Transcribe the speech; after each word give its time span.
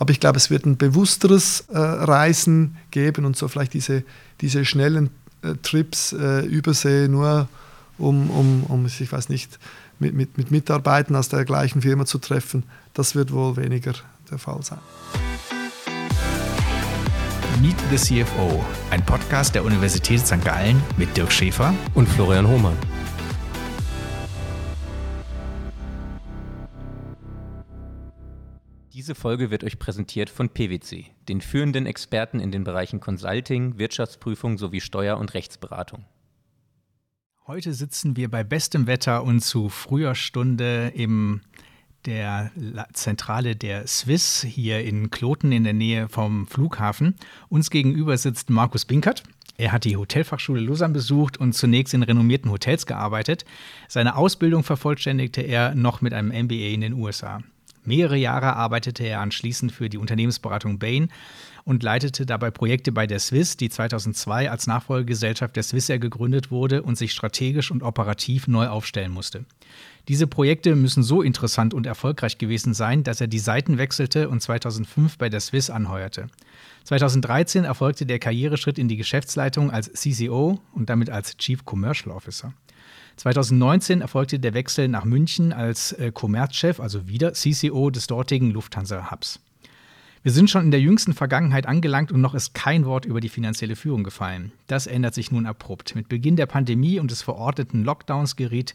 Aber 0.00 0.12
ich 0.12 0.18
glaube, 0.18 0.38
es 0.38 0.48
wird 0.48 0.64
ein 0.64 0.78
bewussteres 0.78 1.66
äh, 1.68 1.78
Reisen 1.78 2.78
geben 2.90 3.26
und 3.26 3.36
so 3.36 3.48
vielleicht 3.48 3.74
diese, 3.74 4.02
diese 4.40 4.64
schnellen 4.64 5.10
äh, 5.42 5.52
Trips 5.62 6.14
äh, 6.14 6.40
übersee 6.46 7.06
nur 7.06 7.48
um, 7.98 8.30
um, 8.30 8.64
um, 8.64 8.86
ich 8.86 9.12
weiß 9.12 9.28
nicht, 9.28 9.58
mit, 9.98 10.14
mit, 10.14 10.38
mit 10.38 10.50
Mitarbeitern 10.50 11.16
aus 11.16 11.28
der 11.28 11.44
gleichen 11.44 11.82
Firma 11.82 12.06
zu 12.06 12.16
treffen, 12.16 12.62
das 12.94 13.14
wird 13.14 13.30
wohl 13.30 13.58
weniger 13.58 13.92
der 14.30 14.38
Fall 14.38 14.62
sein. 14.62 14.78
Meet 17.60 17.76
the 17.90 17.96
CFO, 17.96 18.64
ein 18.88 19.04
Podcast 19.04 19.54
der 19.54 19.66
Universität 19.66 20.26
St. 20.26 20.42
Gallen 20.42 20.82
mit 20.96 21.14
Dirk 21.14 21.30
Schäfer 21.30 21.74
und 21.92 22.08
Florian 22.08 22.48
Hohmann. 22.48 22.76
Diese 29.10 29.20
Folge 29.20 29.50
wird 29.50 29.64
euch 29.64 29.80
präsentiert 29.80 30.30
von 30.30 30.50
PwC, 30.50 31.06
den 31.28 31.40
führenden 31.40 31.84
Experten 31.84 32.38
in 32.38 32.52
den 32.52 32.62
Bereichen 32.62 33.00
Consulting, 33.00 33.76
Wirtschaftsprüfung 33.76 34.56
sowie 34.56 34.80
Steuer- 34.80 35.18
und 35.18 35.34
Rechtsberatung. 35.34 36.04
Heute 37.44 37.74
sitzen 37.74 38.16
wir 38.16 38.30
bei 38.30 38.44
bestem 38.44 38.86
Wetter 38.86 39.24
und 39.24 39.40
zu 39.40 39.68
früher 39.68 40.14
Stunde 40.14 40.92
im 40.94 41.40
der 42.04 42.52
Zentrale 42.92 43.56
der 43.56 43.88
Swiss 43.88 44.46
hier 44.48 44.84
in 44.84 45.10
Kloten 45.10 45.50
in 45.50 45.64
der 45.64 45.72
Nähe 45.72 46.08
vom 46.08 46.46
Flughafen. 46.46 47.16
Uns 47.48 47.70
gegenüber 47.70 48.16
sitzt 48.16 48.48
Markus 48.48 48.84
Binkert. 48.84 49.24
Er 49.56 49.72
hat 49.72 49.86
die 49.86 49.96
Hotelfachschule 49.96 50.60
Lausanne 50.60 50.94
besucht 50.94 51.36
und 51.36 51.52
zunächst 51.54 51.94
in 51.94 52.04
renommierten 52.04 52.52
Hotels 52.52 52.86
gearbeitet. 52.86 53.44
Seine 53.88 54.14
Ausbildung 54.14 54.62
vervollständigte 54.62 55.40
er 55.40 55.74
noch 55.74 56.00
mit 56.00 56.14
einem 56.14 56.28
MBA 56.28 56.68
in 56.68 56.82
den 56.82 56.92
USA. 56.92 57.42
Mehrere 57.90 58.16
Jahre 58.16 58.54
arbeitete 58.54 59.02
er 59.02 59.18
anschließend 59.18 59.72
für 59.72 59.88
die 59.88 59.98
Unternehmensberatung 59.98 60.78
Bain 60.78 61.10
und 61.64 61.82
leitete 61.82 62.24
dabei 62.24 62.52
Projekte 62.52 62.92
bei 62.92 63.08
der 63.08 63.18
Swiss, 63.18 63.56
die 63.56 63.68
2002 63.68 64.48
als 64.48 64.68
Nachfolgegesellschaft 64.68 65.56
der 65.56 65.64
Swissair 65.64 65.98
gegründet 65.98 66.52
wurde 66.52 66.84
und 66.84 66.96
sich 66.96 67.10
strategisch 67.10 67.72
und 67.72 67.82
operativ 67.82 68.46
neu 68.46 68.68
aufstellen 68.68 69.10
musste. 69.10 69.44
Diese 70.06 70.28
Projekte 70.28 70.76
müssen 70.76 71.02
so 71.02 71.20
interessant 71.20 71.74
und 71.74 71.84
erfolgreich 71.84 72.38
gewesen 72.38 72.74
sein, 72.74 73.02
dass 73.02 73.20
er 73.20 73.26
die 73.26 73.40
Seiten 73.40 73.76
wechselte 73.76 74.28
und 74.28 74.40
2005 74.40 75.18
bei 75.18 75.28
der 75.28 75.40
Swiss 75.40 75.68
anheuerte. 75.68 76.28
2013 76.84 77.64
erfolgte 77.64 78.06
der 78.06 78.20
Karriereschritt 78.20 78.78
in 78.78 78.86
die 78.86 78.98
Geschäftsleitung 78.98 79.72
als 79.72 79.92
CCO 79.92 80.60
und 80.72 80.90
damit 80.90 81.10
als 81.10 81.36
Chief 81.38 81.64
Commercial 81.64 82.14
Officer. 82.14 82.54
2019 83.20 84.00
erfolgte 84.00 84.38
der 84.38 84.54
Wechsel 84.54 84.88
nach 84.88 85.04
München 85.04 85.52
als 85.52 85.92
äh, 85.92 86.10
also 86.78 87.06
wieder 87.06 87.34
CCO 87.34 87.90
des 87.90 88.06
dortigen 88.06 88.50
Lufthansa-Hubs. 88.50 89.40
Wir 90.22 90.32
sind 90.32 90.48
schon 90.48 90.64
in 90.64 90.70
der 90.70 90.80
jüngsten 90.80 91.12
Vergangenheit 91.12 91.66
angelangt 91.66 92.12
und 92.12 92.22
noch 92.22 92.32
ist 92.32 92.54
kein 92.54 92.86
Wort 92.86 93.04
über 93.04 93.20
die 93.20 93.28
finanzielle 93.28 93.76
Führung 93.76 94.04
gefallen. 94.04 94.52
Das 94.68 94.86
ändert 94.86 95.12
sich 95.12 95.30
nun 95.30 95.44
abrupt. 95.44 95.94
Mit 95.94 96.08
Beginn 96.08 96.36
der 96.36 96.46
Pandemie 96.46 96.98
und 96.98 97.10
des 97.10 97.20
verordneten 97.20 97.84
Lockdowns 97.84 98.36
geriet 98.36 98.74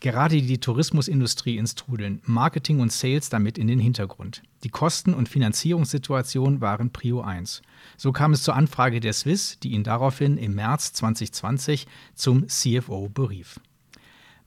gerade 0.00 0.42
die 0.42 0.58
Tourismusindustrie 0.58 1.56
ins 1.56 1.76
Trudeln, 1.76 2.20
Marketing 2.24 2.80
und 2.80 2.90
Sales 2.90 3.28
damit 3.28 3.58
in 3.58 3.68
den 3.68 3.78
Hintergrund. 3.78 4.42
Die 4.64 4.70
Kosten- 4.70 5.14
und 5.14 5.28
Finanzierungssituation 5.28 6.60
waren 6.60 6.90
Prio 6.90 7.20
1. 7.20 7.62
So 7.96 8.10
kam 8.10 8.32
es 8.32 8.42
zur 8.42 8.56
Anfrage 8.56 8.98
der 8.98 9.12
Swiss, 9.12 9.60
die 9.60 9.70
ihn 9.70 9.84
daraufhin 9.84 10.36
im 10.36 10.56
März 10.56 10.94
2020 10.94 11.86
zum 12.16 12.48
CFO 12.48 13.08
berief. 13.08 13.60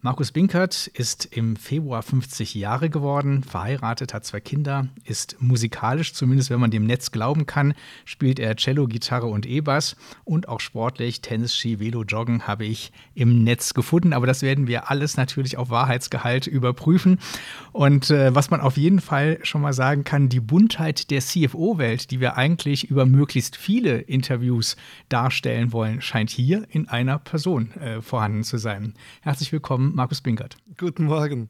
Markus 0.07 0.31
Binkert 0.31 0.87
ist 0.93 1.25
im 1.25 1.57
Februar 1.57 2.01
50 2.01 2.55
Jahre 2.55 2.89
geworden, 2.89 3.43
verheiratet, 3.43 4.13
hat 4.13 4.23
zwei 4.23 4.39
Kinder, 4.39 4.87
ist 5.03 5.35
musikalisch, 5.41 6.13
zumindest 6.13 6.49
wenn 6.49 6.61
man 6.61 6.71
dem 6.71 6.85
Netz 6.85 7.11
glauben 7.11 7.45
kann, 7.45 7.73
spielt 8.05 8.39
er 8.39 8.55
Cello, 8.55 8.87
Gitarre 8.87 9.25
und 9.25 9.45
E-Bass 9.45 9.97
und 10.23 10.47
auch 10.47 10.61
sportlich, 10.61 11.19
Tennis, 11.19 11.57
Ski, 11.57 11.81
Velo, 11.81 12.03
Joggen 12.03 12.47
habe 12.47 12.63
ich 12.63 12.93
im 13.15 13.43
Netz 13.43 13.73
gefunden. 13.73 14.13
Aber 14.13 14.25
das 14.25 14.43
werden 14.43 14.67
wir 14.67 14.89
alles 14.89 15.17
natürlich 15.17 15.57
auf 15.57 15.71
Wahrheitsgehalt 15.71 16.47
überprüfen. 16.47 17.19
Und 17.73 18.09
äh, 18.09 18.33
was 18.33 18.49
man 18.49 18.61
auf 18.61 18.77
jeden 18.77 19.01
Fall 19.01 19.39
schon 19.43 19.59
mal 19.59 19.73
sagen 19.73 20.05
kann, 20.05 20.29
die 20.29 20.39
Buntheit 20.39 21.11
der 21.11 21.19
CFO-Welt, 21.19 22.11
die 22.11 22.21
wir 22.21 22.37
eigentlich 22.37 22.89
über 22.89 23.05
möglichst 23.05 23.57
viele 23.57 23.97
Interviews 23.97 24.77
darstellen 25.09 25.73
wollen, 25.73 25.99
scheint 25.99 26.29
hier 26.29 26.65
in 26.69 26.87
einer 26.87 27.19
Person 27.19 27.71
äh, 27.73 28.01
vorhanden 28.01 28.45
zu 28.45 28.57
sein. 28.57 28.93
Herzlich 29.19 29.51
willkommen 29.51 29.96
Markus 29.97 30.21
Binkert. 30.21 30.57
Guten 30.77 31.05
Morgen. 31.05 31.49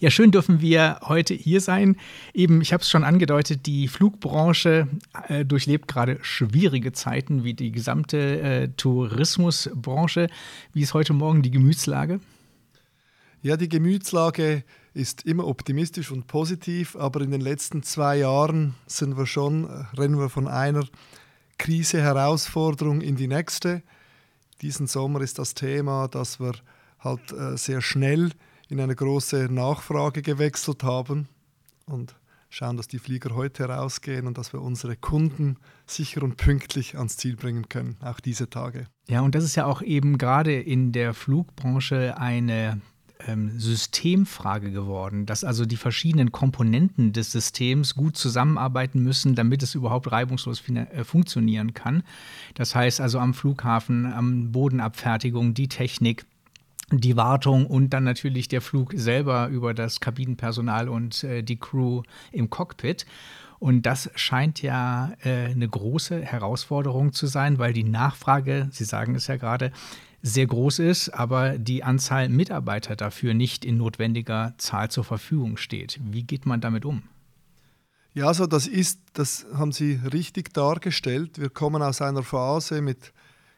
Ja, 0.00 0.10
schön 0.10 0.32
dürfen 0.32 0.60
wir 0.60 0.98
heute 1.02 1.32
hier 1.32 1.60
sein. 1.60 1.96
Eben, 2.32 2.60
ich 2.60 2.72
habe 2.72 2.82
es 2.82 2.90
schon 2.90 3.04
angedeutet, 3.04 3.66
die 3.66 3.86
Flugbranche 3.86 4.88
äh, 5.28 5.44
durchlebt 5.44 5.86
gerade 5.86 6.18
schwierige 6.22 6.90
Zeiten 6.90 7.44
wie 7.44 7.54
die 7.54 7.70
gesamte 7.70 8.40
äh, 8.40 8.68
Tourismusbranche. 8.76 10.26
Wie 10.72 10.82
ist 10.82 10.92
heute 10.92 11.12
Morgen 11.12 11.42
die 11.42 11.52
Gemütslage? 11.52 12.18
Ja, 13.42 13.56
die 13.56 13.68
Gemütslage 13.68 14.64
ist 14.92 15.24
immer 15.24 15.46
optimistisch 15.46 16.10
und 16.10 16.26
positiv, 16.26 16.96
aber 16.96 17.20
in 17.20 17.30
den 17.30 17.40
letzten 17.40 17.84
zwei 17.84 18.16
Jahren 18.16 18.74
sind 18.88 19.16
wir 19.16 19.26
schon, 19.26 19.66
äh, 19.66 19.84
rennen 19.96 20.18
wir 20.18 20.30
von 20.30 20.48
einer 20.48 20.84
Krise, 21.58 22.02
Herausforderung 22.02 23.02
in 23.02 23.14
die 23.14 23.28
nächste. 23.28 23.84
Diesen 24.62 24.88
Sommer 24.88 25.20
ist 25.20 25.38
das 25.38 25.54
Thema, 25.54 26.08
dass 26.08 26.40
wir 26.40 26.54
halt 27.04 27.32
äh, 27.32 27.56
sehr 27.56 27.80
schnell 27.80 28.30
in 28.68 28.80
eine 28.80 28.96
große 28.96 29.48
Nachfrage 29.50 30.22
gewechselt 30.22 30.82
haben 30.82 31.28
und 31.86 32.14
schauen, 32.48 32.76
dass 32.76 32.88
die 32.88 32.98
Flieger 32.98 33.34
heute 33.34 33.64
rausgehen 33.64 34.26
und 34.26 34.38
dass 34.38 34.52
wir 34.52 34.62
unsere 34.62 34.96
Kunden 34.96 35.56
sicher 35.86 36.22
und 36.22 36.36
pünktlich 36.36 36.96
ans 36.96 37.16
Ziel 37.16 37.36
bringen 37.36 37.68
können, 37.68 37.96
auch 38.00 38.20
diese 38.20 38.48
Tage. 38.48 38.86
Ja, 39.08 39.20
und 39.20 39.34
das 39.34 39.44
ist 39.44 39.56
ja 39.56 39.66
auch 39.66 39.82
eben 39.82 40.18
gerade 40.18 40.58
in 40.58 40.92
der 40.92 41.14
Flugbranche 41.14 42.16
eine 42.16 42.80
ähm, 43.26 43.58
Systemfrage 43.58 44.70
geworden, 44.70 45.26
dass 45.26 45.44
also 45.44 45.66
die 45.66 45.76
verschiedenen 45.76 46.32
Komponenten 46.32 47.12
des 47.12 47.32
Systems 47.32 47.94
gut 47.94 48.16
zusammenarbeiten 48.16 49.02
müssen, 49.02 49.34
damit 49.34 49.62
es 49.62 49.74
überhaupt 49.74 50.10
reibungslos 50.10 50.62
äh, 50.68 51.04
funktionieren 51.04 51.74
kann. 51.74 52.02
Das 52.54 52.74
heißt 52.74 53.00
also 53.00 53.18
am 53.18 53.34
Flughafen, 53.34 54.06
am 54.06 54.52
Bodenabfertigung, 54.52 55.54
die 55.54 55.68
Technik, 55.68 56.26
die 57.00 57.16
Wartung 57.16 57.66
und 57.66 57.90
dann 57.90 58.04
natürlich 58.04 58.48
der 58.48 58.60
Flug 58.60 58.92
selber 58.94 59.48
über 59.48 59.74
das 59.74 60.00
Kabinenpersonal 60.00 60.88
und 60.88 61.24
äh, 61.24 61.42
die 61.42 61.56
Crew 61.56 62.02
im 62.32 62.50
Cockpit. 62.50 63.06
Und 63.58 63.82
das 63.82 64.10
scheint 64.14 64.62
ja 64.62 65.12
äh, 65.24 65.46
eine 65.46 65.68
große 65.68 66.20
Herausforderung 66.20 67.12
zu 67.12 67.26
sein, 67.26 67.58
weil 67.58 67.72
die 67.72 67.84
Nachfrage, 67.84 68.68
Sie 68.70 68.84
sagen 68.84 69.14
es 69.14 69.26
ja 69.26 69.36
gerade, 69.36 69.72
sehr 70.22 70.46
groß 70.46 70.78
ist, 70.78 71.10
aber 71.10 71.58
die 71.58 71.84
Anzahl 71.84 72.28
Mitarbeiter 72.30 72.96
dafür 72.96 73.34
nicht 73.34 73.64
in 73.64 73.76
notwendiger 73.76 74.54
Zahl 74.56 74.90
zur 74.90 75.04
Verfügung 75.04 75.58
steht. 75.58 76.00
Wie 76.02 76.22
geht 76.22 76.46
man 76.46 76.60
damit 76.60 76.84
um? 76.84 77.02
Ja, 78.14 78.28
also 78.28 78.46
das 78.46 78.66
ist, 78.66 79.00
das 79.12 79.44
haben 79.54 79.72
Sie 79.72 80.00
richtig 80.12 80.54
dargestellt. 80.54 81.38
Wir 81.38 81.50
kommen 81.50 81.82
aus 81.82 82.00
einer 82.00 82.22
Phase 82.22 82.80
mit 82.80 83.12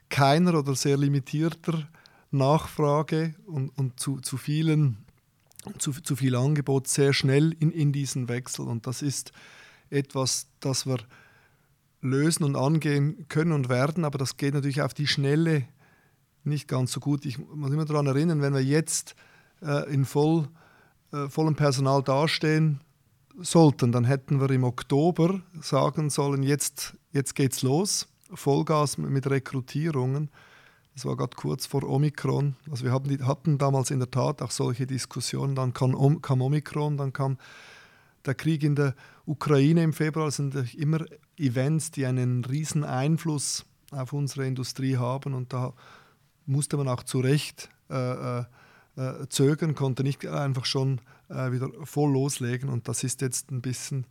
keiner 0.08 0.58
oder 0.58 0.74
sehr 0.74 0.96
limitierter 0.96 1.86
Nachfrage 2.30 3.34
und, 3.46 3.70
und 3.78 3.98
zu, 4.00 4.20
zu, 4.20 4.36
vielen, 4.36 4.98
zu, 5.78 5.92
zu 5.92 6.16
viel 6.16 6.36
Angebot 6.36 6.88
sehr 6.88 7.12
schnell 7.12 7.54
in, 7.58 7.70
in 7.70 7.92
diesen 7.92 8.28
Wechsel. 8.28 8.66
Und 8.66 8.86
das 8.86 9.02
ist 9.02 9.32
etwas, 9.90 10.48
das 10.60 10.86
wir 10.86 10.98
lösen 12.00 12.44
und 12.44 12.56
angehen 12.56 13.26
können 13.28 13.52
und 13.52 13.68
werden, 13.68 14.04
aber 14.04 14.18
das 14.18 14.36
geht 14.36 14.54
natürlich 14.54 14.82
auf 14.82 14.94
die 14.94 15.06
Schnelle 15.06 15.64
nicht 16.44 16.68
ganz 16.68 16.92
so 16.92 17.00
gut. 17.00 17.26
Ich 17.26 17.38
muss 17.38 17.72
immer 17.72 17.84
daran 17.84 18.06
erinnern, 18.06 18.40
wenn 18.40 18.54
wir 18.54 18.62
jetzt 18.62 19.16
äh, 19.62 19.92
in 19.92 20.04
voll, 20.04 20.48
äh, 21.12 21.28
vollem 21.28 21.56
Personal 21.56 22.02
dastehen 22.02 22.80
sollten, 23.40 23.92
dann 23.92 24.04
hätten 24.04 24.40
wir 24.40 24.50
im 24.50 24.64
Oktober 24.64 25.42
sagen 25.60 26.10
sollen, 26.10 26.42
jetzt, 26.42 26.96
jetzt 27.12 27.34
geht's 27.34 27.62
los, 27.62 28.08
Vollgas 28.32 28.98
mit 28.98 29.28
Rekrutierungen. 29.28 30.30
Das 30.96 31.04
war 31.04 31.14
gerade 31.14 31.36
kurz 31.36 31.66
vor 31.66 31.84
Omikron. 31.84 32.56
Also 32.70 32.82
wir 32.86 32.90
hatten, 32.90 33.26
hatten 33.26 33.58
damals 33.58 33.90
in 33.90 33.98
der 33.98 34.10
Tat 34.10 34.40
auch 34.40 34.50
solche 34.50 34.86
Diskussionen. 34.86 35.54
Dann 35.54 35.74
kam, 35.74 36.22
kam 36.22 36.40
Omikron, 36.40 36.96
dann 36.96 37.12
kam 37.12 37.36
der 38.24 38.34
Krieg 38.34 38.64
in 38.64 38.76
der 38.76 38.94
Ukraine 39.26 39.82
im 39.82 39.92
Februar. 39.92 40.24
Das 40.24 40.36
sind 40.36 40.74
immer 40.74 41.04
Events, 41.36 41.90
die 41.90 42.06
einen 42.06 42.46
riesen 42.46 42.82
Einfluss 42.82 43.66
auf 43.90 44.14
unsere 44.14 44.46
Industrie 44.46 44.96
haben. 44.96 45.34
Und 45.34 45.52
da 45.52 45.74
musste 46.46 46.78
man 46.78 46.88
auch 46.88 47.02
zu 47.02 47.20
Recht 47.20 47.68
äh, 47.90 48.38
äh, 48.38 48.44
äh 48.96 49.28
zögern, 49.28 49.74
konnte 49.74 50.02
nicht 50.02 50.26
einfach 50.26 50.64
schon 50.64 51.02
äh, 51.28 51.52
wieder 51.52 51.68
voll 51.84 52.10
loslegen. 52.10 52.70
Und 52.70 52.88
das 52.88 53.04
ist 53.04 53.20
jetzt 53.20 53.50
ein 53.50 53.60
bisschen 53.60 54.06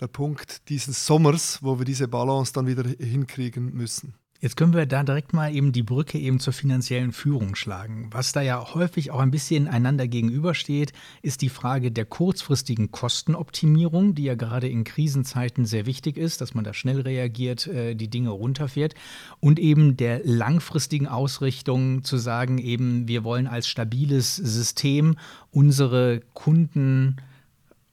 der 0.00 0.08
Punkt 0.08 0.66
dieses 0.70 1.04
Sommers, 1.04 1.62
wo 1.62 1.78
wir 1.78 1.84
diese 1.84 2.08
Balance 2.08 2.54
dann 2.54 2.66
wieder 2.66 2.84
hinkriegen 2.88 3.74
müssen. 3.74 4.14
Jetzt 4.44 4.58
können 4.58 4.74
wir 4.74 4.84
da 4.84 5.02
direkt 5.02 5.32
mal 5.32 5.54
eben 5.54 5.72
die 5.72 5.82
Brücke 5.82 6.18
eben 6.18 6.38
zur 6.38 6.52
finanziellen 6.52 7.12
Führung 7.12 7.54
schlagen. 7.54 8.10
Was 8.10 8.32
da 8.32 8.42
ja 8.42 8.74
häufig 8.74 9.10
auch 9.10 9.20
ein 9.20 9.30
bisschen 9.30 9.68
einander 9.68 10.06
gegenübersteht, 10.06 10.92
ist 11.22 11.40
die 11.40 11.48
Frage 11.48 11.90
der 11.90 12.04
kurzfristigen 12.04 12.90
Kostenoptimierung, 12.90 14.14
die 14.14 14.24
ja 14.24 14.34
gerade 14.34 14.68
in 14.68 14.84
Krisenzeiten 14.84 15.64
sehr 15.64 15.86
wichtig 15.86 16.18
ist, 16.18 16.42
dass 16.42 16.52
man 16.52 16.62
da 16.62 16.74
schnell 16.74 17.00
reagiert, 17.00 17.68
äh, 17.68 17.94
die 17.94 18.08
Dinge 18.08 18.28
runterfährt 18.28 18.94
und 19.40 19.58
eben 19.58 19.96
der 19.96 20.20
langfristigen 20.24 21.06
Ausrichtung 21.06 22.04
zu 22.04 22.18
sagen, 22.18 22.58
eben 22.58 23.08
wir 23.08 23.24
wollen 23.24 23.46
als 23.46 23.66
stabiles 23.66 24.36
System 24.36 25.16
unsere 25.52 26.20
Kunden 26.34 27.16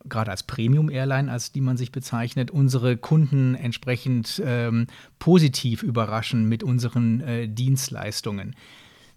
gerade 0.06 0.32
als 0.32 0.44
Premium-Airline, 0.44 1.32
als 1.32 1.52
die 1.52 1.62
man 1.62 1.78
sich 1.78 1.92
bezeichnet, 1.92 2.52
unsere 2.52 2.98
Kunden 2.98 3.56
entsprechend 3.56 4.42
ähm, 4.46 4.88
positiv 5.20 5.84
überraschen 5.84 6.48
mit 6.48 6.64
unseren 6.64 7.22
äh, 7.22 7.48
Dienstleistungen. 7.48 8.56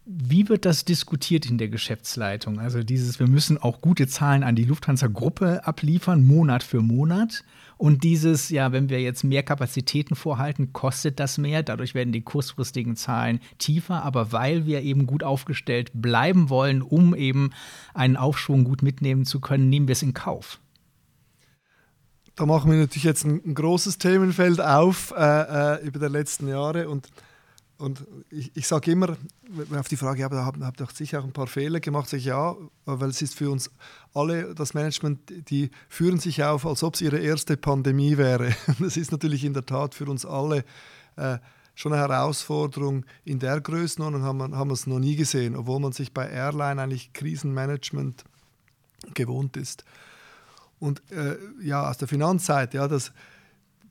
Wie 0.06 0.50
wird 0.50 0.66
das 0.66 0.84
diskutiert 0.84 1.46
in 1.46 1.56
der 1.56 1.68
Geschäftsleitung? 1.68 2.60
Also 2.60 2.82
dieses, 2.82 3.18
wir 3.20 3.26
müssen 3.26 3.56
auch 3.56 3.80
gute 3.80 4.06
Zahlen 4.06 4.42
an 4.42 4.54
die 4.54 4.64
Lufthansa-Gruppe 4.64 5.66
abliefern, 5.66 6.26
Monat 6.26 6.62
für 6.62 6.82
Monat. 6.82 7.42
Und 7.78 8.04
dieses, 8.04 8.50
ja, 8.50 8.70
wenn 8.70 8.90
wir 8.90 9.00
jetzt 9.00 9.24
mehr 9.24 9.42
Kapazitäten 9.42 10.14
vorhalten, 10.14 10.74
kostet 10.74 11.20
das 11.20 11.38
mehr. 11.38 11.62
Dadurch 11.62 11.94
werden 11.94 12.12
die 12.12 12.20
kurzfristigen 12.20 12.96
Zahlen 12.96 13.40
tiefer. 13.56 14.02
Aber 14.04 14.30
weil 14.30 14.66
wir 14.66 14.82
eben 14.82 15.06
gut 15.06 15.22
aufgestellt 15.22 15.90
bleiben 15.94 16.50
wollen, 16.50 16.82
um 16.82 17.14
eben 17.14 17.52
einen 17.94 18.18
Aufschwung 18.18 18.64
gut 18.64 18.82
mitnehmen 18.82 19.24
zu 19.24 19.40
können, 19.40 19.70
nehmen 19.70 19.88
wir 19.88 19.94
es 19.94 20.02
in 20.02 20.12
Kauf 20.12 20.60
da 22.36 22.46
machen 22.46 22.70
wir 22.70 22.78
natürlich 22.78 23.04
jetzt 23.04 23.24
ein, 23.24 23.40
ein 23.44 23.54
großes 23.54 23.98
Themenfeld 23.98 24.60
auf 24.60 25.12
äh, 25.16 25.76
äh, 25.76 25.86
über 25.86 25.98
die 25.98 26.12
letzten 26.12 26.48
Jahre 26.48 26.88
und, 26.88 27.08
und 27.78 28.04
ich, 28.30 28.50
ich 28.54 28.66
sage 28.66 28.90
immer 28.90 29.16
auf 29.76 29.88
die 29.88 29.96
Frage, 29.96 30.22
ja, 30.22 30.28
da 30.28 30.44
habt 30.44 30.58
ihr 30.58 30.84
doch 30.84 30.90
sicher 30.90 31.20
auch 31.20 31.24
ein 31.24 31.32
paar 31.32 31.46
Fehler 31.46 31.80
gemacht, 31.80 32.08
sage 32.08 32.18
ich 32.18 32.26
ja, 32.26 32.56
weil 32.86 33.10
es 33.10 33.22
ist 33.22 33.34
für 33.34 33.50
uns 33.50 33.70
alle, 34.14 34.54
das 34.54 34.74
Management, 34.74 35.48
die 35.48 35.70
führen 35.88 36.18
sich 36.18 36.42
auf, 36.42 36.66
als 36.66 36.82
ob 36.82 36.94
es 36.94 37.00
ihre 37.00 37.18
erste 37.18 37.56
Pandemie 37.56 38.16
wäre. 38.16 38.54
Das 38.80 38.96
ist 38.96 39.12
natürlich 39.12 39.44
in 39.44 39.54
der 39.54 39.66
Tat 39.66 39.94
für 39.94 40.06
uns 40.06 40.26
alle 40.26 40.64
äh, 41.16 41.38
schon 41.74 41.92
eine 41.92 42.02
Herausforderung 42.02 43.04
in 43.24 43.38
der 43.38 43.60
Größenordnung, 43.60 44.22
haben 44.22 44.56
haben 44.56 44.70
wir 44.70 44.74
es 44.74 44.86
noch 44.86 44.98
nie 44.98 45.16
gesehen, 45.16 45.56
obwohl 45.56 45.80
man 45.80 45.92
sich 45.92 46.12
bei 46.12 46.28
Airline 46.28 46.80
eigentlich 46.80 47.12
Krisenmanagement 47.12 48.24
gewohnt 49.14 49.56
ist. 49.56 49.84
Und 50.78 51.02
äh, 51.12 51.36
ja, 51.62 51.88
aus 51.88 51.98
der 51.98 52.08
Finanzseite, 52.08 52.78
ja, 52.78 52.88
das, 52.88 53.12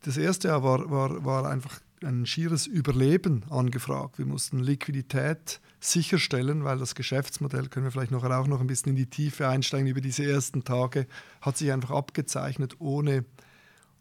das 0.04 0.18
erste 0.18 0.50
Jahr 0.50 0.64
war, 0.64 0.90
war, 0.90 1.26
war 1.26 1.50
einfach 1.50 1.80
ein 2.04 2.26
schieres 2.26 2.68
Überleben 2.68 3.44
angefragt. 3.50 4.18
Wir 4.18 4.26
mussten 4.26 4.60
Liquidität 4.60 5.62
sicherstellen, 5.80 6.64
weil 6.64 6.78
das 6.78 6.96
Geschäftsmodell, 6.96 7.68
können 7.70 7.86
wir 7.86 7.92
vielleicht 7.92 8.12
noch, 8.12 8.24
auch 8.24 8.48
noch 8.48 8.62
ein 8.62 8.68
bisschen 8.68 8.92
in 8.92 8.96
die 8.96 9.10
Tiefe 9.10 9.48
einsteigen, 9.48 9.88
über 9.88 10.02
diese 10.02 10.26
ersten 10.26 10.64
Tage, 10.64 11.08
hat 11.42 11.58
sich 11.58 11.72
einfach 11.72 11.92
abgezeichnet, 11.92 12.76
ohne, 12.80 13.26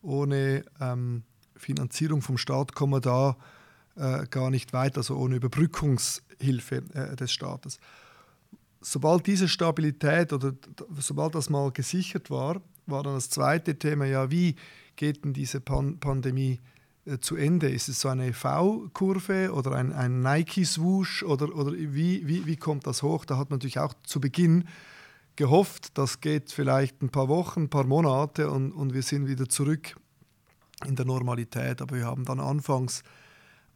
ohne 0.02 0.64
ähm, 0.80 1.22
Finanzierung 1.56 2.22
vom 2.22 2.38
Staat 2.38 2.74
kommen 2.74 2.92
wir 2.92 3.00
da 3.00 3.36
äh, 3.96 4.26
gar 4.28 4.50
nicht 4.50 4.72
weiter, 4.72 4.98
also 4.98 5.16
ohne 5.16 5.36
Überbrückungshilfe 5.36 6.82
äh, 6.94 7.16
des 7.16 7.32
Staates. 7.32 7.78
Sobald 8.80 9.26
diese 9.26 9.48
Stabilität 9.48 10.32
oder 10.32 10.54
sobald 10.98 11.34
das 11.36 11.50
mal 11.50 11.70
gesichert 11.70 12.30
war, 12.30 12.60
war 12.86 13.02
dann 13.02 13.14
das 13.14 13.30
zweite 13.30 13.78
Thema, 13.78 14.06
ja, 14.06 14.30
wie 14.30 14.56
geht 14.96 15.24
denn 15.24 15.32
diese 15.32 15.60
Pan 15.60 15.98
Pandemie 15.98 16.60
äh, 17.04 17.18
zu 17.18 17.36
Ende? 17.36 17.70
Ist 17.70 17.88
es 17.88 18.00
so 18.00 18.08
eine 18.08 18.32
V-Kurve 18.32 19.52
oder 19.52 19.72
ein, 19.72 19.92
ein 19.92 20.20
Nike-Swoosh 20.20 21.22
oder, 21.22 21.54
oder 21.54 21.72
wie, 21.72 22.26
wie, 22.26 22.46
wie 22.46 22.56
kommt 22.56 22.86
das 22.86 23.02
hoch? 23.02 23.24
Da 23.24 23.38
hat 23.38 23.50
man 23.50 23.58
natürlich 23.58 23.78
auch 23.78 23.94
zu 24.04 24.20
Beginn 24.20 24.64
gehofft, 25.36 25.96
das 25.96 26.20
geht 26.20 26.52
vielleicht 26.52 27.02
ein 27.02 27.08
paar 27.08 27.28
Wochen, 27.28 27.62
ein 27.62 27.70
paar 27.70 27.84
Monate 27.84 28.50
und, 28.50 28.72
und 28.72 28.92
wir 28.92 29.02
sind 29.02 29.28
wieder 29.28 29.48
zurück 29.48 29.96
in 30.86 30.96
der 30.96 31.06
Normalität. 31.06 31.80
Aber 31.80 31.96
wir 31.96 32.06
haben 32.06 32.24
dann 32.24 32.40
anfangs 32.40 33.02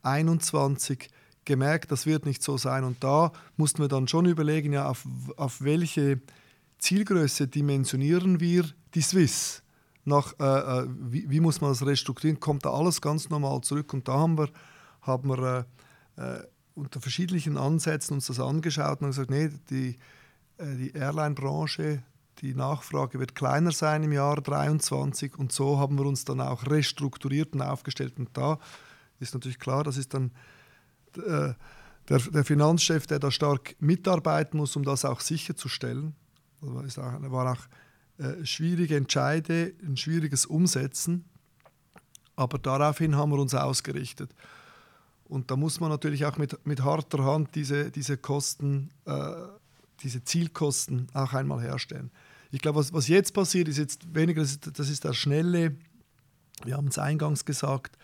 21 0.03 1.09
gemerkt, 1.45 1.91
das 1.91 2.07
wird 2.07 2.27
nicht 2.27 2.43
so 2.43 2.59
sein. 2.59 2.85
Und 2.85 3.03
da 3.03 3.33
mussten 3.57 3.81
wir 3.81 3.89
dann 3.89 4.09
schon 4.09 4.27
überlegen, 4.27 4.73
ja, 4.73 4.89
auf, 4.89 5.07
auf 5.37 5.63
welche 5.63 6.21
Zielgröße 6.79 7.49
dimensionieren 7.49 8.41
wir 8.41 8.65
die 8.95 9.01
Swiss? 9.01 9.63
Nach, 10.05 10.35
äh, 10.39 10.45
äh, 10.45 10.87
wie, 10.89 11.29
wie, 11.29 11.41
muss 11.41 11.61
man 11.61 11.71
das 11.71 11.85
restrukturieren? 11.85 12.39
Kommt 12.39 12.65
da 12.65 12.71
alles 12.71 13.01
ganz 13.01 13.29
normal 13.29 13.61
zurück? 13.63 13.93
Und 13.93 14.07
da 14.07 14.15
haben 14.15 14.39
wir, 14.39 14.49
haben 15.03 15.29
wir 15.29 15.67
äh, 16.17 16.23
äh 16.23 16.47
unter 16.75 17.01
verschiedenen 17.01 17.57
Ansätzen 17.57 18.13
uns 18.13 18.27
das 18.27 18.39
angeschaut 18.39 19.01
und 19.01 19.07
gesagt, 19.07 19.31
nee, 19.31 19.49
die, 19.71 19.97
äh, 20.59 20.77
die 20.77 20.93
Airline-Branche, 20.93 22.03
die 22.41 22.55
Nachfrage 22.55 23.19
wird 23.19 23.35
kleiner 23.35 23.73
sein 23.73 24.03
im 24.03 24.13
Jahr 24.13 24.37
2023 24.37 25.39
und 25.39 25.53
so 25.53 25.79
haben 25.79 25.97
wir 25.97 26.05
uns 26.05 26.27
dann 26.27 26.43
auch 26.43 26.67
restrukturiert 26.67 27.55
und 27.55 27.63
aufgestellt. 27.63 28.19
Und 28.19 28.29
da 28.35 28.59
ist 29.21 29.33
natürlich 29.33 29.59
klar, 29.59 29.85
das 29.85 29.97
ist 29.97 30.13
dann 30.13 30.33
der, 31.17 31.57
der 32.09 32.45
Finanzchef, 32.45 33.07
der 33.07 33.19
da 33.19 33.31
stark 33.31 33.75
mitarbeiten 33.81 34.59
muss, 34.59 34.77
um 34.77 34.85
das 34.85 35.07
auch 35.07 35.21
sicherzustellen. 35.21 36.15
Das 36.61 36.97
war 36.99 37.53
auch 37.53 38.23
äh, 38.23 38.45
schwierige 38.45 38.97
Entscheide, 38.97 39.73
ein 39.83 39.97
schwieriges 39.97 40.47
Umsetzen. 40.47 41.25
Aber 42.35 42.59
daraufhin 42.59 43.17
haben 43.17 43.31
wir 43.31 43.39
uns 43.39 43.55
ausgerichtet. 43.55 44.35
Und 45.25 45.51
da 45.51 45.57
muss 45.57 45.81
man 45.81 45.91
natürlich 45.91 46.25
auch 46.25 46.37
mit, 46.37 46.67
mit 46.67 46.83
harter 46.85 47.25
Hand 47.25 47.55
diese, 47.55 47.91
diese 47.91 48.17
Kosten, 48.17 48.91
äh, 49.07 49.33
diese 50.03 50.23
Zielkosten 50.25 51.09
auch 51.15 51.33
einmal 51.33 51.61
herstellen. 51.61 52.11
Ich 52.53 52.61
glaube, 52.61 52.79
was, 52.79 52.93
was 52.93 53.09
jetzt 53.09 53.35
passiert, 53.35 53.69
ist 53.69 53.79
jetzt 53.79 54.15
weniger, 54.15 54.43
das 54.43 54.53
ist, 54.53 54.79
das 54.79 54.89
ist 54.89 55.05
der 55.05 55.15
schnelle, 55.15 55.75
wir 56.65 56.77
haben 56.77 56.89
es 56.89 56.99
eingangs 56.99 57.45
gesagt, 57.45 57.99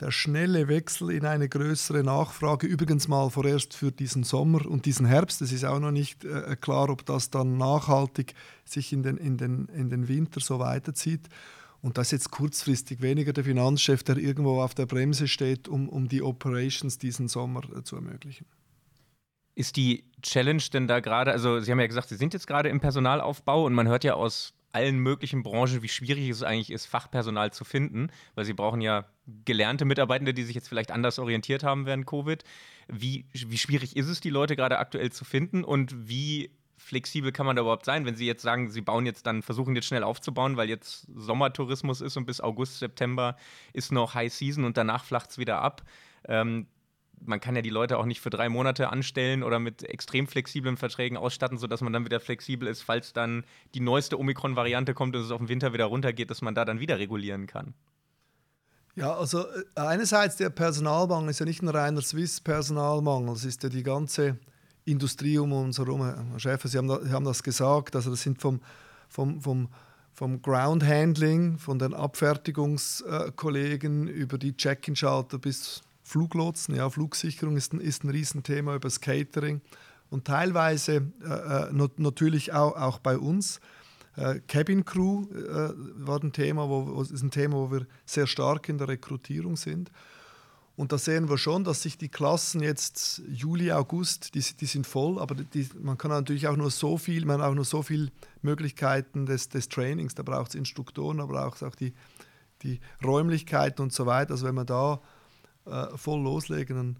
der 0.00 0.10
schnelle 0.10 0.68
Wechsel 0.68 1.10
in 1.10 1.26
eine 1.26 1.48
größere 1.48 2.02
Nachfrage, 2.02 2.66
übrigens 2.66 3.06
mal 3.06 3.28
vorerst 3.30 3.74
für 3.74 3.92
diesen 3.92 4.24
Sommer 4.24 4.66
und 4.66 4.86
diesen 4.86 5.06
Herbst. 5.06 5.42
Es 5.42 5.52
ist 5.52 5.64
auch 5.64 5.78
noch 5.78 5.90
nicht 5.90 6.24
äh, 6.24 6.56
klar, 6.56 6.88
ob 6.88 7.04
das 7.04 7.30
dann 7.30 7.58
nachhaltig 7.58 8.34
sich 8.64 8.92
in 8.92 9.02
den, 9.02 9.18
in, 9.18 9.36
den, 9.36 9.66
in 9.66 9.90
den 9.90 10.08
Winter 10.08 10.40
so 10.40 10.58
weiterzieht. 10.58 11.28
Und 11.82 11.98
das 11.98 12.08
ist 12.08 12.12
jetzt 12.12 12.30
kurzfristig 12.30 13.00
weniger 13.00 13.32
der 13.32 13.44
Finanzchef, 13.44 14.02
der 14.02 14.16
irgendwo 14.16 14.60
auf 14.60 14.74
der 14.74 14.86
Bremse 14.86 15.28
steht, 15.28 15.68
um, 15.68 15.88
um 15.88 16.08
die 16.08 16.22
Operations 16.22 16.98
diesen 16.98 17.28
Sommer 17.28 17.62
äh, 17.76 17.82
zu 17.82 17.96
ermöglichen. 17.96 18.46
Ist 19.54 19.76
die 19.76 20.04
Challenge 20.22 20.62
denn 20.72 20.86
da 20.88 21.00
gerade, 21.00 21.32
also 21.32 21.60
Sie 21.60 21.70
haben 21.70 21.80
ja 21.80 21.86
gesagt, 21.86 22.08
Sie 22.08 22.16
sind 22.16 22.32
jetzt 22.32 22.46
gerade 22.46 22.70
im 22.70 22.80
Personalaufbau 22.80 23.66
und 23.66 23.74
man 23.74 23.88
hört 23.88 24.04
ja 24.04 24.14
aus 24.14 24.54
allen 24.72 24.98
möglichen 24.98 25.42
Branchen, 25.42 25.82
wie 25.82 25.88
schwierig 25.88 26.28
es 26.28 26.42
eigentlich 26.42 26.70
ist, 26.70 26.86
Fachpersonal 26.86 27.52
zu 27.52 27.64
finden, 27.64 28.10
weil 28.34 28.44
sie 28.44 28.52
brauchen 28.52 28.80
ja 28.80 29.06
gelernte 29.44 29.84
Mitarbeitende, 29.84 30.34
die 30.34 30.42
sich 30.42 30.54
jetzt 30.54 30.68
vielleicht 30.68 30.90
anders 30.90 31.18
orientiert 31.18 31.62
haben 31.62 31.86
während 31.86 32.06
Covid. 32.06 32.42
Wie, 32.88 33.26
wie 33.32 33.58
schwierig 33.58 33.96
ist 33.96 34.08
es, 34.08 34.20
die 34.20 34.30
Leute 34.30 34.56
gerade 34.56 34.78
aktuell 34.78 35.10
zu 35.10 35.24
finden 35.24 35.64
und 35.64 36.08
wie 36.08 36.50
flexibel 36.76 37.30
kann 37.30 37.46
man 37.46 37.56
da 37.56 37.62
überhaupt 37.62 37.84
sein, 37.84 38.06
wenn 38.06 38.16
Sie 38.16 38.26
jetzt 38.26 38.42
sagen, 38.42 38.70
Sie 38.70 38.80
bauen 38.80 39.06
jetzt 39.06 39.26
dann, 39.26 39.42
versuchen 39.42 39.76
jetzt 39.76 39.86
schnell 39.86 40.02
aufzubauen, 40.02 40.56
weil 40.56 40.68
jetzt 40.68 41.06
Sommertourismus 41.14 42.00
ist 42.00 42.16
und 42.16 42.24
bis 42.24 42.40
August, 42.40 42.78
September 42.78 43.36
ist 43.72 43.92
noch 43.92 44.14
High 44.14 44.32
Season 44.32 44.64
und 44.64 44.76
danach 44.76 45.04
flacht 45.04 45.30
es 45.30 45.38
wieder 45.38 45.60
ab. 45.60 45.82
Ähm, 46.26 46.66
man 47.22 47.38
kann 47.38 47.54
ja 47.54 47.62
die 47.62 47.70
Leute 47.70 47.98
auch 47.98 48.06
nicht 48.06 48.20
für 48.20 48.30
drei 48.30 48.48
Monate 48.48 48.90
anstellen 48.90 49.42
oder 49.42 49.58
mit 49.58 49.82
extrem 49.82 50.26
flexiblen 50.26 50.78
Verträgen 50.78 51.18
ausstatten, 51.18 51.58
sodass 51.58 51.82
man 51.82 51.92
dann 51.92 52.04
wieder 52.04 52.18
flexibel 52.18 52.66
ist, 52.66 52.82
falls 52.82 53.12
dann 53.12 53.44
die 53.74 53.80
neueste 53.80 54.18
Omikron-Variante 54.18 54.94
kommt 54.94 55.14
und 55.14 55.22
es 55.22 55.30
auf 55.30 55.38
den 55.38 55.48
Winter 55.48 55.72
wieder 55.72 55.84
runtergeht, 55.84 56.30
dass 56.30 56.40
man 56.40 56.54
da 56.54 56.64
dann 56.64 56.80
wieder 56.80 56.98
regulieren 56.98 57.46
kann. 57.46 57.74
Ja, 59.00 59.16
also 59.16 59.46
äh, 59.46 59.64
einerseits 59.76 60.36
der 60.36 60.50
Personalmangel 60.50 61.30
ist 61.30 61.40
ja 61.40 61.46
nicht 61.46 61.62
ein 61.62 61.68
reiner 61.68 62.02
Swiss-Personalmangel, 62.02 63.34
es 63.34 63.46
ist 63.46 63.62
ja 63.62 63.70
die 63.70 63.82
ganze 63.82 64.36
Industrie 64.84 65.38
um 65.38 65.54
uns 65.54 65.78
herum. 65.78 66.02
Herr 66.02 66.38
Schäfer, 66.38 66.68
Sie 66.68 66.76
haben, 66.76 66.90
Sie 67.02 67.10
haben 67.10 67.24
das 67.24 67.42
gesagt, 67.42 67.96
also 67.96 68.10
das 68.10 68.20
sind 68.20 68.42
vom, 68.42 68.60
vom, 69.08 69.40
vom, 69.40 69.68
vom 70.12 70.42
Ground 70.42 70.84
Handling, 70.84 71.56
von 71.56 71.78
den 71.78 71.94
Abfertigungskollegen 71.94 74.06
über 74.06 74.36
die 74.36 74.54
Check-in-Schalter 74.54 75.38
bis 75.38 75.80
Fluglotsen, 76.02 76.74
ja, 76.74 76.90
Flugsicherung 76.90 77.56
ist 77.56 77.72
ein, 77.72 77.80
ist 77.80 78.04
ein 78.04 78.10
Riesenthema, 78.10 78.74
über 78.74 78.88
das 78.88 79.00
Catering 79.00 79.62
und 80.10 80.26
teilweise 80.26 81.10
äh, 81.24 81.68
äh 81.68 81.88
natürlich 81.96 82.52
auch, 82.52 82.76
auch 82.76 82.98
bei 82.98 83.16
uns. 83.16 83.60
Äh, 84.16 84.40
Cabin 84.48 84.84
Crew 84.84 85.24
äh, 85.32 85.72
war 85.96 86.22
ein 86.22 86.32
Thema, 86.32 86.68
wo, 86.68 87.00
ist 87.02 87.22
ein 87.22 87.30
Thema, 87.30 87.56
wo 87.56 87.70
wir 87.70 87.86
sehr 88.04 88.26
stark 88.26 88.68
in 88.68 88.78
der 88.78 88.88
Rekrutierung 88.88 89.56
sind. 89.56 89.90
Und 90.76 90.92
da 90.92 90.98
sehen 90.98 91.28
wir 91.28 91.36
schon, 91.36 91.62
dass 91.62 91.82
sich 91.82 91.98
die 91.98 92.08
Klassen 92.08 92.62
jetzt 92.62 93.20
Juli, 93.28 93.70
August, 93.70 94.34
die, 94.34 94.40
die 94.40 94.66
sind 94.66 94.86
voll, 94.86 95.18
aber 95.18 95.34
die, 95.34 95.68
man 95.78 95.98
kann 95.98 96.10
natürlich 96.10 96.48
auch 96.48 96.56
nur 96.56 96.70
so 96.70 96.96
viel, 96.96 97.26
man 97.26 97.42
hat 97.42 97.50
auch 97.50 97.54
nur 97.54 97.66
so 97.66 97.82
viele 97.82 98.10
Möglichkeiten 98.40 99.26
des, 99.26 99.50
des 99.50 99.68
Trainings. 99.68 100.14
Da 100.14 100.22
braucht 100.22 100.50
es 100.50 100.54
Instruktoren, 100.54 101.18
da 101.18 101.26
braucht 101.26 101.56
es 101.56 101.62
auch 101.62 101.74
die, 101.74 101.92
die 102.62 102.80
Räumlichkeiten 103.04 103.82
und 103.82 103.92
so 103.92 104.06
weiter. 104.06 104.32
Also 104.32 104.46
wenn 104.46 104.54
man 104.54 104.64
da 104.64 105.00
äh, 105.66 105.96
voll 105.98 106.22
loslegen, 106.22 106.76
dann, 106.76 106.96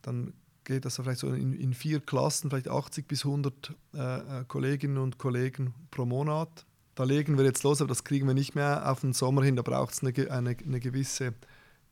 dann 0.00 0.32
geht 0.66 0.84
das 0.84 0.96
vielleicht 0.96 1.20
so 1.20 1.28
in, 1.28 1.54
in, 1.54 1.72
vier 1.72 2.00
Klassen, 2.00 2.50
vielleicht 2.50 2.68
80 2.68 3.08
bis 3.08 3.24
100 3.24 3.74
äh, 3.94 3.98
äh, 3.98 4.44
Kolleginnen 4.46 4.98
und 4.98 5.16
Kollegen 5.16 5.72
pro 5.90 6.04
Monat. 6.04 6.66
Da 6.94 7.04
legen 7.04 7.38
wir 7.38 7.44
jetzt 7.44 7.62
los, 7.62 7.80
aber 7.80 7.88
das 7.88 8.04
kriegen 8.04 8.26
wir 8.26 8.34
nicht 8.34 8.54
mehr 8.54 8.90
auf 8.90 9.00
den 9.00 9.14
Sommer 9.14 9.42
hin, 9.42 9.56
da 9.56 9.62
braucht 9.62 9.94
es 9.94 10.02
eine, 10.02 10.12
eine, 10.30 10.56
eine, 10.58 10.80
gewisse, 10.80 11.34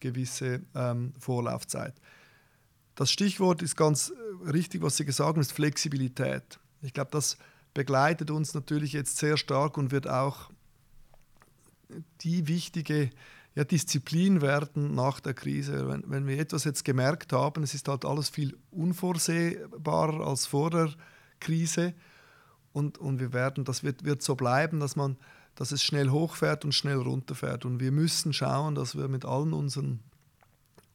gewisse 0.00 0.60
ähm, 0.74 1.14
Vorlaufzeit. 1.18 1.94
Das 2.96 3.10
Stichwort 3.10 3.62
ist 3.62 3.76
ganz 3.76 4.10
äh, 4.10 4.50
richtig, 4.50 4.82
was 4.82 4.96
Sie 4.96 5.04
gesagt 5.04 5.28
haben, 5.28 5.40
ist 5.40 5.52
Flexibilität. 5.52 6.58
Ich 6.82 6.92
glaube, 6.92 7.10
das 7.12 7.38
begleitet 7.72 8.30
uns 8.30 8.54
natürlich 8.54 8.92
jetzt 8.92 9.16
sehr 9.16 9.36
stark 9.36 9.78
und 9.78 9.92
wird 9.92 10.08
auch 10.08 10.50
die 12.20 12.48
wichtige 12.48 13.10
ja, 13.54 13.64
Disziplin 13.64 14.40
werden 14.40 14.94
nach 14.94 15.20
der 15.20 15.34
Krise. 15.34 15.88
Wenn, 15.88 16.02
wenn 16.06 16.26
wir 16.26 16.38
etwas 16.38 16.64
jetzt 16.64 16.84
gemerkt 16.84 17.32
haben, 17.32 17.62
es 17.62 17.74
ist 17.74 17.88
halt 17.88 18.04
alles 18.04 18.28
viel 18.28 18.56
unvorsehbarer 18.70 20.26
als 20.26 20.46
vor 20.46 20.70
der 20.70 20.90
Krise 21.40 21.94
und, 22.72 22.98
und 22.98 23.20
wir 23.20 23.32
werden, 23.32 23.64
das 23.64 23.84
wird, 23.84 24.04
wird 24.04 24.22
so 24.22 24.34
bleiben, 24.34 24.80
dass 24.80 24.96
man 24.96 25.16
dass 25.54 25.72
es 25.72 25.82
schnell 25.82 26.10
hochfährt 26.10 26.64
und 26.64 26.72
schnell 26.72 26.98
runterfährt. 26.98 27.64
Und 27.64 27.80
wir 27.80 27.92
müssen 27.92 28.32
schauen, 28.32 28.74
dass 28.74 28.96
wir 28.96 29.08
mit 29.08 29.24
allen 29.24 29.52
unseren, 29.52 30.00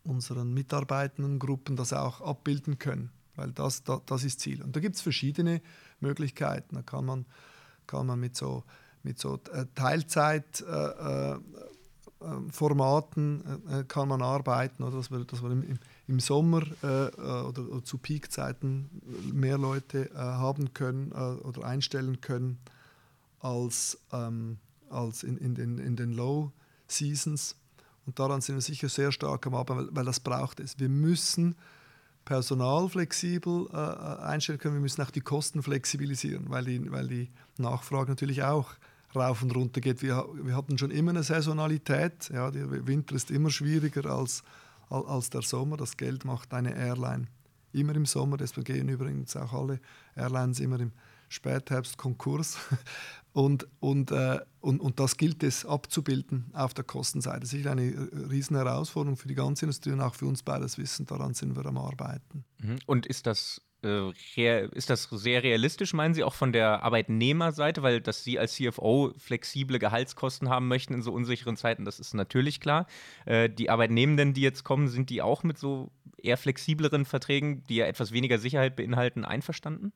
unseren 0.03 0.53
mitarbeitenden 0.53 1.39
Gruppen 1.39 1.75
das 1.75 1.93
auch 1.93 2.21
abbilden 2.21 2.77
können, 2.77 3.11
weil 3.35 3.51
das, 3.51 3.83
das, 3.83 4.01
das 4.05 4.23
ist 4.23 4.41
Ziel. 4.41 4.61
Und 4.61 4.75
da 4.75 4.79
gibt 4.79 4.95
es 4.95 5.01
verschiedene 5.01 5.61
Möglichkeiten. 5.99 6.75
Da 6.75 6.81
kann 6.81 7.05
man, 7.05 7.25
kann 7.87 8.05
man 8.05 8.19
mit 8.19 8.35
so, 8.35 8.63
mit 9.03 9.19
so 9.19 9.39
äh, 9.53 9.65
Teilzeit 9.75 10.61
äh, 10.61 11.33
äh 11.33 11.39
Formaten 12.51 13.43
äh, 13.69 13.79
äh, 13.79 13.83
kann 13.85 14.09
man 14.09 14.21
arbeiten, 14.21 14.83
oder 14.83 14.97
dass 14.97 15.09
wir, 15.09 15.23
dass 15.23 15.41
wir 15.41 15.51
im, 15.51 15.79
im 16.07 16.19
Sommer 16.19 16.63
äh, 16.83 17.07
äh, 17.07 17.11
oder, 17.17 17.69
oder, 17.69 17.83
zu 17.83 17.97
Peakzeiten 17.97 18.89
mehr 19.31 19.57
Leute 19.57 20.09
äh, 20.11 20.17
haben 20.17 20.73
können 20.73 21.11
äh, 21.13 21.15
oder 21.15 21.63
einstellen 21.63 22.19
können 22.19 22.59
als, 23.39 23.97
ähm, 24.11 24.57
als 24.89 25.23
in, 25.23 25.37
in, 25.37 25.55
den, 25.55 25.77
in 25.77 25.95
den 25.95 26.11
Low 26.11 26.51
Seasons. 26.87 27.55
Und 28.05 28.19
daran 28.19 28.41
sind 28.41 28.55
wir 28.55 28.61
sicher 28.61 28.89
sehr 28.89 29.13
stark 29.13 29.47
am 29.47 29.55
Arbeiten, 29.55 29.87
weil, 29.87 29.95
weil 29.95 30.05
das 30.05 30.19
braucht 30.19 30.59
es. 30.59 30.77
Wir 30.77 30.89
müssen 30.89 31.55
Personal 32.25 32.89
flexibel 32.89 33.71
einstellen 33.71 34.59
können, 34.59 34.75
wir 34.75 34.81
müssen 34.81 35.01
auch 35.01 35.09
die 35.09 35.21
Kosten 35.21 35.63
flexibilisieren, 35.63 36.49
weil 36.49 36.63
die, 36.65 36.91
weil 36.91 37.07
die 37.07 37.29
Nachfrage 37.57 38.11
natürlich 38.11 38.43
auch 38.43 38.69
rauf 39.15 39.41
und 39.41 39.55
runter 39.55 39.81
geht. 39.81 40.01
Wir, 40.01 40.25
wir 40.41 40.55
hatten 40.55 40.77
schon 40.77 40.91
immer 40.91 41.11
eine 41.11 41.23
Saisonalität. 41.23 42.29
Ja, 42.33 42.51
der 42.51 42.87
Winter 42.87 43.15
ist 43.15 43.31
immer 43.31 43.49
schwieriger 43.49 44.05
als, 44.09 44.43
als 44.89 45.29
der 45.29 45.41
Sommer. 45.41 45.77
Das 45.77 45.97
Geld 45.97 46.25
macht 46.25 46.53
eine 46.53 46.75
Airline 46.75 47.27
immer 47.73 47.95
im 47.95 48.05
Sommer. 48.05 48.37
Deswegen 48.37 48.65
gehen 48.65 48.89
übrigens 48.89 49.35
auch 49.35 49.53
alle 49.53 49.79
Airlines 50.15 50.59
immer 50.59 50.79
im 50.79 50.91
Spätherbst 51.29 51.97
Konkurs. 51.97 52.57
Und, 53.31 53.67
und, 53.79 54.09
äh, 54.09 54.39
und, 54.59 54.81
und 54.81 54.99
das 54.99 55.15
gilt 55.15 55.43
es 55.43 55.63
abzubilden 55.63 56.49
auf 56.53 56.73
der 56.73 56.83
Kostenseite. 56.83 57.41
Das 57.41 57.53
ist 57.53 57.67
eine 57.67 58.09
riesen 58.27 58.55
Herausforderung 58.55 59.17
für 59.17 59.27
die 59.27 59.35
ganze 59.35 59.65
Industrie 59.65 59.91
und 59.91 60.01
auch 60.01 60.15
für 60.15 60.25
uns 60.25 60.41
beides 60.41 60.79
Wissen. 60.79 61.05
Daran 61.05 61.35
sind 61.35 61.55
wir 61.55 61.63
am 61.67 61.77
Arbeiten. 61.77 62.43
Mhm. 62.57 62.79
Und 62.87 63.05
ist 63.05 63.27
das 63.27 63.61
ist 63.81 64.89
das 64.89 65.03
sehr 65.03 65.41
realistisch, 65.41 65.93
meinen 65.93 66.13
Sie, 66.13 66.23
auch 66.23 66.33
von 66.33 66.51
der 66.51 66.83
Arbeitnehmerseite, 66.83 67.81
weil 67.81 68.01
dass 68.01 68.25
Sie 68.25 68.37
als 68.37 68.55
CFO 68.55 69.13
flexible 69.17 69.79
Gehaltskosten 69.79 70.49
haben 70.49 70.67
möchten 70.67 70.93
in 70.93 71.01
so 71.01 71.13
unsicheren 71.13 71.55
Zeiten, 71.55 71.85
das 71.85 71.99
ist 71.99 72.13
natürlich 72.13 72.59
klar. 72.59 72.87
Äh, 73.25 73.49
die 73.49 73.69
Arbeitnehmenden, 73.69 74.33
die 74.33 74.41
jetzt 74.41 74.65
kommen, 74.65 74.89
sind 74.89 75.09
die 75.09 75.21
auch 75.21 75.43
mit 75.43 75.57
so 75.57 75.91
eher 76.17 76.35
flexibleren 76.35 77.05
Verträgen, 77.05 77.63
die 77.69 77.77
ja 77.77 77.85
etwas 77.85 78.11
weniger 78.11 78.37
Sicherheit 78.37 78.75
beinhalten, 78.75 79.23
einverstanden? 79.23 79.93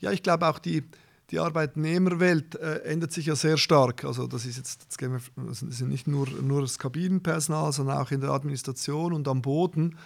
Ja, 0.00 0.10
ich 0.10 0.24
glaube 0.24 0.48
auch 0.48 0.58
die, 0.58 0.82
die 1.30 1.38
Arbeitnehmerwelt 1.38 2.56
äh, 2.56 2.78
ändert 2.80 3.12
sich 3.12 3.26
ja 3.26 3.36
sehr 3.36 3.58
stark. 3.58 4.04
Also 4.04 4.26
das 4.26 4.44
ist 4.44 4.56
jetzt, 4.56 4.82
jetzt 4.82 5.00
wir, 5.00 5.20
das 5.46 5.62
ist 5.62 5.80
nicht 5.82 6.08
nur, 6.08 6.28
nur 6.28 6.62
das 6.62 6.80
Kabinenpersonal, 6.80 7.72
sondern 7.72 7.98
auch 7.98 8.10
in 8.10 8.20
der 8.20 8.30
Administration 8.30 9.12
und 9.12 9.28
am 9.28 9.42
Boden. 9.42 9.96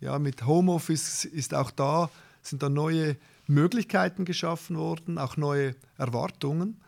Ja, 0.00 0.18
mit 0.18 0.44
Homeoffice 0.44 1.24
ist 1.24 1.54
auch 1.54 1.70
da 1.70 2.10
sind 2.46 2.62
da 2.62 2.68
neue 2.68 3.16
Möglichkeiten 3.46 4.24
geschaffen 4.24 4.76
worden, 4.76 5.18
auch 5.18 5.36
neue 5.36 5.74
Erwartungen. 5.98 6.80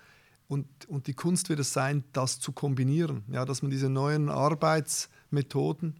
Und, 0.49 0.67
und 0.89 1.09
die 1.09 1.15
Kunst 1.15 1.49
wird 1.49 1.59
es 1.59 1.73
sein, 1.73 2.05
das 2.13 2.39
zu 2.39 2.53
kombinieren, 2.53 3.25
ja, 3.29 3.45
dass 3.45 3.63
man 3.63 3.71
diese 3.71 3.89
neuen 3.89 4.29
Arbeitsmethoden 4.29 5.97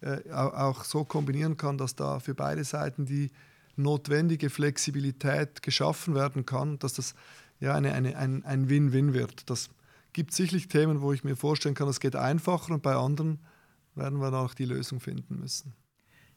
äh, 0.00 0.30
auch 0.32 0.84
so 0.84 1.04
kombinieren 1.04 1.58
kann, 1.58 1.76
dass 1.76 1.94
da 1.94 2.18
für 2.18 2.34
beide 2.34 2.64
Seiten 2.64 3.04
die 3.04 3.30
notwendige 3.76 4.48
Flexibilität 4.48 5.62
geschaffen 5.62 6.14
werden 6.14 6.46
kann, 6.46 6.78
dass 6.78 6.94
das 6.94 7.14
ja 7.60 7.74
eine, 7.74 7.92
eine, 7.92 8.16
ein, 8.16 8.44
ein 8.44 8.68
Win-Win 8.70 9.12
wird. 9.12 9.50
Das 9.50 9.68
gibt 10.12 10.32
sicherlich 10.32 10.68
Themen, 10.68 11.02
wo 11.02 11.12
ich 11.12 11.24
mir 11.24 11.36
vorstellen 11.36 11.74
kann, 11.74 11.88
es 11.88 12.00
geht 12.00 12.16
einfacher 12.16 12.74
und 12.74 12.82
bei 12.82 12.94
anderen 12.94 13.38
werden 13.94 14.20
wir 14.20 14.30
noch 14.30 14.54
die 14.54 14.64
Lösung 14.64 15.00
finden 15.00 15.40
müssen. 15.40 15.74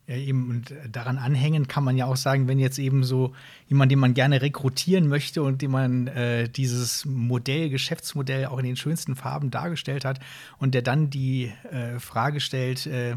Ja, 0.05 0.17
eben, 0.17 0.50
und 0.50 0.74
daran 0.91 1.17
anhängen 1.17 1.69
kann 1.69 1.86
man 1.86 1.95
ja 1.95 2.05
auch 2.07 2.17
sagen, 2.17 2.50
wenn 2.50 2.60
jetzt 2.60 2.77
eben 2.77 3.05
so 3.05 3.33
jemand, 3.67 3.89
den 3.89 4.00
man 4.00 4.13
gerne 4.13 4.41
rekrutieren 4.41 5.07
möchte 5.07 5.41
und 5.41 5.62
dem 5.62 5.72
man 5.72 6.07
äh, 6.07 6.50
dieses 6.50 7.05
Modell, 7.05 7.69
Geschäftsmodell 7.69 8.48
auch 8.48 8.57
in 8.57 8.65
den 8.65 8.75
schönsten 8.75 9.15
Farben 9.15 9.50
dargestellt 9.50 10.03
hat 10.03 10.19
und 10.57 10.74
der 10.74 10.81
dann 10.81 11.10
die 11.10 11.53
äh, 11.72 12.00
Frage 12.00 12.41
stellt, 12.41 12.86
äh, 12.86 13.15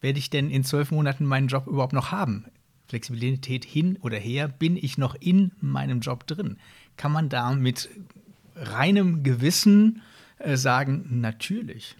werde 0.00 0.18
ich 0.20 0.30
denn 0.30 0.48
in 0.48 0.62
zwölf 0.62 0.92
Monaten 0.92 1.24
meinen 1.24 1.48
Job 1.48 1.66
überhaupt 1.66 1.92
noch 1.92 2.12
haben? 2.12 2.44
Flexibilität 2.86 3.64
hin 3.64 3.98
oder 4.00 4.16
her, 4.16 4.46
bin 4.46 4.76
ich 4.76 4.96
noch 4.96 5.16
in 5.16 5.50
meinem 5.60 6.00
Job 6.00 6.24
drin? 6.28 6.56
Kann 6.96 7.10
man 7.10 7.28
da 7.28 7.52
mit 7.52 7.88
reinem 8.54 9.24
Gewissen 9.24 10.02
äh, 10.38 10.56
sagen, 10.56 11.20
natürlich? 11.20 11.96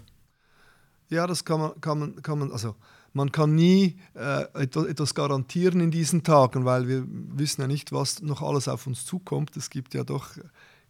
Ja, 1.10 1.26
das 1.26 1.44
kann 1.44 1.60
man, 1.60 1.80
kann 1.80 1.98
man, 1.98 2.22
kann 2.22 2.38
man 2.38 2.52
also 2.52 2.76
man 3.18 3.32
kann 3.32 3.56
nie 3.56 3.98
äh, 4.14 4.44
etwas 4.54 5.12
garantieren 5.12 5.80
in 5.80 5.90
diesen 5.90 6.22
Tagen, 6.22 6.64
weil 6.64 6.86
wir 6.86 7.04
wissen 7.08 7.60
ja 7.60 7.66
nicht, 7.66 7.90
was 7.90 8.22
noch 8.22 8.42
alles 8.42 8.68
auf 8.68 8.86
uns 8.86 9.04
zukommt. 9.04 9.56
Es 9.56 9.70
gibt 9.70 9.92
ja 9.92 10.04
doch 10.04 10.38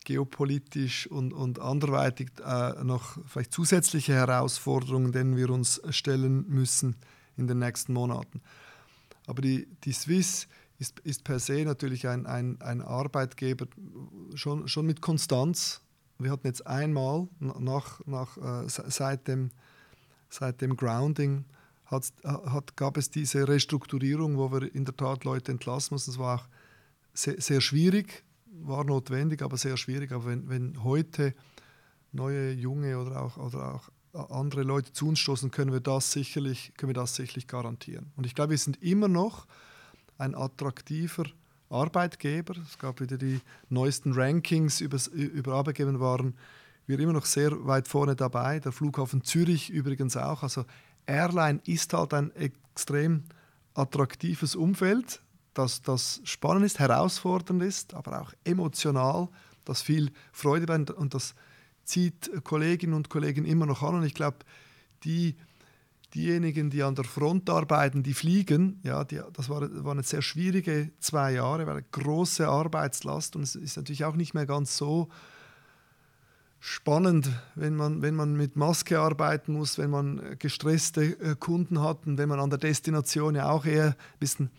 geopolitisch 0.04 1.06
und, 1.06 1.32
und 1.32 1.58
anderweitig 1.58 2.28
äh, 2.44 2.84
noch 2.84 3.16
vielleicht 3.26 3.52
zusätzliche 3.52 4.12
Herausforderungen, 4.12 5.12
denen 5.12 5.36
wir 5.38 5.48
uns 5.48 5.80
stellen 5.88 6.46
müssen 6.48 6.96
in 7.38 7.48
den 7.48 7.60
nächsten 7.60 7.94
Monaten. 7.94 8.42
Aber 9.26 9.40
die, 9.40 9.66
die 9.84 9.92
Swiss 9.92 10.48
ist, 10.78 11.00
ist 11.00 11.24
per 11.24 11.38
se 11.38 11.64
natürlich 11.64 12.08
ein, 12.08 12.26
ein, 12.26 12.60
ein 12.60 12.82
Arbeitgeber 12.82 13.66
schon, 14.34 14.68
schon 14.68 14.84
mit 14.84 15.00
Konstanz. 15.00 15.80
Wir 16.18 16.30
hatten 16.30 16.46
jetzt 16.46 16.66
einmal 16.66 17.26
nach, 17.40 18.04
nach, 18.06 18.36
äh, 18.36 18.68
seit, 18.68 19.28
dem, 19.28 19.50
seit 20.28 20.60
dem 20.60 20.76
Grounding 20.76 21.46
hat, 21.88 22.12
hat, 22.24 22.76
gab 22.76 22.96
es 22.96 23.10
diese 23.10 23.48
Restrukturierung, 23.48 24.36
wo 24.36 24.52
wir 24.52 24.74
in 24.74 24.84
der 24.84 24.96
Tat 24.96 25.24
Leute 25.24 25.52
entlassen 25.52 25.94
mussten. 25.94 26.12
Das 26.12 26.18
war 26.18 26.40
auch 26.40 26.48
sehr, 27.14 27.40
sehr 27.40 27.60
schwierig, 27.60 28.24
war 28.46 28.84
notwendig, 28.84 29.42
aber 29.42 29.56
sehr 29.56 29.76
schwierig. 29.76 30.12
Aber 30.12 30.26
wenn, 30.26 30.48
wenn 30.48 30.84
heute 30.84 31.34
neue, 32.12 32.52
junge 32.52 32.98
oder 32.98 33.22
auch, 33.22 33.36
oder 33.38 33.74
auch 33.74 34.30
andere 34.30 34.62
Leute 34.62 34.92
zu 34.92 35.08
uns 35.08 35.18
stoßen, 35.18 35.50
können 35.50 35.72
wir 35.72 35.80
das 35.80 36.12
sicherlich, 36.12 36.72
können 36.76 36.90
wir 36.90 36.94
das 36.94 37.14
sicherlich 37.14 37.46
garantieren. 37.46 38.12
Und 38.16 38.26
ich 38.26 38.34
glaube, 38.34 38.50
wir 38.50 38.58
sind 38.58 38.82
immer 38.82 39.08
noch 39.08 39.46
ein 40.18 40.34
attraktiver 40.34 41.24
Arbeitgeber. 41.70 42.54
Es 42.66 42.78
gab 42.78 43.00
wieder 43.00 43.16
die 43.16 43.40
neuesten 43.70 44.12
Rankings 44.12 44.80
über, 44.80 44.98
über 45.12 45.54
Arbeitgeber 45.54 45.98
waren 46.00 46.34
wir 46.86 46.98
immer 46.98 47.12
noch 47.12 47.26
sehr 47.26 47.66
weit 47.66 47.86
vorne 47.86 48.16
dabei. 48.16 48.60
Der 48.60 48.72
Flughafen 48.72 49.22
Zürich 49.22 49.68
übrigens 49.68 50.16
auch. 50.16 50.42
Also 50.42 50.64
Airline 51.08 51.60
ist 51.64 51.92
halt 51.94 52.14
ein 52.14 52.30
extrem 52.36 53.24
attraktives 53.74 54.54
Umfeld, 54.54 55.22
das, 55.54 55.82
das 55.82 56.20
spannend 56.24 56.66
ist, 56.66 56.78
herausfordernd 56.78 57.62
ist, 57.62 57.94
aber 57.94 58.22
auch 58.22 58.32
emotional, 58.44 59.28
das 59.64 59.82
viel 59.82 60.12
Freude 60.32 60.66
bringt 60.66 60.90
und 60.90 61.14
das 61.14 61.34
zieht 61.84 62.30
Kolleginnen 62.44 62.94
und 62.94 63.08
Kollegen 63.08 63.44
immer 63.44 63.66
noch 63.66 63.82
an. 63.82 63.96
Und 63.96 64.04
ich 64.04 64.14
glaube, 64.14 64.38
die, 65.04 65.36
diejenigen, 66.14 66.70
die 66.70 66.82
an 66.82 66.94
der 66.94 67.04
Front 67.04 67.50
arbeiten, 67.50 68.02
die 68.02 68.14
fliegen, 68.14 68.80
ja, 68.82 69.04
die, 69.04 69.20
das 69.32 69.48
war, 69.48 69.62
waren 69.84 69.98
jetzt 69.98 70.10
sehr 70.10 70.22
schwierige 70.22 70.90
zwei 71.00 71.32
Jahre, 71.32 71.66
weil 71.66 71.84
große 71.90 72.46
Arbeitslast 72.46 73.36
und 73.36 73.42
es 73.42 73.56
ist 73.56 73.76
natürlich 73.76 74.04
auch 74.04 74.16
nicht 74.16 74.34
mehr 74.34 74.46
ganz 74.46 74.76
so 74.76 75.08
spannend, 76.60 77.30
wenn 77.54 77.76
man, 77.76 78.02
wenn 78.02 78.14
man 78.14 78.36
mit 78.36 78.56
Maske 78.56 78.98
arbeiten 79.00 79.52
muss, 79.52 79.78
wenn 79.78 79.90
man 79.90 80.36
gestresste 80.38 81.02
äh, 81.20 81.36
Kunden 81.36 81.80
hat 81.80 82.06
und 82.06 82.18
wenn 82.18 82.28
man 82.28 82.40
an 82.40 82.50
der 82.50 82.58
Destination 82.58 83.34
ja 83.34 83.50
auch 83.50 83.64
eher 83.64 83.88
ein 83.88 84.18
bisschen 84.18 84.50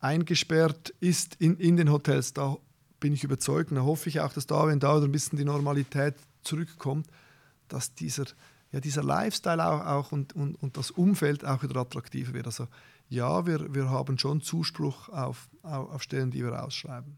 eingesperrt 0.00 0.92
ist 1.00 1.36
in, 1.36 1.56
in 1.58 1.76
den 1.76 1.90
Hotels. 1.90 2.32
Da 2.32 2.56
bin 3.00 3.12
ich 3.12 3.24
überzeugt 3.24 3.70
und 3.70 3.76
da 3.76 3.82
hoffe 3.82 4.08
ich 4.08 4.20
auch, 4.20 4.32
dass 4.32 4.46
da, 4.46 4.66
wenn 4.66 4.80
da 4.80 4.96
ein 4.96 5.12
bisschen 5.12 5.38
die 5.38 5.44
Normalität 5.44 6.14
zurückkommt, 6.42 7.06
dass 7.68 7.94
dieser 7.94 8.26
ja, 8.74 8.80
dieser 8.80 9.04
Lifestyle 9.04 9.64
auch, 9.64 9.86
auch 9.86 10.12
und, 10.12 10.34
und, 10.34 10.56
und 10.60 10.76
das 10.76 10.90
Umfeld 10.90 11.44
auch 11.44 11.62
wieder 11.62 11.80
attraktiver 11.80 12.34
wird. 12.34 12.46
Also 12.46 12.66
ja, 13.08 13.46
wir, 13.46 13.72
wir 13.72 13.88
haben 13.88 14.18
schon 14.18 14.40
Zuspruch 14.40 15.08
auf, 15.10 15.48
auf, 15.62 15.90
auf 15.90 16.02
Stellen, 16.02 16.32
die 16.32 16.42
wir 16.42 16.60
ausschreiben. 16.60 17.16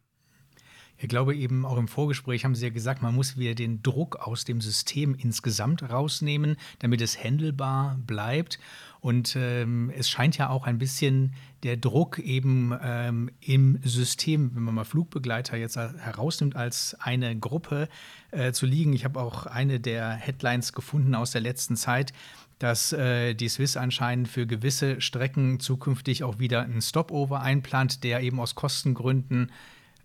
Ich 0.98 1.08
glaube 1.08 1.34
eben 1.34 1.66
auch 1.66 1.76
im 1.76 1.88
Vorgespräch 1.88 2.44
haben 2.44 2.54
Sie 2.54 2.64
ja 2.64 2.72
gesagt, 2.72 3.02
man 3.02 3.14
muss 3.14 3.36
wieder 3.36 3.54
den 3.54 3.82
Druck 3.82 4.16
aus 4.16 4.44
dem 4.44 4.60
System 4.60 5.14
insgesamt 5.14 5.82
rausnehmen, 5.82 6.56
damit 6.78 7.02
es 7.02 7.22
handelbar 7.22 7.98
bleibt. 8.06 8.58
Und 9.00 9.36
ähm, 9.36 9.92
es 9.94 10.08
scheint 10.08 10.38
ja 10.38 10.48
auch 10.48 10.66
ein 10.66 10.78
bisschen 10.78 11.34
der 11.62 11.76
Druck 11.76 12.18
eben 12.18 12.74
ähm, 12.82 13.30
im 13.40 13.78
System, 13.84 14.54
wenn 14.54 14.62
man 14.62 14.74
mal 14.74 14.84
Flugbegleiter 14.84 15.56
jetzt 15.56 15.76
herausnimmt 15.76 16.56
als 16.56 16.96
eine 16.98 17.38
Gruppe 17.38 17.88
äh, 18.30 18.52
zu 18.52 18.66
liegen. 18.66 18.94
Ich 18.94 19.04
habe 19.04 19.20
auch 19.20 19.46
eine 19.46 19.80
der 19.80 20.10
Headlines 20.10 20.72
gefunden 20.72 21.14
aus 21.14 21.30
der 21.30 21.42
letzten 21.42 21.76
Zeit, 21.76 22.12
dass 22.58 22.92
äh, 22.92 23.34
die 23.34 23.48
Swiss 23.48 23.76
anscheinend 23.76 24.28
für 24.28 24.46
gewisse 24.46 25.00
Strecken 25.00 25.60
zukünftig 25.60 26.24
auch 26.24 26.38
wieder 26.38 26.62
einen 26.62 26.80
Stopover 26.80 27.42
einplant, 27.42 28.02
der 28.02 28.22
eben 28.22 28.40
aus 28.40 28.54
Kostengründen 28.54 29.52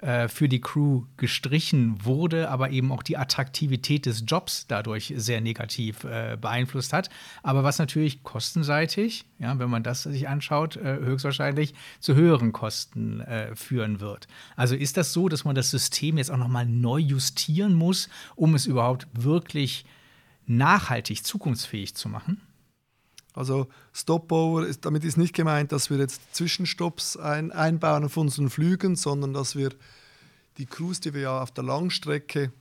äh, 0.02 0.28
für 0.28 0.50
die 0.50 0.62
Crew 0.62 1.04
gestrichen 1.18 2.04
wurde, 2.04 2.50
aber 2.50 2.72
eben 2.72 2.92
auch 2.92 3.04
die 3.04 3.18
Attraktivität 3.18 4.06
des 4.06 4.24
Jobs 4.26 4.66
dadurch 4.68 5.14
sehr 5.16 5.42
negativ 5.42 6.04
äh, 6.04 6.38
beeinflusst 6.42 6.92
hat. 6.92 7.10
Aber 7.44 7.64
was 7.64 7.78
natürlich 7.78 8.24
kostenseitig, 8.24 9.26
ja, 9.40 9.58
wenn 9.60 9.70
man 9.70 9.84
das 9.84 10.04
sich 10.04 10.28
anschaut, 10.28 10.76
äh, 10.78 10.98
höchstwahrscheinlich 10.98 11.74
zu 12.00 12.16
höheren 12.16 12.52
Kosten 12.52 13.22
äh, 13.22 13.56
führen 13.56 14.00
wird. 14.00 14.28
Also 14.56 14.76
ist 14.76 14.98
das 14.98 15.14
so, 15.14 15.30
dass 15.30 15.46
man 15.46 15.56
das 15.56 15.70
System 15.70 16.18
jetzt 16.18 16.32
auch 16.32 16.38
nochmal 16.38 16.66
neu 16.66 16.98
justieren 16.98 17.74
muss, 17.74 18.10
um 18.36 18.56
es 18.56 18.66
überhaupt 18.66 19.08
wirklich 19.14 19.86
nachhaltig 20.48 21.24
zukunftsfähig 21.24 21.96
zu 21.96 22.10
machen? 22.10 22.42
Also 23.34 23.68
Stopover, 23.94 24.68
ist, 24.68 24.86
damit 24.86 25.06
ist 25.06 25.18
nicht 25.18 25.34
gemeint, 25.34 25.72
dass 25.72 25.90
wir 25.90 25.98
jetzt 25.98 26.36
Zwischenstopps 26.36 27.18
ein, 27.18 27.52
einbauen 27.52 28.04
auf 28.04 28.18
unseren 28.18 28.50
Flügen, 28.50 28.96
sondern 28.96 29.34
dass 29.34 29.56
wir 29.56 29.72
die 30.58 30.66
Crews, 30.66 31.00
die 31.00 31.14
wir 31.14 31.22
ja 31.22 31.42
auf 31.42 31.52
der 31.52 31.64
Langstrecke 31.64 32.52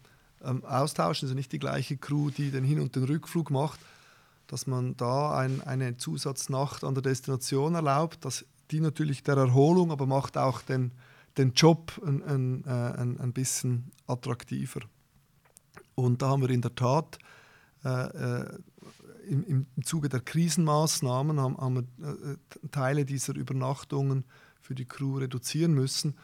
ähm, 0.45 0.65
austauschen, 0.65 1.27
also 1.27 1.35
nicht 1.35 1.53
die 1.53 1.59
gleiche 1.59 1.97
Crew, 1.97 2.31
die 2.31 2.51
den 2.51 2.65
Hin- 2.65 2.81
und 2.81 2.95
den 2.95 3.05
Rückflug 3.05 3.51
macht, 3.51 3.81
dass 4.47 4.67
man 4.67 4.97
da 4.97 5.37
ein, 5.37 5.61
eine 5.63 5.97
Zusatznacht 5.97 6.85
an 6.85 6.95
der 6.95 7.03
Destination 7.03 7.75
erlaubt, 7.75 8.25
dass 8.25 8.45
die 8.71 8.81
natürlich 8.81 9.23
der 9.23 9.37
Erholung, 9.37 9.91
aber 9.91 10.07
macht 10.07 10.39
auch 10.39 10.63
den, 10.63 10.93
den 11.37 11.53
Job 11.53 12.01
ein, 12.07 12.23
ein, 12.23 12.65
äh, 12.65 12.71
ein, 12.71 13.21
ein 13.21 13.33
bisschen 13.33 13.91
attraktiver. 14.07 14.81
Und 15.97 16.23
da 16.23 16.29
haben 16.29 16.43
wir 16.43 16.51
in 16.51 16.63
der 16.63 16.75
Tat 16.75 17.19
äh, 17.85 17.89
äh 17.89 18.59
im, 19.31 19.67
im 19.77 19.85
Zuge 19.85 20.09
der 20.09 20.21
Krisenmaßnahmen 20.21 21.41
haben, 21.41 21.57
haben 21.57 21.89
wir 22.01 22.09
äh, 22.09 22.69
Teile 22.71 23.05
dieser 23.05 23.35
Übernachtungen 23.37 24.25
für 24.61 24.75
die 24.75 24.85
Crew 24.85 25.19
reduzieren 25.19 25.73
müssen, 25.73 26.17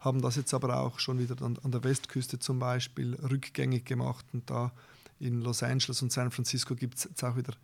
haben 0.00 0.20
das 0.20 0.36
jetzt 0.36 0.54
aber 0.54 0.80
auch 0.80 0.98
schon 0.98 1.18
wieder 1.18 1.40
an, 1.42 1.58
an 1.62 1.70
der 1.70 1.84
Westküste 1.84 2.38
zum 2.38 2.58
Beispiel 2.58 3.14
rückgängig 3.14 3.84
gemacht. 3.84 4.26
Und 4.32 4.48
da 4.50 4.72
in 5.20 5.40
Los 5.40 5.62
Angeles 5.62 6.02
und 6.02 6.12
San 6.12 6.30
Francisco 6.30 6.74
gibt 6.74 6.96
es 6.96 7.04
jetzt 7.04 7.22
auch 7.22 7.36
wieder 7.36 7.54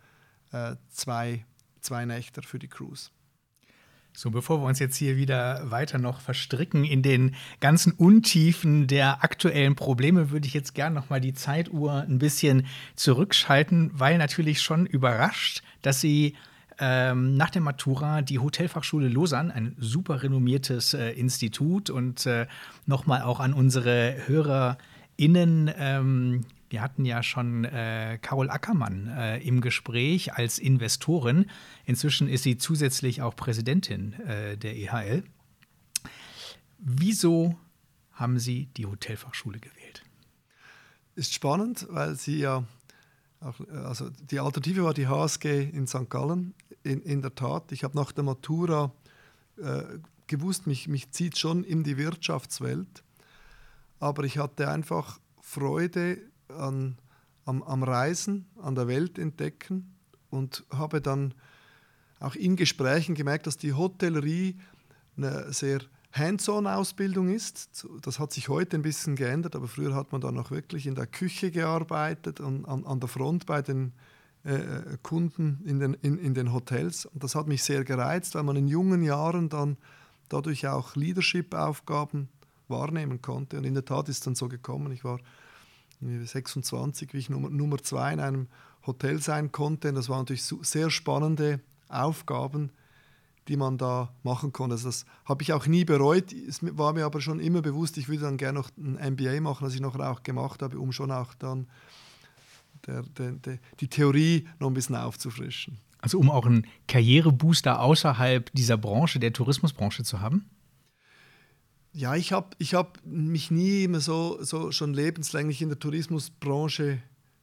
äh, 0.51 0.75
zwei, 0.89 1.45
zwei 1.81 2.05
Nächte 2.05 2.41
für 2.41 2.59
die 2.59 2.67
Crews. 2.67 3.11
So, 4.13 4.29
bevor 4.29 4.61
wir 4.61 4.67
uns 4.67 4.79
jetzt 4.79 4.97
hier 4.97 5.15
wieder 5.15 5.71
weiter 5.71 5.97
noch 5.97 6.19
verstricken 6.19 6.83
in 6.83 7.01
den 7.01 7.33
ganzen 7.61 7.93
Untiefen 7.93 8.87
der 8.87 9.23
aktuellen 9.23 9.75
Probleme, 9.75 10.31
würde 10.31 10.47
ich 10.47 10.53
jetzt 10.53 10.75
gerne 10.75 10.95
noch 10.95 11.09
mal 11.09 11.21
die 11.21 11.33
Zeituhr 11.33 12.01
ein 12.01 12.19
bisschen 12.19 12.67
zurückschalten, 12.95 13.91
weil 13.93 14.17
natürlich 14.17 14.61
schon 14.61 14.85
überrascht, 14.85 15.63
dass 15.81 16.01
Sie 16.01 16.35
ähm, 16.77 17.37
nach 17.37 17.51
der 17.51 17.61
Matura 17.61 18.21
die 18.21 18.39
Hotelfachschule 18.39 19.07
Lausanne, 19.07 19.53
ein 19.53 19.75
super 19.79 20.23
renommiertes 20.23 20.93
äh, 20.93 21.11
Institut 21.11 21.89
und 21.89 22.25
äh, 22.25 22.47
nochmal 22.85 23.21
auch 23.21 23.39
an 23.39 23.53
unsere 23.53 24.17
HörerInnen 24.27 25.71
ähm, 25.77 26.45
wir 26.71 26.81
hatten 26.81 27.03
ja 27.03 27.21
schon 27.21 27.65
äh, 27.65 28.17
Carol 28.21 28.49
Ackermann 28.49 29.07
äh, 29.07 29.39
im 29.39 29.59
Gespräch 29.59 30.33
als 30.33 30.57
Investorin. 30.57 31.47
Inzwischen 31.85 32.29
ist 32.29 32.43
sie 32.43 32.57
zusätzlich 32.57 33.21
auch 33.21 33.35
Präsidentin 33.35 34.13
äh, 34.13 34.57
der 34.57 34.77
EHL. 34.77 35.23
Wieso 36.77 37.57
haben 38.13 38.39
Sie 38.39 38.67
die 38.77 38.85
Hotelfachschule 38.85 39.59
gewählt? 39.59 40.03
Ist 41.15 41.33
spannend, 41.33 41.87
weil 41.89 42.15
sie 42.15 42.39
ja, 42.39 42.63
auch, 43.41 43.59
also 43.69 44.09
die 44.09 44.39
Alternative 44.39 44.83
war 44.83 44.93
die 44.93 45.07
HSG 45.07 45.69
in 45.69 45.87
St. 45.87 46.09
Gallen. 46.09 46.53
In, 46.83 47.01
in 47.01 47.21
der 47.21 47.35
Tat, 47.35 47.71
ich 47.71 47.83
habe 47.83 47.97
nach 47.97 48.11
der 48.11 48.23
Matura 48.23 48.91
äh, 49.57 49.83
gewusst, 50.27 50.67
mich, 50.67 50.87
mich 50.87 51.11
zieht 51.11 51.37
schon 51.37 51.63
in 51.63 51.83
die 51.83 51.97
Wirtschaftswelt, 51.97 53.03
aber 53.99 54.23
ich 54.23 54.37
hatte 54.37 54.69
einfach 54.69 55.19
Freude 55.41 56.30
an, 56.57 56.97
am, 57.45 57.63
am 57.63 57.83
Reisen, 57.83 58.45
an 58.61 58.75
der 58.75 58.87
Welt 58.87 59.17
entdecken 59.17 59.95
und 60.29 60.63
habe 60.71 61.01
dann 61.01 61.33
auch 62.19 62.35
in 62.35 62.55
Gesprächen 62.55 63.15
gemerkt, 63.15 63.47
dass 63.47 63.57
die 63.57 63.73
Hotellerie 63.73 64.57
eine 65.17 65.51
sehr 65.51 65.81
Hands-on-Ausbildung 66.13 67.29
ist. 67.29 67.87
Das 68.01 68.19
hat 68.19 68.33
sich 68.33 68.49
heute 68.49 68.75
ein 68.75 68.81
bisschen 68.81 69.15
geändert, 69.15 69.55
aber 69.55 69.67
früher 69.67 69.95
hat 69.95 70.11
man 70.11 70.21
dann 70.21 70.35
noch 70.35 70.51
wirklich 70.51 70.85
in 70.85 70.95
der 70.95 71.07
Küche 71.07 71.51
gearbeitet, 71.51 72.41
an, 72.41 72.65
an, 72.65 72.85
an 72.85 72.99
der 72.99 73.07
Front 73.07 73.45
bei 73.45 73.61
den 73.61 73.93
äh, 74.43 74.55
äh, 74.55 74.97
Kunden 75.03 75.61
in 75.65 75.79
den, 75.79 75.93
in, 75.95 76.17
in 76.17 76.33
den 76.33 76.51
Hotels. 76.51 77.05
Und 77.05 77.23
das 77.23 77.35
hat 77.35 77.47
mich 77.47 77.63
sehr 77.63 77.83
gereizt, 77.83 78.35
weil 78.35 78.43
man 78.43 78.55
in 78.55 78.67
jungen 78.67 79.03
Jahren 79.03 79.49
dann 79.49 79.77
dadurch 80.29 80.67
auch 80.67 80.95
Leadership-Aufgaben 80.95 82.27
wahrnehmen 82.67 83.21
konnte. 83.21 83.57
Und 83.57 83.65
in 83.65 83.73
der 83.73 83.85
Tat 83.85 84.09
ist 84.09 84.17
es 84.17 84.23
dann 84.23 84.35
so 84.35 84.49
gekommen. 84.49 84.91
Ich 84.91 85.03
war 85.03 85.19
26, 86.01 87.13
wie 87.13 87.17
ich 87.17 87.29
Nummer, 87.29 87.49
Nummer 87.49 87.77
zwei 87.79 88.13
in 88.13 88.19
einem 88.19 88.47
Hotel 88.85 89.21
sein 89.21 89.51
konnte. 89.51 89.89
Und 89.89 89.95
das 89.95 90.09
waren 90.09 90.19
natürlich 90.19 90.43
sehr 90.43 90.89
spannende 90.89 91.59
Aufgaben, 91.89 92.71
die 93.47 93.57
man 93.57 93.77
da 93.77 94.13
machen 94.23 94.53
konnte. 94.53 94.73
Also 94.73 94.87
das 94.87 95.05
habe 95.25 95.43
ich 95.43 95.53
auch 95.53 95.67
nie 95.67 95.85
bereut. 95.85 96.33
Es 96.33 96.59
war 96.77 96.93
mir 96.93 97.05
aber 97.05 97.21
schon 97.21 97.39
immer 97.39 97.61
bewusst, 97.61 97.97
ich 97.97 98.07
würde 98.07 98.23
dann 98.23 98.37
gerne 98.37 98.59
noch 98.59 98.69
ein 98.77 99.13
MBA 99.13 99.41
machen, 99.41 99.65
was 99.65 99.75
ich 99.75 99.81
noch 99.81 99.97
auch 99.99 100.23
gemacht 100.23 100.61
habe, 100.61 100.79
um 100.79 100.91
schon 100.91 101.11
auch 101.11 101.33
dann 101.35 101.67
der, 102.87 103.03
der, 103.03 103.31
der, 103.33 103.59
die 103.79 103.87
Theorie 103.87 104.47
noch 104.59 104.67
ein 104.67 104.73
bisschen 104.73 104.95
aufzufrischen. 104.95 105.77
Also 105.99 106.17
um 106.17 106.31
auch 106.31 106.45
einen 106.45 106.65
Karrierebooster 106.87 107.79
außerhalb 107.79 108.51
dieser 108.53 108.77
Branche, 108.77 109.19
der 109.19 109.33
Tourismusbranche 109.33 110.03
zu 110.03 110.19
haben? 110.19 110.49
Ja, 111.93 112.15
ich 112.15 112.31
habe 112.31 112.55
ich 112.57 112.73
hab 112.73 112.99
mich 113.05 113.51
nie 113.51 113.83
immer 113.83 113.99
so, 113.99 114.41
so 114.41 114.71
schon 114.71 114.93
lebenslänglich 114.93 115.61
in 115.61 115.69
der 115.69 115.79
Tourismusbranche 115.79 116.99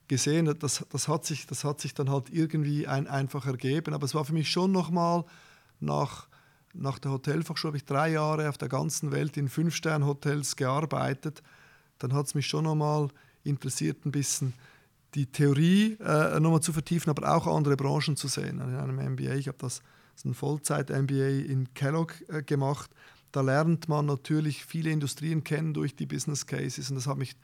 gesehen. 0.08 0.56
Das, 0.58 0.86
das, 0.90 1.06
hat 1.06 1.26
sich, 1.26 1.46
das 1.46 1.64
hat 1.64 1.82
sich 1.82 1.92
dann 1.92 2.10
halt 2.10 2.30
irgendwie 2.30 2.86
ein, 2.86 3.06
einfach 3.06 3.46
ergeben. 3.46 3.92
Aber 3.92 4.06
es 4.06 4.14
war 4.14 4.24
für 4.24 4.32
mich 4.32 4.50
schon 4.50 4.72
nochmal 4.72 5.24
nach, 5.80 6.28
nach 6.72 6.98
der 6.98 7.10
Hotelfachschule, 7.10 7.70
habe 7.72 7.76
ich 7.76 7.84
drei 7.84 8.10
Jahre 8.12 8.48
auf 8.48 8.56
der 8.56 8.70
ganzen 8.70 9.12
Welt 9.12 9.36
in 9.36 9.50
Fünf-Stern-Hotels 9.50 10.56
gearbeitet. 10.56 11.42
Dann 11.98 12.14
hat 12.14 12.26
es 12.26 12.34
mich 12.34 12.46
schon 12.46 12.64
nochmal 12.64 13.08
interessiert, 13.44 14.06
ein 14.06 14.12
bisschen 14.12 14.54
die 15.14 15.26
Theorie 15.26 15.98
äh, 16.00 16.40
nochmal 16.40 16.62
zu 16.62 16.72
vertiefen, 16.72 17.10
aber 17.10 17.34
auch 17.34 17.46
andere 17.46 17.76
Branchen 17.76 18.16
zu 18.16 18.28
sehen. 18.28 18.60
In 18.60 18.74
einem 18.74 19.12
MBA, 19.12 19.34
ich 19.34 19.48
habe 19.48 19.58
das, 19.58 19.82
das 20.14 20.24
ein 20.24 20.32
Vollzeit-MBA 20.32 21.44
in 21.50 21.72
Kellogg 21.74 22.14
äh, 22.28 22.42
gemacht 22.42 22.90
da 23.32 23.40
lernt 23.40 23.88
man 23.88 24.06
natürlich 24.06 24.64
viele 24.64 24.90
Industrien 24.90 25.44
kennen 25.44 25.74
durch 25.74 25.94
die 25.96 26.06
Business 26.06 26.46
Cases 26.46 26.90
und 26.90 26.96
das 26.96 27.06
hat 27.06 27.18
mich 27.18 27.36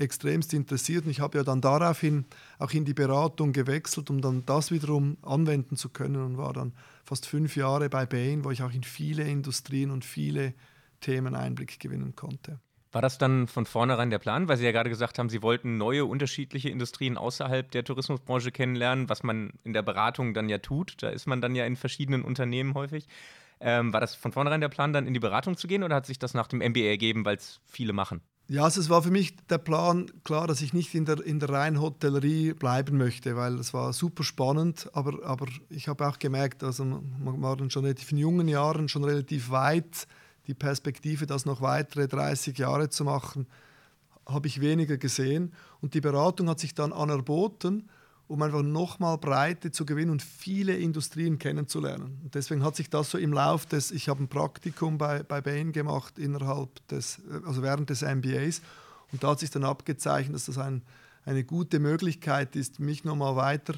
extremst 0.00 0.54
interessiert 0.54 1.04
und 1.04 1.10
ich 1.10 1.20
habe 1.20 1.38
ja 1.38 1.44
dann 1.44 1.60
daraufhin 1.60 2.24
auch 2.58 2.72
in 2.72 2.84
die 2.84 2.94
Beratung 2.94 3.52
gewechselt, 3.52 4.10
um 4.10 4.20
dann 4.20 4.44
das 4.46 4.70
wiederum 4.70 5.18
anwenden 5.22 5.76
zu 5.76 5.90
können 5.90 6.22
und 6.22 6.38
war 6.38 6.52
dann 6.52 6.72
fast 7.04 7.26
fünf 7.26 7.54
Jahre 7.56 7.88
bei 7.90 8.06
Bain, 8.06 8.44
wo 8.44 8.50
ich 8.50 8.62
auch 8.62 8.72
in 8.72 8.82
viele 8.82 9.24
Industrien 9.24 9.90
und 9.90 10.04
viele 10.04 10.54
Themen 11.00 11.34
Einblick 11.34 11.78
gewinnen 11.80 12.16
konnte. 12.16 12.60
War 12.92 13.02
das 13.02 13.18
dann 13.18 13.46
von 13.46 13.66
vornherein 13.66 14.10
der 14.10 14.18
Plan, 14.18 14.48
weil 14.48 14.56
Sie 14.56 14.64
ja 14.64 14.72
gerade 14.72 14.90
gesagt 14.90 15.18
haben, 15.18 15.28
Sie 15.28 15.42
wollten 15.42 15.76
neue 15.76 16.04
unterschiedliche 16.04 16.70
Industrien 16.70 17.16
außerhalb 17.16 17.70
der 17.70 17.84
Tourismusbranche 17.84 18.50
kennenlernen, 18.50 19.08
was 19.08 19.22
man 19.22 19.52
in 19.62 19.72
der 19.72 19.82
Beratung 19.82 20.34
dann 20.34 20.48
ja 20.48 20.58
tut. 20.58 21.00
Da 21.00 21.10
ist 21.10 21.26
man 21.26 21.40
dann 21.40 21.54
ja 21.54 21.66
in 21.66 21.76
verschiedenen 21.76 22.22
Unternehmen 22.22 22.74
häufig. 22.74 23.06
Ähm, 23.60 23.92
war 23.92 24.00
das 24.00 24.14
von 24.14 24.32
vornherein 24.32 24.60
der 24.60 24.70
Plan, 24.70 24.92
dann 24.92 25.06
in 25.06 25.14
die 25.14 25.20
Beratung 25.20 25.56
zu 25.56 25.66
gehen 25.68 25.82
oder 25.82 25.96
hat 25.96 26.06
sich 26.06 26.18
das 26.18 26.32
nach 26.32 26.46
dem 26.46 26.60
MBA 26.60 26.80
ergeben, 26.80 27.24
weil 27.24 27.36
es 27.36 27.60
viele 27.66 27.92
machen? 27.92 28.22
Ja, 28.48 28.64
also 28.64 28.80
es 28.80 28.90
war 28.90 29.02
für 29.02 29.12
mich 29.12 29.36
der 29.46 29.58
Plan 29.58 30.10
klar, 30.24 30.48
dass 30.48 30.60
ich 30.60 30.72
nicht 30.72 30.92
in 30.94 31.04
der, 31.04 31.24
in 31.24 31.38
der 31.38 31.50
reinen 31.50 31.80
Hotellerie 31.80 32.52
bleiben 32.52 32.96
möchte, 32.96 33.36
weil 33.36 33.54
es 33.60 33.72
war 33.72 33.92
super 33.92 34.24
spannend, 34.24 34.90
aber, 34.92 35.24
aber 35.24 35.46
ich 35.68 35.86
habe 35.86 36.08
auch 36.08 36.18
gemerkt, 36.18 36.64
also 36.64 36.84
man 36.84 37.40
war 37.42 37.56
schon 37.70 37.84
relativ 37.84 38.10
in 38.10 38.18
jungen 38.18 38.48
Jahren 38.48 38.88
schon 38.88 39.04
relativ 39.04 39.50
weit, 39.50 40.08
die 40.48 40.54
Perspektive, 40.54 41.26
das 41.26 41.46
noch 41.46 41.60
weitere 41.60 42.08
30 42.08 42.58
Jahre 42.58 42.88
zu 42.88 43.04
machen, 43.04 43.46
habe 44.26 44.48
ich 44.48 44.60
weniger 44.60 44.96
gesehen 44.96 45.52
und 45.80 45.94
die 45.94 46.00
Beratung 46.00 46.48
hat 46.48 46.58
sich 46.58 46.74
dann 46.74 46.92
anerboten 46.92 47.88
um 48.30 48.40
einfach 48.42 48.62
nochmal 48.62 49.18
Breite 49.18 49.72
zu 49.72 49.84
gewinnen 49.84 50.12
und 50.12 50.22
viele 50.22 50.76
Industrien 50.76 51.40
kennenzulernen. 51.40 52.20
Und 52.22 52.36
deswegen 52.36 52.62
hat 52.62 52.76
sich 52.76 52.88
das 52.88 53.10
so 53.10 53.18
im 53.18 53.32
Lauf 53.32 53.66
des, 53.66 53.90
ich 53.90 54.08
habe 54.08 54.22
ein 54.22 54.28
Praktikum 54.28 54.98
bei, 54.98 55.24
bei 55.24 55.40
Bain 55.40 55.72
gemacht 55.72 56.16
innerhalb 56.16 56.86
des, 56.86 57.20
also 57.44 57.62
während 57.62 57.90
des 57.90 58.02
MBAs 58.02 58.62
und 59.10 59.24
da 59.24 59.30
hat 59.30 59.40
sich 59.40 59.50
dann 59.50 59.64
abgezeichnet, 59.64 60.36
dass 60.36 60.44
das 60.44 60.58
ein, 60.58 60.82
eine 61.24 61.42
gute 61.42 61.80
Möglichkeit 61.80 62.54
ist, 62.54 62.78
mich 62.78 63.02
nochmal 63.02 63.34
weiter 63.34 63.74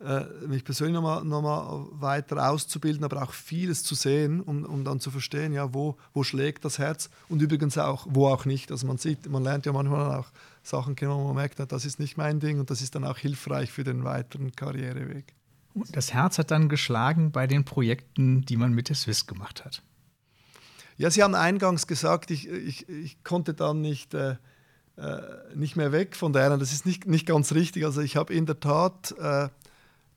äh, 0.00 0.24
mich 0.46 0.64
persönlich 0.64 0.94
nochmal 0.94 1.24
noch 1.24 1.42
mal 1.42 1.86
weiter 1.92 2.50
auszubilden, 2.50 3.04
aber 3.04 3.22
auch 3.22 3.32
vieles 3.32 3.82
zu 3.82 3.96
sehen, 3.96 4.40
um, 4.40 4.64
um 4.64 4.84
dann 4.84 5.00
zu 5.00 5.10
verstehen, 5.10 5.52
ja, 5.52 5.74
wo, 5.74 5.96
wo 6.12 6.22
schlägt 6.22 6.64
das 6.64 6.78
Herz 6.78 7.10
und 7.28 7.42
übrigens 7.42 7.78
auch, 7.78 8.06
wo 8.08 8.28
auch 8.28 8.44
nicht. 8.44 8.70
Also 8.70 8.86
man 8.86 8.98
sieht, 8.98 9.28
man 9.28 9.42
lernt 9.42 9.66
ja 9.66 9.72
manchmal 9.72 10.20
auch 10.20 10.26
Sachen 10.62 10.94
kennen, 10.96 11.12
wo 11.12 11.24
man 11.24 11.36
merkt, 11.36 11.58
das 11.58 11.84
ist 11.84 11.98
nicht 11.98 12.16
mein 12.16 12.40
Ding 12.40 12.60
und 12.60 12.70
das 12.70 12.82
ist 12.82 12.94
dann 12.94 13.04
auch 13.04 13.18
hilfreich 13.18 13.70
für 13.70 13.84
den 13.84 14.04
weiteren 14.04 14.52
Karriereweg. 14.52 15.34
Das 15.90 16.12
Herz 16.12 16.38
hat 16.38 16.50
dann 16.50 16.68
geschlagen 16.68 17.32
bei 17.32 17.46
den 17.46 17.64
Projekten, 17.64 18.42
die 18.42 18.56
man 18.56 18.72
mit 18.72 18.88
der 18.88 18.96
Swiss 18.96 19.26
gemacht 19.26 19.64
hat. 19.64 19.82
Ja, 20.98 21.10
Sie 21.10 21.22
haben 21.22 21.34
eingangs 21.34 21.86
gesagt, 21.86 22.30
ich, 22.30 22.48
ich, 22.48 22.88
ich 22.88 23.24
konnte 23.24 23.54
dann 23.54 23.80
nicht, 23.80 24.14
äh, 24.14 24.36
äh 24.96 25.20
nicht 25.54 25.76
mehr 25.76 25.90
weg 25.90 26.14
von 26.14 26.32
der. 26.32 26.56
Das 26.56 26.72
ist 26.72 26.84
nicht, 26.84 27.06
nicht 27.06 27.26
ganz 27.26 27.52
richtig. 27.52 27.84
Also 27.84 28.02
ich 28.02 28.16
habe 28.16 28.34
in 28.34 28.46
der 28.46 28.60
Tat 28.60 29.14
äh, 29.18 29.48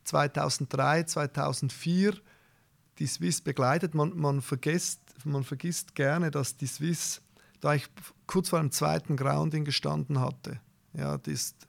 2003, 0.04 1.04
2004 1.04 2.14
die 2.98 3.06
Swiss 3.06 3.40
begleitet. 3.40 3.94
Man, 3.94 4.16
man, 4.16 4.42
vergisst, 4.42 5.00
man 5.24 5.44
vergisst 5.44 5.94
gerne, 5.94 6.30
dass 6.30 6.56
die 6.56 6.66
Swiss, 6.66 7.22
da 7.66 7.74
ich 7.74 7.88
kurz 8.28 8.50
vor 8.50 8.60
dem 8.60 8.70
zweiten 8.70 9.16
Grounding 9.16 9.64
gestanden 9.64 10.20
hatte, 10.20 10.60
ja, 10.92 11.18
die, 11.18 11.32
ist, 11.32 11.66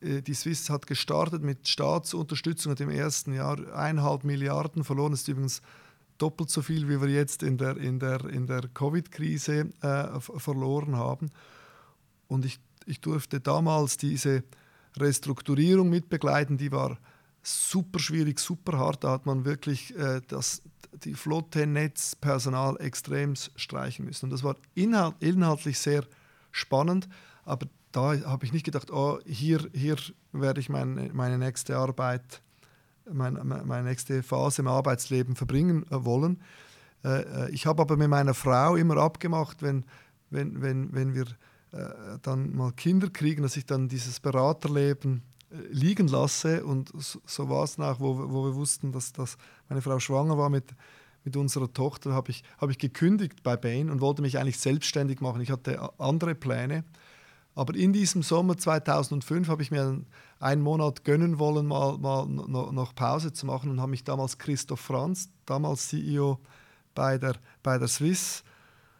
äh, 0.00 0.22
die 0.22 0.32
Swiss 0.32 0.70
hat 0.70 0.86
gestartet 0.86 1.42
mit 1.42 1.68
Staatsunterstützung 1.68 2.70
und 2.70 2.80
im 2.80 2.88
ersten 2.88 3.34
Jahr 3.34 3.58
eineinhalb 3.74 4.24
Milliarden 4.24 4.84
verloren. 4.84 5.10
Das 5.10 5.20
ist 5.20 5.28
übrigens 5.28 5.60
doppelt 6.16 6.48
so 6.48 6.62
viel, 6.62 6.88
wie 6.88 7.02
wir 7.02 7.10
jetzt 7.10 7.42
in 7.42 7.58
der, 7.58 7.76
in 7.76 7.98
der, 7.98 8.24
in 8.24 8.46
der 8.46 8.62
Covid-Krise 8.72 9.68
äh, 9.82 10.18
verloren 10.18 10.96
haben. 10.96 11.30
Und 12.26 12.46
ich, 12.46 12.58
ich 12.86 13.02
durfte 13.02 13.38
damals 13.38 13.98
diese 13.98 14.44
Restrukturierung 14.96 15.90
mitbegleiten, 15.90 16.56
die 16.56 16.72
war 16.72 16.96
super 17.48 17.98
schwierig, 17.98 18.38
super 18.38 18.78
hart. 18.78 19.04
Da 19.04 19.10
hat 19.10 19.26
man 19.26 19.44
wirklich 19.44 19.96
äh, 19.96 20.20
das, 20.28 20.62
die 21.04 21.14
Flotte, 21.14 21.66
Netz, 21.66 22.14
Personal 22.14 22.76
extrem 22.80 23.34
streichen 23.34 24.04
müssen. 24.04 24.26
Und 24.26 24.30
das 24.30 24.42
war 24.42 24.56
inhalt, 24.74 25.16
inhaltlich 25.20 25.78
sehr 25.78 26.04
spannend, 26.52 27.08
aber 27.44 27.66
da 27.92 28.20
habe 28.24 28.44
ich 28.44 28.52
nicht 28.52 28.64
gedacht, 28.64 28.90
oh, 28.90 29.18
hier, 29.24 29.68
hier 29.72 29.96
werde 30.32 30.60
ich 30.60 30.68
meine, 30.68 31.10
meine 31.12 31.38
nächste 31.38 31.76
Arbeit, 31.76 32.42
meine, 33.10 33.42
meine 33.42 33.88
nächste 33.88 34.22
Phase 34.22 34.62
im 34.62 34.68
Arbeitsleben 34.68 35.36
verbringen 35.36 35.84
äh, 35.90 36.04
wollen. 36.04 36.42
Äh, 37.04 37.22
äh, 37.46 37.50
ich 37.50 37.66
habe 37.66 37.82
aber 37.82 37.96
mit 37.96 38.08
meiner 38.08 38.34
Frau 38.34 38.76
immer 38.76 38.98
abgemacht, 38.98 39.62
wenn, 39.62 39.84
wenn, 40.30 40.60
wenn, 40.60 40.92
wenn 40.92 41.14
wir 41.14 41.26
äh, 41.72 42.18
dann 42.22 42.54
mal 42.54 42.72
Kinder 42.72 43.08
kriegen, 43.08 43.42
dass 43.42 43.56
ich 43.56 43.66
dann 43.66 43.88
dieses 43.88 44.20
Beraterleben 44.20 45.22
liegen 45.50 46.08
lasse. 46.08 46.64
Und 46.64 46.92
so, 46.96 47.48
war 47.48 47.64
es 47.64 47.78
nach, 47.78 48.00
wo, 48.00 48.30
wo 48.30 48.44
wir 48.44 48.54
wussten, 48.54 48.92
dass, 48.92 49.12
dass 49.12 49.36
meine 49.68 49.82
Frau 49.82 49.98
schwanger 49.98 50.38
war 50.38 50.50
mit, 50.50 50.74
mit 51.24 51.36
unserer 51.36 51.72
Tochter, 51.72 52.12
habe 52.12 52.30
ich, 52.30 52.44
hab 52.58 52.70
ich 52.70 52.78
gekündigt 52.78 53.42
bei 53.42 53.56
Bain 53.56 53.90
und 53.90 54.00
wollte 54.00 54.22
mich 54.22 54.38
eigentlich 54.38 54.58
selbstständig 54.58 55.20
machen. 55.20 55.40
Ich 55.40 55.50
hatte 55.50 55.90
andere 55.98 56.34
Pläne. 56.34 56.84
Aber 57.54 57.74
in 57.74 57.92
diesem 57.92 58.22
Sommer 58.22 58.56
2005 58.56 59.48
habe 59.48 59.62
ich 59.62 59.72
mir 59.72 60.00
einen 60.38 60.62
Monat 60.62 61.04
gönnen 61.04 61.40
wollen, 61.40 61.66
mal, 61.66 61.98
mal 61.98 62.24
noch 62.26 62.94
Pause 62.94 63.32
zu 63.32 63.46
machen 63.46 63.70
und 63.70 63.80
habe 63.80 63.90
mich 63.90 64.04
damals 64.04 64.38
Christoph 64.38 64.78
Franz, 64.78 65.28
damals 65.44 65.88
CEO 65.88 66.38
bei 66.94 67.18
der, 67.18 67.34
bei 67.64 67.78
der 67.78 67.88
Swiss, 67.88 68.44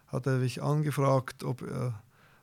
hatte 0.08 0.38
mich 0.38 0.60
angefragt, 0.60 1.44
ob, 1.44 1.62
äh, 1.62 1.92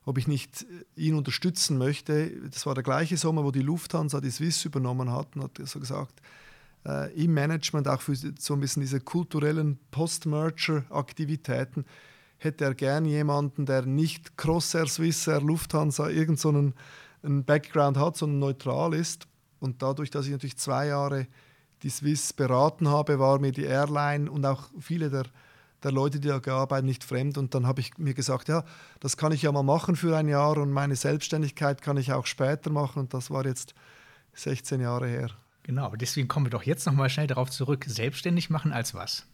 ob 0.06 0.18
ich 0.18 0.28
nicht 0.28 0.64
äh, 0.64 0.66
ihn 1.02 1.16
unterstützen 1.16 1.78
möchte. 1.78 2.32
Das 2.50 2.66
war 2.66 2.74
der 2.76 2.84
gleiche 2.84 3.18
Sommer, 3.18 3.44
wo 3.44 3.52
die 3.52 3.62
Lufthansa 3.62 4.22
die 4.22 4.32
Swiss 4.32 4.64
übernommen 4.66 5.12
hat 5.12 5.36
und 5.36 5.44
hat 5.44 5.60
so 5.68 5.80
gesagt, 5.80 6.22
äh, 6.86 7.12
im 7.22 7.34
Management, 7.34 7.88
auch 7.88 8.02
für 8.02 8.16
so 8.16 8.54
ein 8.54 8.60
bisschen 8.60 8.82
diese 8.82 9.02
kulturellen 9.02 9.80
Post-Merger-Aktivitäten, 9.92 11.86
hätte 12.38 12.66
er 12.66 12.76
gern 12.76 13.06
jemanden, 13.06 13.66
der 13.66 13.86
nicht 13.86 14.38
Crossair, 14.38 14.88
Swissair, 14.88 15.42
Lufthansa 15.42 16.10
irgendeinen 16.10 16.38
so 16.38 16.74
einen 17.24 17.44
Background 17.44 17.98
hat, 17.98 18.18
sondern 18.18 18.40
neutral 18.40 18.94
ist. 18.94 19.28
Und 19.60 19.82
dadurch, 19.82 20.12
dass 20.12 20.26
ich 20.28 20.32
natürlich 20.32 20.58
zwei 20.58 20.88
Jahre 20.88 21.28
die 21.82 21.90
Swiss 21.90 22.34
beraten 22.34 22.88
habe, 22.88 23.20
war 23.20 23.40
mir 23.40 23.52
die 23.52 23.64
Airline 23.64 24.30
und 24.30 24.46
auch 24.46 24.70
viele 24.80 25.10
der 25.10 25.26
der 25.86 25.92
Leute, 25.92 26.20
die 26.20 26.28
da 26.28 26.40
gearbeitet 26.40 26.86
nicht 26.86 27.04
fremd. 27.04 27.38
Und 27.38 27.54
dann 27.54 27.68
habe 27.68 27.80
ich 27.80 27.98
mir 27.98 28.14
gesagt, 28.14 28.50
ja, 28.50 28.66
das 29.00 29.16
kann 29.16 29.32
ich 29.32 29.44
ja 29.44 29.52
mal 29.52 29.64
machen 29.64 29.96
für 29.96 30.18
ein 30.18 30.28
Jahr 30.28 30.58
und 30.58 30.72
meine 30.72 30.96
Selbstständigkeit 30.96 31.82
kann 31.82 31.96
ich 31.96 32.12
auch 32.12 32.26
später 32.26 32.72
machen. 32.72 33.00
Und 33.00 33.14
das 33.14 33.30
war 33.30 33.46
jetzt 33.46 33.76
16 34.34 34.82
Jahre 34.82 35.08
her. 35.08 35.30
Genau, 35.64 35.96
deswegen 35.96 36.28
kommen 36.28 36.48
wir 36.48 36.52
doch 36.52 36.64
jetzt 36.64 36.86
nochmal 36.86 37.10
schnell 37.10 37.28
darauf 37.28 37.50
zurück. 37.52 37.86
Selbstständig 37.88 38.50
machen 38.50 38.74
als 38.74 38.94
was? 38.94 39.26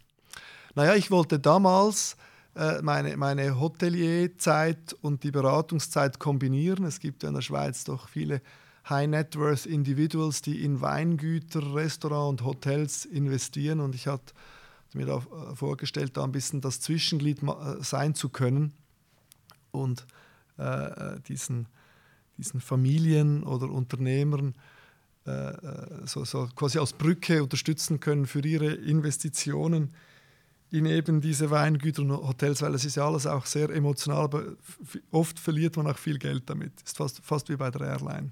Naja, 0.76 0.96
ich 0.96 1.10
wollte 1.10 1.40
damals 1.40 2.18
äh, 2.56 2.82
meine, 2.82 3.16
meine 3.18 3.60
Hotelierzeit 3.60 4.94
und 5.02 5.24
die 5.24 5.32
Beratungszeit 5.32 6.20
kombinieren. 6.20 6.84
Es 6.84 7.00
gibt 7.00 7.24
ja 7.24 7.30
in 7.30 7.36
der 7.36 7.42
Schweiz 7.42 7.86
doch 7.86 8.10
viele 8.10 8.42
High-Net-Worth 8.90 9.66
Individuals, 9.68 10.42
die 10.42 10.64
in 10.64 10.82
Weingüter, 10.82 11.74
Restaurants 11.76 12.42
und 12.42 12.48
Hotels 12.48 13.06
investieren. 13.06 13.80
Und 13.80 13.96
ich 13.96 14.08
hatte 14.08 14.34
mir 14.96 15.06
da 15.06 15.18
äh, 15.18 15.56
vorgestellt, 15.56 16.18
da 16.18 16.24
ein 16.24 16.32
bisschen 16.32 16.62
das 16.62 16.80
Zwischenglied 16.82 17.44
äh, 17.44 17.82
sein 17.82 18.16
zu 18.16 18.30
können 18.30 18.74
und 19.72 20.06
äh, 20.58 20.64
äh, 20.64 21.20
diesen, 21.22 21.68
diesen 22.38 22.62
Familien 22.62 23.44
oder 23.44 23.70
Unternehmern 23.70 24.56
äh, 25.26 25.54
so, 26.06 26.26
so, 26.26 26.48
quasi 26.56 26.80
als 26.80 26.94
Brücke 26.94 27.44
unterstützen 27.44 28.00
können 28.00 28.26
für 28.26 28.46
ihre 28.46 28.74
Investitionen 28.74 29.94
in 30.72 30.86
eben 30.86 31.20
diese 31.20 31.52
Weingüter 31.52 32.02
und 32.02 32.12
Hotels, 32.12 32.62
weil 32.62 32.74
es 32.74 32.86
ist 32.86 32.96
ja 32.96 33.06
alles 33.06 33.28
auch 33.28 33.46
sehr 33.46 33.70
emotional, 33.70 34.24
aber 34.24 34.44
oft 35.12 35.38
verliert 35.38 35.76
man 35.76 35.86
auch 35.88 35.98
viel 35.98 36.18
Geld 36.18 36.50
damit. 36.50 36.72
Ist 36.82 36.98
fast, 36.98 37.20
fast 37.24 37.50
wie 37.50 37.58
bei 37.58 37.70
der 37.70 37.82
Airline. 37.82 38.32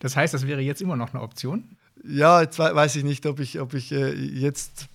Das 0.00 0.14
heißt, 0.14 0.34
das 0.34 0.46
wäre 0.46 0.60
jetzt 0.60 0.82
immer 0.82 0.96
noch 0.96 1.14
eine 1.14 1.22
Option? 1.22 1.76
Ja, 2.04 2.42
jetzt 2.42 2.58
weiß 2.58 2.96
ich 2.96 3.04
nicht, 3.04 3.26
ob 3.26 3.40
ich, 3.40 3.60
ob 3.60 3.74
ich 3.74 3.92
äh, 3.92 4.12
jetzt. 4.12 4.88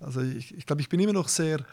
Also 0.00 0.20
ich, 0.20 0.56
ich 0.56 0.66
glaube, 0.66 0.82
ich 0.82 0.88
bin 0.88 1.00
immer 1.00 1.12
noch 1.12 1.28
sehr, 1.28 1.64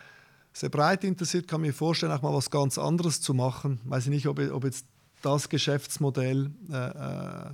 sehr 0.54 0.70
breit 0.70 1.04
interessiert, 1.04 1.48
kann 1.48 1.62
mir 1.62 1.74
vorstellen, 1.74 2.12
auch 2.12 2.22
mal 2.22 2.34
was 2.34 2.50
ganz 2.50 2.78
anderes 2.78 3.22
zu 3.22 3.34
machen. 3.34 3.80
Weiß 3.86 4.06
ich 4.06 4.10
nicht, 4.10 4.28
ob, 4.28 4.40
ob 4.40 4.64
jetzt 4.64 4.86
das 5.22 5.50
Geschäftsmodell 5.50 6.52
äh, 6.72 6.76
äh 6.76 7.54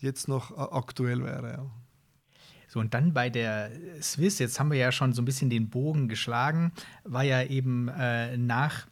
jetzt 0.00 0.28
noch 0.28 0.56
aktuell 0.56 1.24
wäre. 1.24 1.50
Ja. 1.50 1.66
So, 2.68 2.80
und 2.80 2.92
dann 2.92 3.14
bei 3.14 3.30
der 3.30 3.70
Swiss, 4.02 4.38
jetzt 4.38 4.60
haben 4.60 4.70
wir 4.70 4.78
ja 4.78 4.92
schon 4.92 5.12
so 5.12 5.22
ein 5.22 5.24
bisschen 5.24 5.48
den 5.48 5.70
Bogen 5.70 6.06
geschlagen, 6.06 6.72
war 7.04 7.24
ja 7.24 7.42
eben 7.42 7.88
äh, 7.88 8.36
nach 8.36 8.86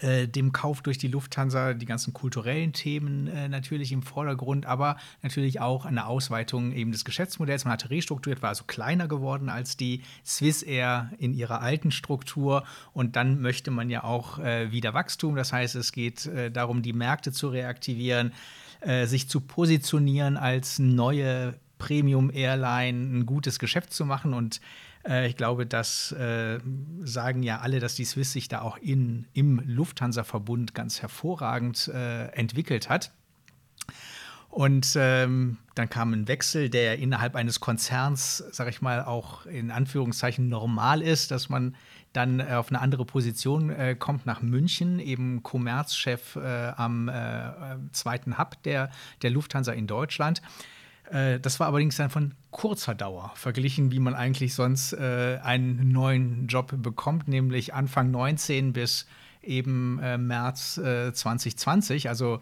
äh, 0.00 0.28
dem 0.28 0.52
Kauf 0.52 0.82
durch 0.82 0.98
die 0.98 1.08
Lufthansa 1.08 1.74
die 1.74 1.86
ganzen 1.86 2.12
kulturellen 2.12 2.72
Themen 2.72 3.26
äh, 3.26 3.48
natürlich 3.48 3.92
im 3.92 4.02
Vordergrund, 4.02 4.66
aber 4.66 4.96
natürlich 5.22 5.60
auch 5.60 5.84
eine 5.84 6.06
Ausweitung 6.06 6.72
eben 6.72 6.92
des 6.92 7.04
Geschäftsmodells. 7.04 7.64
Man 7.64 7.72
hatte 7.72 7.90
restrukturiert, 7.90 8.42
war 8.42 8.50
also 8.50 8.64
kleiner 8.64 9.08
geworden 9.08 9.48
als 9.48 9.76
die 9.76 10.02
Swiss 10.24 10.62
Air 10.62 11.10
in 11.18 11.34
ihrer 11.34 11.60
alten 11.60 11.90
Struktur 11.90 12.64
und 12.92 13.16
dann 13.16 13.40
möchte 13.40 13.70
man 13.70 13.90
ja 13.90 14.04
auch 14.04 14.38
äh, 14.38 14.72
wieder 14.72 14.94
Wachstum. 14.94 15.36
Das 15.36 15.52
heißt, 15.52 15.74
es 15.74 15.92
geht 15.92 16.26
äh, 16.26 16.50
darum, 16.50 16.82
die 16.82 16.92
Märkte 16.92 17.32
zu 17.32 17.48
reaktivieren, 17.48 18.32
äh, 18.80 19.06
sich 19.06 19.28
zu 19.28 19.40
positionieren 19.40 20.36
als 20.36 20.78
neue 20.78 21.54
Premium-Airline, 21.78 23.18
ein 23.18 23.26
gutes 23.26 23.58
Geschäft 23.58 23.92
zu 23.92 24.04
machen 24.04 24.34
und 24.34 24.60
äh, 25.06 25.28
ich 25.28 25.36
glaube, 25.36 25.66
das 25.66 26.12
äh, 26.12 26.58
sagen 27.02 27.42
ja 27.42 27.60
alle, 27.60 27.80
dass 27.80 27.94
die 27.94 28.04
Swiss 28.04 28.32
sich 28.32 28.48
da 28.48 28.62
auch 28.62 28.76
in, 28.78 29.26
im 29.32 29.62
Lufthansa-Verbund 29.64 30.74
ganz 30.74 31.02
hervorragend 31.02 31.88
äh, 31.88 32.26
entwickelt 32.28 32.88
hat. 32.88 33.12
Und 34.50 34.96
ähm, 34.96 35.58
dann 35.76 35.88
kam 35.88 36.12
ein 36.12 36.26
Wechsel, 36.26 36.70
der 36.70 36.98
innerhalb 36.98 37.36
eines 37.36 37.60
Konzerns, 37.60 38.38
sag 38.50 38.68
ich 38.68 38.82
mal, 38.82 39.04
auch 39.04 39.46
in 39.46 39.70
Anführungszeichen 39.70 40.48
normal 40.48 41.02
ist, 41.02 41.30
dass 41.30 41.48
man 41.48 41.76
dann 42.12 42.40
äh, 42.40 42.54
auf 42.54 42.70
eine 42.70 42.80
andere 42.80 43.04
Position 43.04 43.70
äh, 43.70 43.94
kommt 43.94 44.26
nach 44.26 44.42
München, 44.42 44.98
eben 44.98 45.44
Kommerzchef 45.44 46.34
äh, 46.34 46.72
am 46.76 47.10
zweiten 47.92 48.38
Hub 48.38 48.60
der, 48.64 48.90
der 49.22 49.30
Lufthansa 49.30 49.72
in 49.72 49.86
Deutschland. 49.86 50.42
Äh, 51.10 51.40
das 51.40 51.60
war 51.60 51.66
allerdings 51.66 51.96
dann 51.96 52.10
von 52.10 52.34
kurzer 52.50 52.94
Dauer, 52.94 53.32
verglichen, 53.34 53.90
wie 53.90 54.00
man 54.00 54.14
eigentlich 54.14 54.54
sonst 54.54 54.92
äh, 54.92 55.38
einen 55.42 55.90
neuen 55.90 56.46
Job 56.46 56.72
bekommt, 56.76 57.28
nämlich 57.28 57.74
Anfang 57.74 58.10
19 58.10 58.72
bis 58.72 59.06
eben 59.42 59.98
äh, 60.00 60.18
März 60.18 60.74
2020. 60.74 62.08
Also 62.08 62.40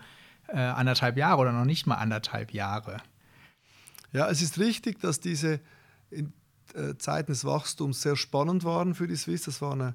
anderthalb 0.51 1.19
Jahre 1.19 1.43
oder 1.43 1.53
noch 1.53 1.67
nicht 1.67 1.87
mal 1.87 1.97
anderthalb 1.97 2.55
Jahre. 2.55 3.03
Ja, 4.13 4.31
es 4.31 4.41
ist 4.41 4.59
richtig, 4.59 4.99
dass 4.99 5.21
diese 5.21 5.61
Zeiten 6.97 7.33
des 7.33 7.45
Wachstums 7.45 8.01
sehr 8.01 8.17
spannend 8.17 8.65
waren 8.65 8.95
für 8.95 9.07
die 9.07 9.17
Swiss. 9.17 9.43
Das 9.43 9.61
war 9.61 9.75
eine, 9.75 9.95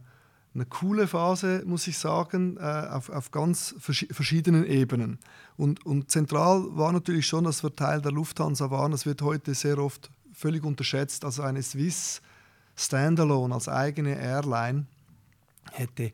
eine 0.55 0.65
coole 0.65 1.07
Phase, 1.07 1.63
muss 1.65 1.87
ich 1.87 1.97
sagen, 1.97 2.57
äh, 2.57 2.61
auf, 2.61 3.09
auf 3.09 3.31
ganz 3.31 3.75
vers 3.79 4.05
verschiedenen 4.11 4.65
Ebenen. 4.65 5.17
Und, 5.57 5.85
und 5.85 6.11
zentral 6.11 6.63
war 6.75 6.91
natürlich 6.91 7.25
schon, 7.25 7.45
dass 7.45 7.63
wir 7.63 7.75
Teil 7.75 8.01
der 8.01 8.11
Lufthansa 8.11 8.69
waren. 8.69 8.91
Das 8.91 9.05
wird 9.05 9.21
heute 9.21 9.55
sehr 9.55 9.79
oft 9.79 10.11
völlig 10.31 10.63
unterschätzt. 10.63 11.25
Also 11.25 11.41
eine 11.41 11.63
Swiss 11.63 12.21
Standalone 12.75 13.53
als 13.53 13.67
eigene 13.67 14.19
Airline 14.19 14.87
hätte 15.71 16.11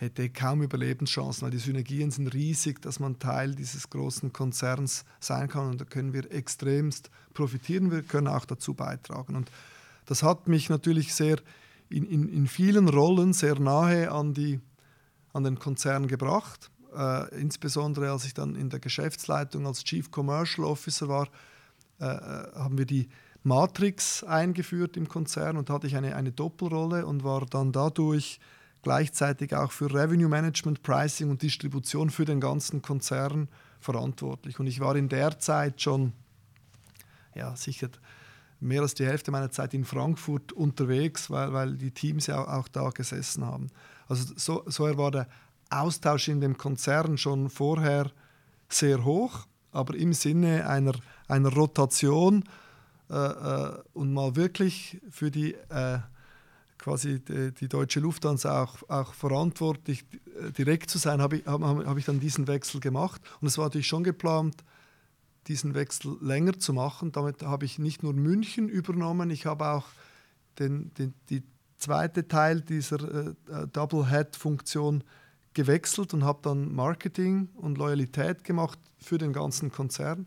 hätte 0.00 0.30
kaum 0.30 0.62
Überlebenschancen, 0.62 1.42
weil 1.42 1.50
die 1.50 1.58
Synergien 1.58 2.10
sind 2.10 2.28
riesig, 2.28 2.80
dass 2.80 3.00
man 3.00 3.18
Teil 3.18 3.54
dieses 3.54 3.90
großen 3.90 4.32
Konzerns 4.32 5.04
sein 5.20 5.46
kann 5.48 5.68
und 5.68 5.80
da 5.80 5.84
können 5.84 6.14
wir 6.14 6.32
extremst 6.32 7.10
profitieren, 7.34 7.90
wir 7.90 8.02
können 8.02 8.26
auch 8.26 8.46
dazu 8.46 8.72
beitragen. 8.72 9.36
Und 9.36 9.50
das 10.06 10.22
hat 10.22 10.48
mich 10.48 10.70
natürlich 10.70 11.14
sehr 11.14 11.36
in, 11.90 12.06
in, 12.06 12.28
in 12.28 12.46
vielen 12.46 12.88
Rollen 12.88 13.32
sehr 13.32 13.58
nahe 13.58 14.10
an, 14.10 14.32
die, 14.32 14.60
an 15.32 15.44
den 15.44 15.58
Konzern 15.58 16.06
gebracht. 16.06 16.70
Äh, 16.96 17.40
insbesondere 17.40 18.10
als 18.10 18.24
ich 18.24 18.34
dann 18.34 18.54
in 18.54 18.70
der 18.70 18.80
Geschäftsleitung 18.80 19.66
als 19.66 19.84
Chief 19.84 20.10
Commercial 20.10 20.66
Officer 20.66 21.08
war, 21.08 21.28
äh, 22.00 22.04
äh 22.04 22.52
haben 22.54 22.78
wir 22.78 22.86
die 22.86 23.08
Matrix 23.42 24.22
eingeführt 24.24 24.96
im 24.96 25.08
Konzern 25.08 25.56
und 25.56 25.70
hatte 25.70 25.86
ich 25.86 25.96
eine, 25.96 26.14
eine 26.14 26.32
Doppelrolle 26.32 27.06
und 27.06 27.24
war 27.24 27.46
dann 27.46 27.72
dadurch 27.72 28.38
gleichzeitig 28.82 29.54
auch 29.54 29.72
für 29.72 29.92
Revenue 29.92 30.28
Management, 30.28 30.82
Pricing 30.82 31.30
und 31.30 31.42
Distribution 31.42 32.10
für 32.10 32.24
den 32.24 32.40
ganzen 32.40 32.82
Konzern 32.82 33.48
verantwortlich. 33.80 34.58
Und 34.60 34.66
ich 34.66 34.80
war 34.80 34.96
in 34.96 35.08
der 35.08 35.38
Zeit 35.38 35.80
schon, 35.80 36.12
ja, 37.34 37.56
sicher 37.56 37.88
mehr 38.60 38.82
als 38.82 38.94
die 38.94 39.06
Hälfte 39.06 39.30
meiner 39.30 39.50
Zeit 39.50 39.74
in 39.74 39.84
Frankfurt 39.84 40.52
unterwegs, 40.52 41.30
weil, 41.30 41.52
weil 41.52 41.76
die 41.76 41.90
Teams 41.90 42.26
ja 42.26 42.46
auch, 42.46 42.68
da 42.68 42.90
gesessen 42.90 43.44
haben. 43.44 43.68
Also 44.08 44.32
so, 44.36 44.64
so 44.66 44.84
war 44.98 45.10
der 45.10 45.26
Austausch 45.70 46.28
in 46.28 46.40
dem 46.40 46.56
Konzern 46.56 47.16
schon 47.16 47.48
vorher 47.48 48.10
sehr 48.68 49.04
hoch, 49.04 49.46
aber 49.72 49.94
im 49.94 50.12
Sinne 50.12 50.68
einer, 50.68 50.92
einer 51.28 51.52
Rotation 51.52 52.44
äh, 53.08 53.14
äh, 53.14 53.78
und 53.92 54.12
mal 54.12 54.36
wirklich 54.36 55.00
für 55.10 55.30
die 55.30 55.54
äh, 55.54 55.98
quasi 56.78 57.20
die, 57.20 57.52
die, 57.52 57.68
deutsche 57.68 58.00
Lufthansa 58.00 58.62
auch, 58.62 58.88
auch 58.88 59.12
verantwortlich 59.12 60.04
äh, 60.40 60.50
direkt 60.52 60.90
zu 60.90 60.98
sein, 60.98 61.20
habe 61.20 61.38
ich, 61.38 61.46
hab, 61.46 61.60
hab 61.62 61.96
ich 61.98 62.04
dann 62.04 62.20
diesen 62.20 62.46
Wechsel 62.46 62.80
gemacht. 62.80 63.20
Und 63.40 63.48
es 63.48 63.58
war 63.58 63.66
natürlich 63.66 63.86
schon 63.86 64.04
geplant, 64.04 64.56
diesen 65.46 65.74
Wechsel 65.74 66.16
länger 66.20 66.58
zu 66.58 66.72
machen. 66.72 67.12
Damit 67.12 67.42
habe 67.42 67.64
ich 67.64 67.78
nicht 67.78 68.02
nur 68.02 68.12
München 68.12 68.68
übernommen, 68.68 69.30
ich 69.30 69.46
habe 69.46 69.66
auch 69.66 69.86
den, 70.58 70.92
den, 70.94 71.14
die 71.28 71.42
zweite 71.78 72.28
Teil 72.28 72.60
dieser 72.60 73.00
äh, 73.02 73.28
äh 73.50 73.66
Double-Head-Funktion 73.72 75.02
gewechselt 75.54 76.14
und 76.14 76.24
habe 76.24 76.40
dann 76.42 76.72
Marketing 76.74 77.48
und 77.56 77.78
Loyalität 77.78 78.44
gemacht 78.44 78.78
für 78.98 79.18
den 79.18 79.32
ganzen 79.32 79.72
Konzern, 79.72 80.26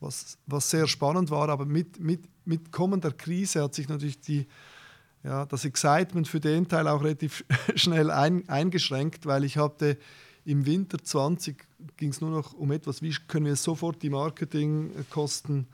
was, 0.00 0.36
was 0.46 0.68
sehr 0.68 0.86
spannend 0.86 1.30
war. 1.30 1.48
Aber 1.48 1.64
mit, 1.64 2.00
mit, 2.00 2.24
mit 2.44 2.72
kommender 2.72 3.12
Krise 3.12 3.62
hat 3.62 3.74
sich 3.74 3.88
natürlich 3.88 4.20
die 4.20 4.46
ja, 5.22 5.44
das 5.44 5.64
Excitement 5.64 6.26
für 6.28 6.40
den 6.40 6.66
Teil 6.68 6.88
auch 6.88 7.02
relativ 7.02 7.44
schnell 7.74 8.10
ein, 8.10 8.48
eingeschränkt, 8.48 9.26
weil 9.26 9.44
ich 9.44 9.58
hatte 9.58 9.98
im 10.44 10.66
Winter 10.66 10.98
20 11.02 11.66
ging 11.96 12.10
es 12.10 12.20
nur 12.20 12.30
noch 12.30 12.52
um 12.54 12.72
etwas, 12.72 13.02
wie 13.02 13.14
können 13.28 13.46
wir 13.46 13.56
sofort 13.56 14.02
die 14.02 14.10
Marketingkosten 14.10 15.66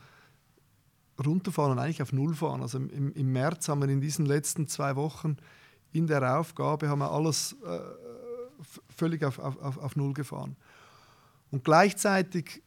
runterfahren 1.23 1.73
und 1.73 1.79
eigentlich 1.79 2.01
auf 2.01 2.13
Null 2.13 2.35
fahren. 2.35 2.61
Also 2.61 2.77
im, 2.77 3.13
im 3.13 3.31
März 3.31 3.69
haben 3.69 3.81
wir 3.81 3.89
in 3.89 4.01
diesen 4.01 4.25
letzten 4.25 4.67
zwei 4.67 4.95
Wochen 4.95 5.37
in 5.93 6.07
der 6.07 6.37
Aufgabe 6.37 6.89
haben 6.89 6.99
wir 6.99 7.11
alles 7.11 7.55
äh, 7.65 7.79
völlig 8.95 9.23
auf, 9.23 9.39
auf, 9.39 9.77
auf 9.77 9.95
Null 9.95 10.13
gefahren. 10.13 10.55
Und 11.49 11.63
gleichzeitig 11.63 12.61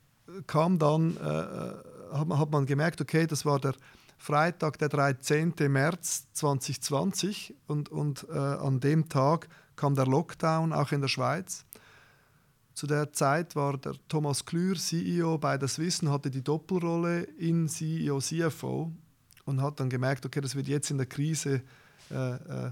kam 0.47 0.79
dann, 0.79 1.17
äh, 1.17 1.21
äh 1.21 1.75
hat, 2.13 2.27
man, 2.27 2.39
hat 2.39 2.51
man 2.51 2.67
gemerkt, 2.67 3.01
okay, 3.01 3.27
das 3.27 3.45
war 3.45 3.61
der 3.61 3.75
Freitag, 4.19 4.79
der 4.79 4.89
13. 4.89 5.55
März 5.69 6.27
2020 6.33 7.55
und, 7.69 7.89
und 7.89 8.27
äh, 8.29 8.37
an 8.37 8.81
dem 8.81 9.09
Tag 9.09 9.49
kam 9.77 9.95
der 9.95 10.07
Lockdown 10.07 10.73
auch 10.73 10.91
in 10.93 11.01
der 11.01 11.09
Schweiz. 11.09 11.65
Zu 12.81 12.87
der 12.87 13.13
Zeit 13.13 13.57
war 13.57 13.77
der 13.77 13.93
Thomas 14.09 14.47
Klür 14.47 14.75
CEO 14.75 15.37
bei 15.37 15.59
der 15.59 15.69
Swiss 15.69 16.01
und 16.01 16.09
hatte 16.09 16.31
die 16.31 16.43
Doppelrolle 16.43 17.25
in 17.25 17.69
CEO, 17.69 18.21
CFO 18.21 18.91
und 19.45 19.61
hat 19.61 19.81
dann 19.81 19.91
gemerkt, 19.91 20.25
okay, 20.25 20.41
das 20.41 20.55
wird 20.55 20.67
jetzt 20.67 20.91
in 20.91 20.97
der 20.97 21.05
Krise, 21.05 21.61
äh, 22.11 22.15
äh, 22.15 22.71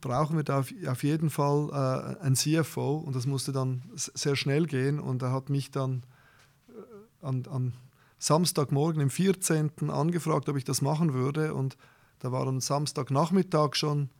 brauchen 0.00 0.36
wir 0.36 0.42
da 0.42 0.58
auf, 0.58 0.74
auf 0.84 1.04
jeden 1.04 1.30
Fall 1.30 2.18
äh, 2.20 2.24
ein 2.24 2.34
CFO 2.34 2.96
und 2.96 3.14
das 3.14 3.24
musste 3.24 3.52
dann 3.52 3.84
sehr 3.94 4.34
schnell 4.34 4.66
gehen 4.66 4.98
und 4.98 5.22
er 5.22 5.30
hat 5.30 5.48
mich 5.48 5.70
dann 5.70 6.02
äh, 6.68 7.24
an, 7.24 7.46
an 7.48 7.72
Samstagmorgen, 8.18 9.00
im 9.00 9.10
14. 9.10 9.90
angefragt, 9.90 10.48
ob 10.48 10.56
ich 10.56 10.64
das 10.64 10.82
machen 10.82 11.14
würde. 11.14 11.54
Und 11.54 11.76
da 12.18 12.32
war 12.32 12.48
am 12.48 12.60
Samstagnachmittag 12.60 13.76
schon 13.76 14.10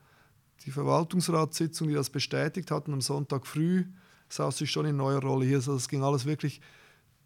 die 0.66 0.70
Verwaltungsratssitzung, 0.70 1.88
die 1.88 1.94
das 1.94 2.10
bestätigt 2.10 2.70
hatten. 2.70 2.92
Am 2.92 3.00
Sonntag 3.00 3.44
früh 3.48 3.86
saß 4.28 4.60
ich 4.60 4.70
schon 4.70 4.86
in 4.86 4.96
neuer 4.96 5.20
Rolle 5.20 5.46
hier. 5.46 5.56
Also 5.56 5.74
es 5.74 5.88
ging 5.88 6.02
alles 6.02 6.26
wirklich 6.26 6.60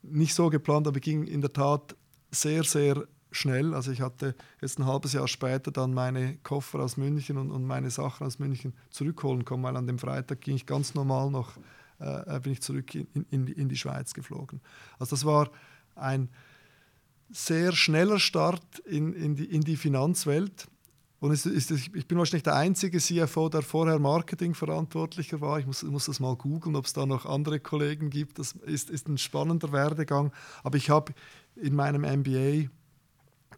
nicht 0.02 0.34
so 0.34 0.50
geplant, 0.50 0.86
aber 0.86 1.00
ging 1.00 1.24
in 1.24 1.40
der 1.40 1.52
Tat 1.52 1.96
sehr, 2.30 2.64
sehr 2.64 3.06
schnell. 3.32 3.74
Also 3.74 3.90
ich 3.90 4.00
hatte 4.00 4.34
jetzt 4.60 4.78
ein 4.78 4.86
halbes 4.86 5.12
Jahr 5.12 5.28
später 5.28 5.70
dann 5.70 5.94
meine 5.94 6.36
Koffer 6.38 6.80
aus 6.80 6.96
München 6.96 7.36
und, 7.36 7.50
und 7.50 7.64
meine 7.64 7.90
Sachen 7.90 8.26
aus 8.26 8.38
München 8.38 8.74
zurückholen 8.90 9.44
können, 9.44 9.62
weil 9.62 9.76
an 9.76 9.86
dem 9.86 9.98
Freitag 9.98 10.40
ging 10.40 10.56
ich 10.56 10.66
ganz 10.66 10.94
normal 10.94 11.30
noch, 11.30 11.56
äh, 11.98 12.40
bin 12.40 12.52
ich 12.52 12.62
zurück 12.62 12.94
in, 12.94 13.26
in, 13.30 13.46
in 13.46 13.68
die 13.68 13.76
Schweiz 13.76 14.14
geflogen. 14.14 14.60
Also 14.98 15.10
das 15.10 15.24
war 15.24 15.50
ein 15.94 16.28
sehr 17.30 17.72
schneller 17.72 18.18
Start 18.18 18.80
in, 18.80 19.12
in, 19.12 19.36
die, 19.36 19.44
in 19.44 19.60
die 19.60 19.76
Finanzwelt. 19.76 20.66
Und 21.20 21.32
es 21.32 21.44
ist, 21.44 21.70
ich 21.70 22.08
bin 22.08 22.16
wahrscheinlich 22.16 22.44
der 22.44 22.56
einzige 22.56 22.98
CFO, 22.98 23.50
der 23.50 23.60
vorher 23.60 23.98
Marketingverantwortlicher 23.98 25.42
war. 25.42 25.58
Ich 25.58 25.66
muss, 25.66 25.82
muss 25.82 26.06
das 26.06 26.18
mal 26.18 26.34
googeln, 26.34 26.76
ob 26.76 26.86
es 26.86 26.94
da 26.94 27.04
noch 27.04 27.26
andere 27.26 27.60
Kollegen 27.60 28.08
gibt. 28.08 28.38
Das 28.38 28.52
ist, 28.52 28.88
ist 28.88 29.06
ein 29.06 29.18
spannender 29.18 29.70
Werdegang. 29.70 30.32
Aber 30.64 30.78
ich 30.78 30.88
habe 30.88 31.12
in 31.56 31.74
meinem 31.74 32.02
MBA 32.20 32.70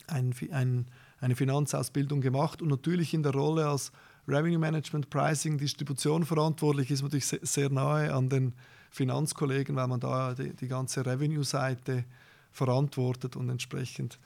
ein, 0.08 0.34
ein, 0.50 0.86
eine 1.20 1.36
Finanzausbildung 1.36 2.20
gemacht 2.20 2.60
und 2.62 2.68
natürlich 2.68 3.14
in 3.14 3.22
der 3.22 3.32
Rolle 3.32 3.68
als 3.68 3.92
Revenue 4.26 4.58
Management, 4.58 5.08
Pricing, 5.08 5.56
Distribution 5.56 6.24
verantwortlich 6.24 6.90
ist 6.90 7.02
natürlich 7.02 7.26
sehr, 7.26 7.40
sehr 7.42 7.70
nahe 7.70 8.12
an 8.12 8.28
den 8.28 8.54
Finanzkollegen, 8.90 9.76
weil 9.76 9.86
man 9.86 10.00
da 10.00 10.34
die, 10.34 10.54
die 10.54 10.68
ganze 10.68 11.06
Revenue-Seite 11.06 12.04
verantwortet 12.50 13.36
und 13.36 13.48
entsprechend 13.48 14.18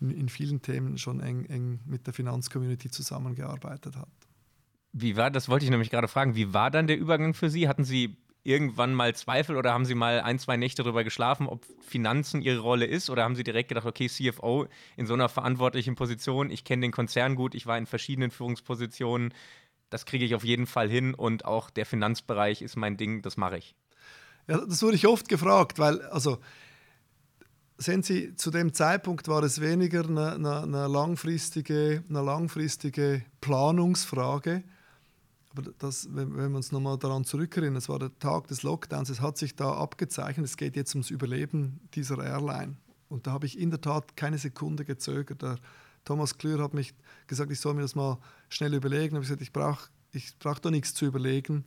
in, 0.00 0.10
in 0.10 0.28
vielen 0.28 0.62
Themen 0.62 0.98
schon 0.98 1.20
eng, 1.20 1.44
eng 1.46 1.80
mit 1.84 2.06
der 2.06 2.14
Finanzcommunity 2.14 2.90
zusammengearbeitet 2.90 3.96
hat. 3.96 4.08
Wie 4.92 5.16
war, 5.16 5.30
das 5.30 5.48
wollte 5.48 5.64
ich 5.64 5.70
nämlich 5.70 5.90
gerade 5.90 6.08
fragen, 6.08 6.34
wie 6.34 6.52
war 6.52 6.70
dann 6.70 6.86
der 6.86 6.98
Übergang 6.98 7.34
für 7.34 7.48
Sie? 7.48 7.68
Hatten 7.68 7.84
Sie 7.84 8.16
irgendwann 8.42 8.94
mal 8.94 9.14
Zweifel 9.14 9.56
oder 9.56 9.72
haben 9.72 9.84
Sie 9.84 9.94
mal 9.94 10.20
ein, 10.20 10.38
zwei 10.38 10.56
Nächte 10.56 10.82
darüber 10.82 11.04
geschlafen, 11.04 11.46
ob 11.46 11.64
Finanzen 11.80 12.42
Ihre 12.42 12.60
Rolle 12.60 12.86
ist? 12.86 13.10
Oder 13.10 13.22
haben 13.22 13.36
Sie 13.36 13.44
direkt 13.44 13.68
gedacht, 13.68 13.86
okay, 13.86 14.08
CFO 14.08 14.66
in 14.96 15.06
so 15.06 15.14
einer 15.14 15.28
verantwortlichen 15.28 15.94
Position, 15.94 16.50
ich 16.50 16.64
kenne 16.64 16.82
den 16.82 16.92
Konzern 16.92 17.36
gut, 17.36 17.54
ich 17.54 17.66
war 17.66 17.78
in 17.78 17.86
verschiedenen 17.86 18.30
Führungspositionen, 18.30 19.34
das 19.90 20.06
kriege 20.06 20.24
ich 20.24 20.34
auf 20.34 20.44
jeden 20.44 20.66
Fall 20.66 20.88
hin 20.88 21.14
und 21.14 21.44
auch 21.44 21.68
der 21.68 21.84
Finanzbereich 21.84 22.62
ist 22.62 22.76
mein 22.76 22.96
Ding, 22.96 23.22
das 23.22 23.36
mache 23.36 23.58
ich. 23.58 23.74
Ja, 24.48 24.64
das 24.64 24.82
wurde 24.82 24.96
ich 24.96 25.06
oft 25.06 25.28
gefragt, 25.28 25.78
weil, 25.78 26.00
also 26.02 26.38
sehen 27.80 28.02
Sie, 28.02 28.34
zu 28.36 28.50
dem 28.50 28.74
Zeitpunkt 28.74 29.26
war 29.28 29.42
es 29.42 29.60
weniger 29.60 30.04
eine, 30.04 30.32
eine, 30.32 30.62
eine, 30.62 30.86
langfristige, 30.86 32.04
eine 32.08 32.22
langfristige 32.22 33.24
Planungsfrage. 33.40 34.62
Aber 35.50 35.72
das, 35.78 36.08
wenn, 36.14 36.36
wenn 36.36 36.50
wir 36.50 36.56
uns 36.58 36.72
nochmal 36.72 36.98
daran 36.98 37.24
zurückerinnern, 37.24 37.76
es 37.76 37.88
war 37.88 37.98
der 37.98 38.16
Tag 38.18 38.46
des 38.48 38.62
Lockdowns, 38.62 39.08
es 39.08 39.20
hat 39.20 39.38
sich 39.38 39.56
da 39.56 39.72
abgezeichnet, 39.72 40.46
es 40.46 40.56
geht 40.56 40.76
jetzt 40.76 40.94
ums 40.94 41.10
Überleben 41.10 41.80
dieser 41.94 42.22
Airline. 42.22 42.76
Und 43.08 43.26
da 43.26 43.32
habe 43.32 43.46
ich 43.46 43.58
in 43.58 43.70
der 43.70 43.80
Tat 43.80 44.16
keine 44.16 44.38
Sekunde 44.38 44.84
gezögert. 44.84 45.42
Der 45.42 45.56
Thomas 46.04 46.38
Klür 46.38 46.62
hat 46.62 46.74
mich 46.74 46.94
gesagt, 47.26 47.50
ich 47.50 47.60
soll 47.60 47.74
mir 47.74 47.82
das 47.82 47.94
mal 47.94 48.18
schnell 48.48 48.74
überlegen. 48.74 49.06
Ich 49.06 49.14
habe 49.14 49.22
gesagt, 49.22 49.42
ich 49.42 49.52
brauche 49.52 49.88
ich 50.12 50.36
brauch 50.38 50.58
da 50.58 50.70
nichts 50.70 50.92
zu 50.94 51.06
überlegen 51.06 51.64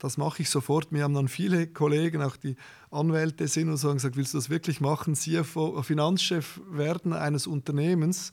das 0.00 0.16
mache 0.16 0.42
ich 0.42 0.50
sofort. 0.50 0.92
Mir 0.92 1.04
haben 1.04 1.14
dann 1.14 1.28
viele 1.28 1.66
Kollegen, 1.66 2.22
auch 2.22 2.36
die 2.36 2.56
Anwälte 2.90 3.46
sind 3.46 3.68
und 3.68 3.76
so, 3.76 3.88
haben 3.88 3.96
gesagt, 3.96 4.16
willst 4.16 4.34
du 4.34 4.38
das 4.38 4.50
wirklich 4.50 4.80
machen, 4.80 5.14
CFO, 5.14 5.78
äh, 5.78 5.82
Finanzchef 5.82 6.60
werden 6.68 7.12
eines 7.12 7.46
Unternehmens, 7.46 8.32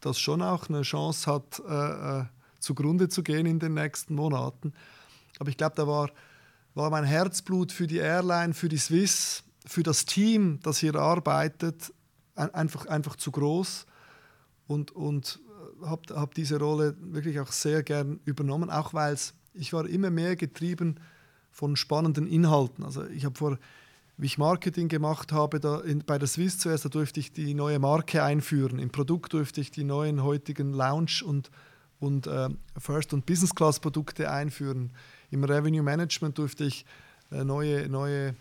das 0.00 0.20
schon 0.20 0.42
auch 0.42 0.68
eine 0.68 0.82
Chance 0.82 1.32
hat, 1.32 1.62
äh, 1.66 2.20
äh, 2.20 2.24
zugrunde 2.60 3.08
zu 3.08 3.22
gehen 3.22 3.46
in 3.46 3.58
den 3.58 3.74
nächsten 3.74 4.14
Monaten. 4.14 4.72
Aber 5.38 5.48
ich 5.48 5.56
glaube, 5.56 5.74
da 5.76 5.86
war, 5.86 6.10
war 6.74 6.90
mein 6.90 7.04
Herzblut 7.04 7.72
für 7.72 7.86
die 7.86 7.98
Airline, 7.98 8.52
für 8.52 8.68
die 8.68 8.78
Swiss, 8.78 9.42
für 9.66 9.82
das 9.82 10.04
Team, 10.04 10.60
das 10.62 10.78
hier 10.78 10.94
arbeitet, 10.94 11.92
einfach, 12.34 12.86
einfach 12.86 13.16
zu 13.16 13.30
groß 13.30 13.86
und, 14.66 14.92
und 14.92 15.40
habe 15.82 16.14
hab 16.14 16.34
diese 16.34 16.58
Rolle 16.58 16.96
wirklich 17.00 17.40
auch 17.40 17.50
sehr 17.50 17.82
gern 17.82 18.20
übernommen, 18.24 18.70
auch 18.70 18.92
weil 18.94 19.14
ich 19.58 19.72
war 19.72 19.86
immer 19.86 20.10
mehr 20.10 20.36
getrieben 20.36 20.96
von 21.50 21.76
spannenden 21.76 22.26
Inhalten. 22.26 22.84
Also 22.84 23.04
ich 23.06 23.24
habe 23.24 23.36
vor, 23.36 23.58
wie 24.16 24.26
ich 24.26 24.38
Marketing 24.38 24.88
gemacht 24.88 25.32
habe, 25.32 25.60
da 25.60 25.80
in, 25.80 26.04
bei 26.04 26.18
der 26.18 26.28
Swiss 26.28 26.58
zuerst, 26.58 26.84
da 26.84 26.88
durfte 26.88 27.20
ich 27.20 27.32
die 27.32 27.54
neue 27.54 27.78
Marke 27.78 28.22
einführen. 28.22 28.78
Im 28.78 28.90
Produkt 28.90 29.32
durfte 29.32 29.60
ich 29.60 29.70
die 29.70 29.84
neuen 29.84 30.22
heutigen 30.22 30.72
Lounge 30.72 31.22
und, 31.24 31.50
und 32.00 32.26
äh, 32.26 32.48
First- 32.76 33.12
und 33.12 33.26
Business-Class-Produkte 33.26 34.30
einführen. 34.30 34.90
Im 35.30 35.44
Revenue 35.44 35.82
Management 35.82 36.38
durfte 36.38 36.64
ich 36.64 36.84
äh, 37.30 37.44
neue, 37.44 37.88
neue 37.88 38.34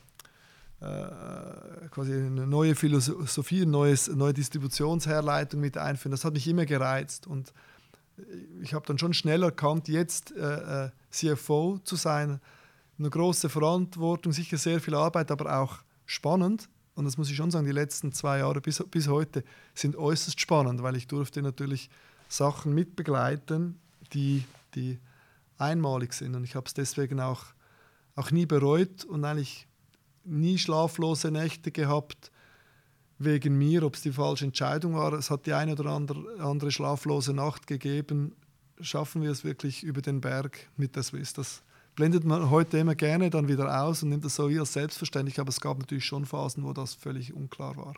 äh, 0.80 1.88
quasi 1.90 2.14
eine 2.14 2.46
neue 2.46 2.76
Philosophie, 2.76 3.64
eine 3.64 3.72
neue 3.72 4.34
Distributionsherleitung 4.34 5.60
mit 5.60 5.78
einführen. 5.78 6.12
Das 6.12 6.24
hat 6.24 6.34
mich 6.34 6.48
immer 6.48 6.66
gereizt 6.66 7.26
und 7.26 7.52
ich 8.62 8.74
habe 8.74 8.86
dann 8.86 8.98
schon 8.98 9.14
schnell 9.14 9.44
erkannt, 9.44 9.88
jetzt 9.88 10.36
äh, 10.36 10.86
äh 10.86 10.90
CFO 11.18 11.80
zu 11.84 11.96
sein, 11.96 12.40
eine 13.00 13.10
große 13.10 13.50
Verantwortung, 13.50 14.32
sicher 14.34 14.58
sehr 14.58 14.80
viel 14.80 14.96
Arbeit, 14.96 15.32
aber 15.32 15.60
auch 15.60 15.80
spannend. 16.06 16.70
Und 16.96 17.06
das 17.06 17.18
muss 17.18 17.30
ich 17.30 17.36
schon 17.36 17.52
sagen, 17.52 17.66
die 17.66 17.72
letzten 17.72 18.12
zwei 18.12 18.40
Jahre 18.40 18.60
bis, 18.60 18.84
bis 18.90 19.08
heute 19.08 19.44
sind 19.76 19.96
äußerst 19.96 20.40
spannend, 20.40 20.82
weil 20.82 20.96
ich 20.96 21.08
durfte 21.08 21.42
natürlich 21.44 21.90
Sachen 22.28 22.74
mitbegleiten, 22.74 23.80
die, 24.14 24.44
die 24.74 25.00
einmalig 25.60 26.14
sind. 26.14 26.36
Und 26.36 26.44
ich 26.44 26.56
habe 26.56 26.66
es 26.66 26.74
deswegen 26.74 27.20
auch, 27.20 27.46
auch 28.16 28.32
nie 28.32 28.48
bereut 28.48 29.06
und 29.06 29.26
eigentlich 29.26 29.68
nie 30.24 30.58
schlaflose 30.58 31.30
Nächte 31.30 31.72
gehabt 31.72 32.32
wegen 33.20 33.58
mir, 33.58 33.84
ob 33.84 33.96
es 33.96 34.02
die 34.02 34.12
falsche 34.12 34.46
Entscheidung 34.46 34.96
war. 34.96 35.14
Es 35.14 35.30
hat 35.30 35.46
die 35.46 35.54
eine 35.54 35.74
oder 35.74 35.92
andere, 35.92 36.40
andere 36.40 36.72
schlaflose 36.72 37.34
Nacht 37.34 37.68
gegeben. 37.68 38.36
Schaffen 38.80 39.22
wir 39.22 39.32
es 39.32 39.44
wirklich 39.44 39.84
über 39.84 40.02
den 40.02 40.22
Berg 40.22 40.70
mit 40.78 40.96
der 40.96 41.04
Swiss? 41.04 41.34
Das 41.34 41.64
blendet 41.96 42.24
man 42.24 42.50
heute 42.50 42.78
immer 42.78 42.96
gerne 42.96 43.30
dann 43.30 43.48
wieder 43.48 43.84
aus 43.84 44.04
und 44.04 44.10
nimmt 44.10 44.24
das 44.24 44.36
so 44.36 44.50
wie 44.50 44.60
als 44.60 44.74
selbstverständlich, 44.74 45.40
aber 45.40 45.50
es 45.50 45.62
gab 45.62 45.80
natürlich 45.80 46.06
schon 46.06 46.26
Phasen, 46.26 46.64
wo 46.64 46.74
das 46.74 46.94
völlig 46.94 47.34
unklar 47.34 47.76
war. 47.76 47.96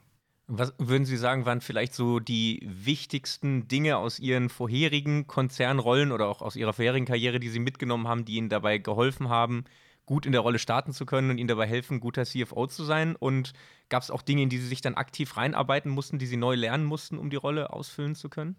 Was 0.47 0.73
würden 0.79 1.05
Sie 1.05 1.17
sagen, 1.17 1.45
waren 1.45 1.61
vielleicht 1.61 1.93
so 1.93 2.19
die 2.19 2.65
wichtigsten 2.65 3.67
Dinge 3.67 3.97
aus 3.97 4.17
Ihren 4.17 4.49
vorherigen 4.49 5.27
Konzernrollen 5.27 6.11
oder 6.11 6.27
auch 6.27 6.41
aus 6.41 6.55
Ihrer 6.55 6.73
vorherigen 6.73 7.05
Karriere, 7.05 7.39
die 7.39 7.49
Sie 7.49 7.59
mitgenommen 7.59 8.07
haben, 8.07 8.25
die 8.25 8.35
Ihnen 8.35 8.49
dabei 8.49 8.79
geholfen 8.79 9.29
haben, 9.29 9.65
gut 10.07 10.25
in 10.25 10.31
der 10.31 10.41
Rolle 10.41 10.57
starten 10.57 10.91
zu 10.91 11.05
können 11.05 11.29
und 11.29 11.37
ihnen 11.37 11.47
dabei 11.47 11.67
helfen, 11.67 11.99
guter 11.99 12.25
CFO 12.25 12.65
zu 12.65 12.83
sein? 12.83 13.15
Und 13.15 13.53
gab 13.89 14.01
es 14.01 14.09
auch 14.09 14.23
Dinge, 14.23 14.41
in 14.41 14.49
die 14.49 14.57
sie 14.57 14.65
sich 14.67 14.81
dann 14.81 14.95
aktiv 14.95 15.37
reinarbeiten 15.37 15.91
mussten, 15.91 16.17
die 16.17 16.25
sie 16.25 16.35
neu 16.35 16.55
lernen 16.55 16.85
mussten, 16.85 17.19
um 17.19 17.29
die 17.29 17.35
Rolle 17.35 17.71
ausfüllen 17.71 18.15
zu 18.15 18.27
können? 18.27 18.55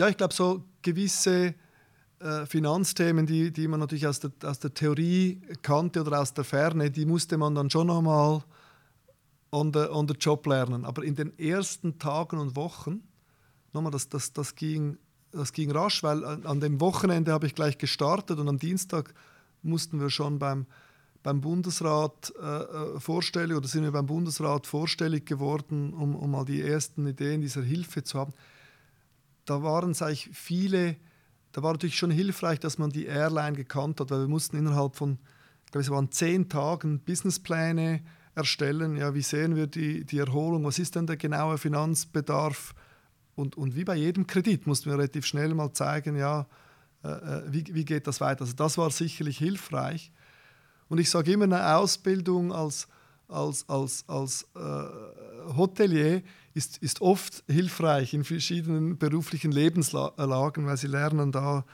Ja, 0.00 0.08
ich 0.08 0.16
glaube, 0.16 0.32
so 0.32 0.64
gewisse 0.80 1.54
äh, 2.20 2.46
Finanzthemen, 2.46 3.26
die, 3.26 3.52
die 3.52 3.68
man 3.68 3.80
natürlich 3.80 4.06
aus 4.06 4.18
der, 4.18 4.30
aus 4.44 4.58
der 4.58 4.72
Theorie 4.72 5.42
kannte 5.60 6.00
oder 6.00 6.22
aus 6.22 6.32
der 6.32 6.44
Ferne, 6.44 6.90
die 6.90 7.04
musste 7.04 7.36
man 7.36 7.54
dann 7.54 7.68
schon 7.68 7.88
nochmal 7.88 8.42
on 9.52 9.74
the, 9.74 9.80
on 9.80 10.08
the 10.08 10.14
Job 10.18 10.46
lernen. 10.46 10.86
Aber 10.86 11.04
in 11.04 11.16
den 11.16 11.38
ersten 11.38 11.98
Tagen 11.98 12.38
und 12.38 12.56
Wochen, 12.56 13.02
nochmal, 13.74 13.92
das, 13.92 14.08
das, 14.08 14.32
das, 14.32 14.54
ging, 14.54 14.96
das 15.32 15.52
ging 15.52 15.70
rasch, 15.70 16.02
weil 16.02 16.24
an, 16.24 16.46
an 16.46 16.60
dem 16.60 16.80
Wochenende 16.80 17.32
habe 17.32 17.46
ich 17.46 17.54
gleich 17.54 17.76
gestartet 17.76 18.38
und 18.38 18.48
am 18.48 18.58
Dienstag 18.58 19.12
mussten 19.60 20.00
wir 20.00 20.08
schon 20.08 20.38
beim 20.38 20.64
beim 21.22 21.42
Bundesrat 21.42 22.32
äh, 22.40 22.46
äh, 22.46 23.00
vorstellig 23.00 23.54
oder 23.54 23.68
sind 23.68 23.82
wir 23.82 23.92
beim 23.92 24.06
Bundesrat 24.06 24.66
vorstellig 24.66 25.26
geworden, 25.26 25.92
um, 25.92 26.16
um 26.16 26.30
mal 26.30 26.46
die 26.46 26.62
ersten 26.62 27.06
Ideen 27.06 27.42
dieser 27.42 27.60
Hilfe 27.60 28.02
zu 28.02 28.18
haben. 28.18 28.32
Da 29.50 29.64
waren 29.64 29.94
sag 29.94 30.12
ich, 30.12 30.30
viele, 30.32 30.94
da 31.50 31.64
war 31.64 31.72
natürlich 31.72 31.96
schon 31.96 32.12
hilfreich, 32.12 32.60
dass 32.60 32.78
man 32.78 32.90
die 32.90 33.06
Airline 33.06 33.56
gekannt 33.56 33.98
hat, 33.98 34.12
weil 34.12 34.20
wir 34.20 34.28
mussten 34.28 34.56
innerhalb 34.56 34.94
von, 34.94 35.18
ich 35.66 35.72
glaube, 35.72 35.82
es 35.82 35.90
waren 35.90 36.12
zehn 36.12 36.48
Tagen 36.48 37.00
Businesspläne 37.00 38.00
erstellen. 38.36 38.94
Ja, 38.94 39.12
wie 39.12 39.22
sehen 39.22 39.56
wir 39.56 39.66
die, 39.66 40.04
die 40.04 40.18
Erholung? 40.18 40.62
Was 40.66 40.78
ist 40.78 40.94
denn 40.94 41.08
der 41.08 41.16
genaue 41.16 41.58
Finanzbedarf? 41.58 42.76
Und, 43.34 43.56
und 43.56 43.74
wie 43.74 43.82
bei 43.82 43.96
jedem 43.96 44.28
Kredit 44.28 44.68
mussten 44.68 44.88
wir 44.88 44.96
relativ 44.96 45.26
schnell 45.26 45.52
mal 45.52 45.72
zeigen, 45.72 46.14
ja, 46.14 46.46
äh, 47.02 47.08
äh 47.08 47.42
wie, 47.48 47.64
wie 47.74 47.84
geht 47.84 48.06
das 48.06 48.20
weiter? 48.20 48.42
Also 48.42 48.54
das 48.54 48.78
war 48.78 48.92
sicherlich 48.92 49.38
hilfreich. 49.38 50.12
Und 50.88 50.98
ich 50.98 51.10
sage 51.10 51.32
immer, 51.32 51.46
eine 51.46 51.74
Ausbildung 51.74 52.52
als, 52.52 52.86
als, 53.26 53.68
als, 53.68 54.04
als 54.06 54.46
äh, 54.54 55.56
Hotelier 55.56 56.22
ist, 56.54 56.78
ist 56.78 57.00
oft 57.00 57.44
hilfreich 57.46 58.14
in 58.14 58.24
verschiedenen 58.24 58.98
beruflichen 58.98 59.52
Lebenslagen, 59.52 60.66
weil 60.66 60.76
sie 60.76 60.88
lernen 60.88 61.32
da 61.32 61.64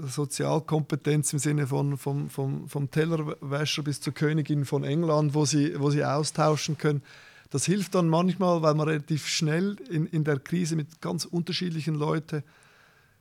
Sozialkompetenz 0.00 1.32
im 1.32 1.38
Sinne 1.38 1.66
von 1.66 1.98
vom, 1.98 2.30
vom, 2.30 2.68
vom 2.68 2.90
Tellerwäscher 2.90 3.82
bis 3.82 4.00
zur 4.00 4.14
Königin 4.14 4.64
von 4.64 4.84
England, 4.84 5.34
wo 5.34 5.44
sie, 5.44 5.78
wo 5.78 5.90
sie 5.90 6.04
austauschen 6.04 6.78
können. 6.78 7.02
Das 7.50 7.66
hilft 7.66 7.94
dann 7.94 8.08
manchmal, 8.08 8.62
weil 8.62 8.74
man 8.74 8.88
relativ 8.88 9.26
schnell 9.26 9.76
in, 9.90 10.06
in 10.06 10.24
der 10.24 10.38
Krise 10.38 10.76
mit 10.76 11.00
ganz 11.00 11.26
unterschiedlichen 11.26 11.94
Leuten 11.94 12.42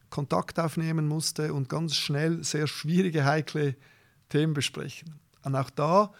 Kontakt 0.09 0.59
aufnehmen 0.59 1.07
musste 1.07 1.53
und 1.53 1.69
ganz 1.69 1.95
schnell 1.95 2.43
sehr 2.43 2.67
schwierige, 2.67 3.25
heikle 3.25 3.75
Themen 4.29 4.53
besprechen. 4.53 5.15
Und 5.43 5.55
auch 5.55 5.69
da 5.69 6.13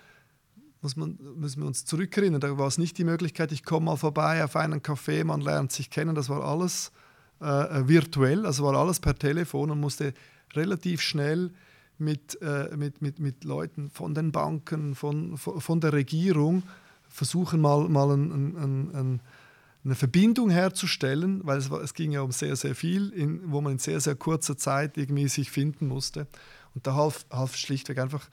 muss 0.81 0.95
man, 0.95 1.17
müssen 1.35 1.61
wir 1.61 1.67
uns 1.67 1.85
zurückerinnern, 1.85 2.41
da 2.41 2.57
war 2.57 2.67
es 2.67 2.77
nicht 2.77 2.97
die 2.97 3.03
Möglichkeit, 3.03 3.51
ich 3.51 3.63
komme 3.63 3.85
mal 3.87 3.97
vorbei 3.97 4.43
auf 4.43 4.55
einen 4.55 4.81
Café, 4.81 5.23
man 5.23 5.41
lernt 5.41 5.71
sich 5.71 5.89
kennen, 5.89 6.15
das 6.15 6.29
war 6.29 6.43
alles 6.43 6.91
äh, 7.41 7.45
äh, 7.45 7.87
virtuell, 7.87 8.45
also 8.45 8.63
war 8.63 8.75
alles 8.75 8.99
per 8.99 9.15
Telefon 9.15 9.71
und 9.71 9.79
musste 9.79 10.13
relativ 10.53 11.01
schnell 11.01 11.51
mit, 11.97 12.41
äh, 12.41 12.75
mit, 12.75 13.01
mit, 13.01 13.19
mit 13.19 13.43
Leuten 13.43 13.89
von 13.89 14.13
den 14.15 14.31
Banken, 14.31 14.95
von, 14.95 15.37
von 15.37 15.79
der 15.79 15.93
Regierung 15.93 16.63
versuchen, 17.09 17.61
mal, 17.61 17.87
mal 17.89 18.11
ein, 18.11 18.31
ein, 18.31 18.95
ein, 18.95 19.21
eine 19.83 19.95
Verbindung 19.95 20.49
herzustellen, 20.49 21.41
weil 21.43 21.57
es, 21.57 21.69
war, 21.69 21.81
es 21.81 21.93
ging 21.93 22.11
ja 22.11 22.21
um 22.21 22.31
sehr, 22.31 22.55
sehr 22.55 22.75
viel, 22.75 23.09
in, 23.09 23.51
wo 23.51 23.61
man 23.61 23.73
in 23.73 23.79
sehr, 23.79 23.99
sehr 23.99 24.15
kurzer 24.15 24.57
Zeit 24.57 24.97
irgendwie 24.97 25.27
sich 25.27 25.51
finden 25.51 25.87
musste. 25.87 26.27
Und 26.73 26.87
da 26.87 26.95
half, 26.95 27.25
half 27.31 27.55
schlichtweg 27.55 27.99
einfach 27.99 28.29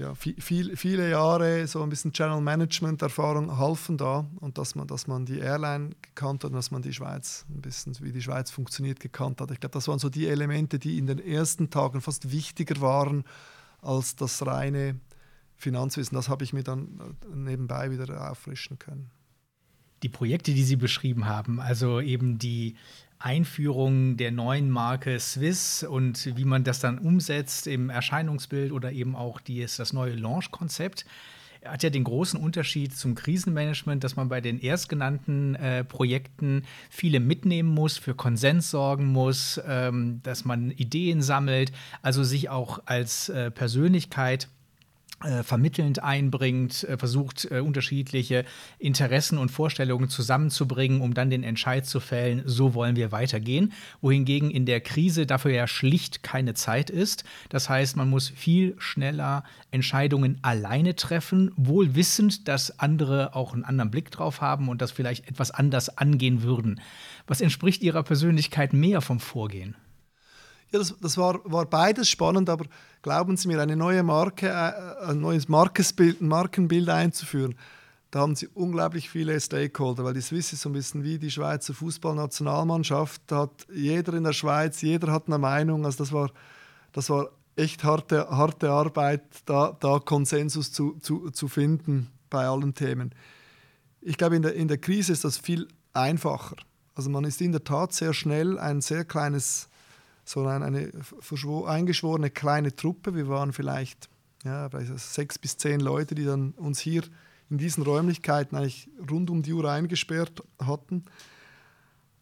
ja, 0.00 0.14
viel, 0.14 0.76
viele 0.76 1.10
Jahre 1.10 1.66
so 1.66 1.82
ein 1.82 1.90
bisschen 1.90 2.12
Channel 2.12 2.40
Management 2.40 3.02
Erfahrung 3.02 3.58
halfen 3.58 3.98
da 3.98 4.26
und 4.40 4.56
dass 4.56 4.74
man, 4.74 4.86
dass 4.86 5.06
man 5.06 5.26
die 5.26 5.38
Airline 5.38 5.90
gekannt 6.00 6.42
hat 6.42 6.52
und 6.52 6.56
dass 6.56 6.70
man 6.70 6.80
die 6.80 6.94
Schweiz 6.94 7.44
ein 7.50 7.60
bisschen 7.60 7.94
wie 8.00 8.10
die 8.10 8.22
Schweiz 8.22 8.50
funktioniert 8.50 8.98
gekannt 8.98 9.42
hat. 9.42 9.50
Ich 9.50 9.60
glaube, 9.60 9.74
das 9.74 9.88
waren 9.88 9.98
so 9.98 10.08
die 10.08 10.26
Elemente, 10.26 10.78
die 10.78 10.96
in 10.96 11.06
den 11.06 11.18
ersten 11.18 11.68
Tagen 11.68 12.00
fast 12.00 12.32
wichtiger 12.32 12.80
waren 12.80 13.24
als 13.82 14.16
das 14.16 14.46
reine 14.46 14.98
Finanzwissen. 15.56 16.14
Das 16.14 16.30
habe 16.30 16.44
ich 16.44 16.54
mir 16.54 16.64
dann 16.64 16.98
äh, 16.98 17.36
nebenbei 17.36 17.90
wieder 17.90 18.30
auffrischen 18.30 18.78
können. 18.78 19.10
Die 20.02 20.08
Projekte, 20.08 20.54
die 20.54 20.64
Sie 20.64 20.76
beschrieben 20.76 21.26
haben, 21.26 21.60
also 21.60 22.00
eben 22.00 22.38
die 22.38 22.76
Einführung 23.20 24.16
der 24.16 24.32
neuen 24.32 24.70
Marke 24.70 25.20
Swiss 25.20 25.84
und 25.84 26.36
wie 26.36 26.44
man 26.44 26.64
das 26.64 26.80
dann 26.80 26.98
umsetzt 26.98 27.66
im 27.66 27.90
Erscheinungsbild 27.90 28.72
oder 28.72 28.92
eben 28.92 29.14
auch 29.14 29.40
die, 29.40 29.60
das 29.60 29.92
neue 29.92 30.14
Launch-Konzept 30.14 31.04
hat 31.64 31.82
ja 31.82 31.90
den 31.90 32.04
großen 32.04 32.40
Unterschied 32.40 32.96
zum 32.96 33.14
Krisenmanagement, 33.14 34.02
dass 34.02 34.16
man 34.16 34.28
bei 34.28 34.40
den 34.40 34.60
erstgenannten 34.60 35.54
äh, 35.56 35.84
Projekten 35.84 36.62
viele 36.88 37.20
mitnehmen 37.20 37.68
muss, 37.68 37.98
für 37.98 38.14
Konsens 38.14 38.70
sorgen 38.70 39.06
muss, 39.06 39.60
ähm, 39.66 40.20
dass 40.22 40.44
man 40.44 40.70
Ideen 40.70 41.22
sammelt, 41.22 41.72
also 42.02 42.24
sich 42.24 42.48
auch 42.48 42.80
als 42.86 43.28
äh, 43.28 43.50
Persönlichkeit 43.50 44.48
äh, 45.24 45.42
vermittelnd 45.42 46.02
einbringt, 46.02 46.84
äh, 46.84 46.96
versucht 46.96 47.46
äh, 47.50 47.60
unterschiedliche 47.60 48.46
Interessen 48.78 49.36
und 49.36 49.50
Vorstellungen 49.50 50.08
zusammenzubringen, 50.08 51.02
um 51.02 51.12
dann 51.12 51.28
den 51.28 51.42
Entscheid 51.42 51.84
zu 51.84 52.00
fällen, 52.00 52.42
so 52.46 52.72
wollen 52.72 52.96
wir 52.96 53.12
weitergehen. 53.12 53.72
Wohingegen 54.00 54.50
in 54.50 54.64
der 54.64 54.80
Krise 54.80 55.26
dafür 55.26 55.52
ja 55.52 55.66
schlicht 55.66 56.22
keine 56.22 56.54
Zeit 56.54 56.88
ist. 56.88 57.24
Das 57.50 57.68
heißt, 57.68 57.96
man 57.96 58.08
muss 58.08 58.30
viel 58.30 58.74
schneller 58.78 59.44
Entscheidungen 59.70 60.38
alleine 60.40 60.96
treffen, 60.96 61.52
wohl 61.56 61.94
wissend, 61.94 62.48
dass 62.48 62.78
andere 62.78 63.34
auch 63.34 63.52
einen 63.52 63.64
anderen 63.64 63.90
Blick 63.90 64.10
drauf 64.10 64.40
haben 64.40 64.68
und 64.68 64.80
das 64.80 64.90
vielleicht 64.90 65.28
etwas 65.28 65.50
anders 65.50 65.98
angehen 65.98 66.42
würden. 66.42 66.80
Was 67.26 67.42
entspricht 67.42 67.82
Ihrer 67.82 68.02
Persönlichkeit 68.02 68.72
mehr 68.72 69.02
vom 69.02 69.20
Vorgehen? 69.20 69.76
Ja, 70.72 70.78
das, 70.78 70.94
das 71.00 71.16
war, 71.16 71.40
war 71.44 71.66
beides 71.66 72.08
spannend, 72.08 72.48
aber 72.48 72.66
glauben 73.02 73.36
Sie 73.36 73.48
mir, 73.48 73.60
eine 73.60 73.76
neue 73.76 74.02
Marke, 74.02 74.48
äh, 74.48 75.06
ein 75.06 75.20
neues 75.20 75.48
Markenbild, 75.48 76.20
Markenbild 76.20 76.88
einzuführen, 76.88 77.56
da 78.10 78.20
haben 78.20 78.34
Sie 78.34 78.48
unglaublich 78.48 79.08
viele 79.08 79.38
Stakeholder, 79.40 80.04
weil 80.04 80.14
die 80.14 80.20
Swiss 80.20 80.52
ist 80.52 80.62
so 80.62 80.68
ein 80.68 80.72
bisschen 80.72 81.04
wie 81.04 81.18
die 81.18 81.30
Schweizer 81.30 81.74
Fußballnationalmannschaft. 81.74 83.22
Da 83.28 83.42
hat 83.42 83.66
jeder 83.72 84.14
in 84.14 84.24
der 84.24 84.32
Schweiz, 84.32 84.82
jeder 84.82 85.12
hat 85.12 85.28
eine 85.28 85.38
Meinung. 85.38 85.84
Also 85.84 85.98
das 85.98 86.12
war, 86.12 86.32
das 86.92 87.08
war 87.08 87.28
echt 87.54 87.84
harte, 87.84 88.28
harte 88.28 88.70
Arbeit, 88.70 89.22
da, 89.46 89.76
da 89.78 90.00
Konsensus 90.00 90.72
zu, 90.72 90.98
zu, 91.00 91.30
zu 91.30 91.46
finden 91.46 92.10
bei 92.30 92.46
allen 92.46 92.74
Themen. 92.74 93.14
Ich 94.00 94.16
glaube, 94.16 94.36
in 94.36 94.42
der, 94.42 94.54
in 94.54 94.66
der 94.66 94.78
Krise 94.78 95.12
ist 95.12 95.24
das 95.24 95.38
viel 95.38 95.68
einfacher. 95.92 96.56
Also 96.96 97.10
man 97.10 97.24
ist 97.24 97.40
in 97.40 97.52
der 97.52 97.62
Tat 97.62 97.92
sehr 97.92 98.12
schnell 98.12 98.58
ein 98.58 98.80
sehr 98.80 99.04
kleines, 99.04 99.68
so 100.30 100.46
eine, 100.46 100.90
eingeschworene 101.66 102.30
kleine 102.30 102.74
Truppe. 102.76 103.14
Wir 103.14 103.28
waren 103.28 103.52
vielleicht 103.52 104.08
ja, 104.44 104.70
sechs 104.96 105.38
bis 105.38 105.56
zehn 105.56 105.80
Leute, 105.80 106.14
die 106.14 106.24
dann 106.24 106.52
uns 106.52 106.78
hier 106.78 107.02
in 107.50 107.58
diesen 107.58 107.82
Räumlichkeiten 107.82 108.56
eigentlich 108.56 108.88
rund 109.10 109.28
um 109.28 109.42
die 109.42 109.52
Uhr 109.52 109.68
eingesperrt 109.68 110.42
hatten. 110.64 111.04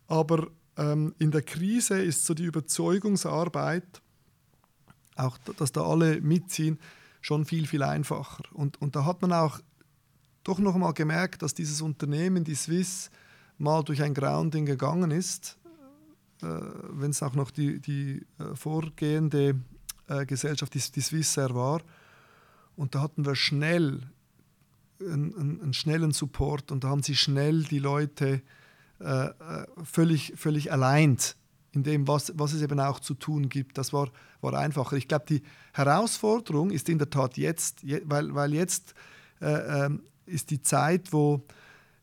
Aber 0.07 0.49
ähm, 0.79 1.15
in 1.19 1.31
der 1.31 1.43
Krise 1.43 2.01
ist 2.01 2.25
so 2.25 2.33
die 2.33 2.45
Überzeugungsarbeit, 2.45 4.01
auch 5.17 5.37
dass 5.59 5.73
da 5.73 5.83
alle 5.83 6.21
mitziehen, 6.23 6.79
schon 7.21 7.45
viel, 7.45 7.67
viel 7.67 7.83
einfacher. 7.83 8.45
Und, 8.55 8.81
und 8.81 8.97
da 8.97 9.05
hat 9.05 9.21
man 9.21 9.35
auch 9.35 9.61
doch 10.45 10.59
noch 10.61 10.77
mal 10.79 10.93
gemerkt, 10.93 11.43
dass 11.43 11.53
dieses 11.53 11.83
Unternehmen, 11.83 12.43
die 12.43 12.55
Swiss, 12.55 13.11
mal 13.59 13.83
durch 13.83 14.03
ein 14.03 14.15
Grounding 14.15 14.65
gegangen 14.65 15.11
ist, 15.11 15.58
wenn 16.41 17.11
es 17.11 17.22
auch 17.22 17.34
noch 17.34 17.51
die, 17.51 17.80
die 17.80 18.26
äh, 18.39 18.55
vorgehende 18.55 19.61
äh, 20.09 20.26
Gesellschaft, 20.26 20.74
die, 20.74 20.80
die 20.80 21.01
Swissair 21.01 21.55
war. 21.55 21.82
Und 22.76 22.95
da 22.95 23.01
hatten 23.01 23.26
wir 23.26 23.34
schnell 23.34 24.03
einen, 25.01 25.61
einen, 25.61 25.74
schnellen 25.74 26.12
Support 26.12 26.72
und 26.72 26.84
da 26.84 26.89
haben 26.89 27.03
sie 27.03 27.16
schnell 27.16 27.64
die 27.64 27.78
Leute 27.78 28.43
äh, 29.01 29.26
äh, 29.26 29.66
völlig, 29.84 30.32
völlig 30.36 30.72
allein 30.72 31.18
in 31.72 31.82
dem, 31.82 32.09
was, 32.09 32.32
was 32.36 32.53
es 32.53 32.62
eben 32.62 32.80
auch 32.80 33.01
zu 33.01 33.14
tun 33.14 33.49
gibt. 33.49 33.78
Das 33.78 33.93
war, 33.93 34.11
war 34.41 34.55
einfacher. 34.55 34.97
Ich 34.97 35.09
glaube, 35.09 35.26
die 35.28 35.43
Herausforderung 35.72 36.70
ist 36.70 36.89
in 36.89 36.99
der 36.99 37.11
Tat 37.11 37.36
jetzt, 37.36 37.84
weil, 38.05 38.34
weil 38.34 38.55
jetzt 38.55 38.95
äh, 39.41 39.86
äh, 39.86 39.91
ist 40.26 40.51
die 40.51 40.62
Zeit, 40.62 41.12
wo, 41.12 41.45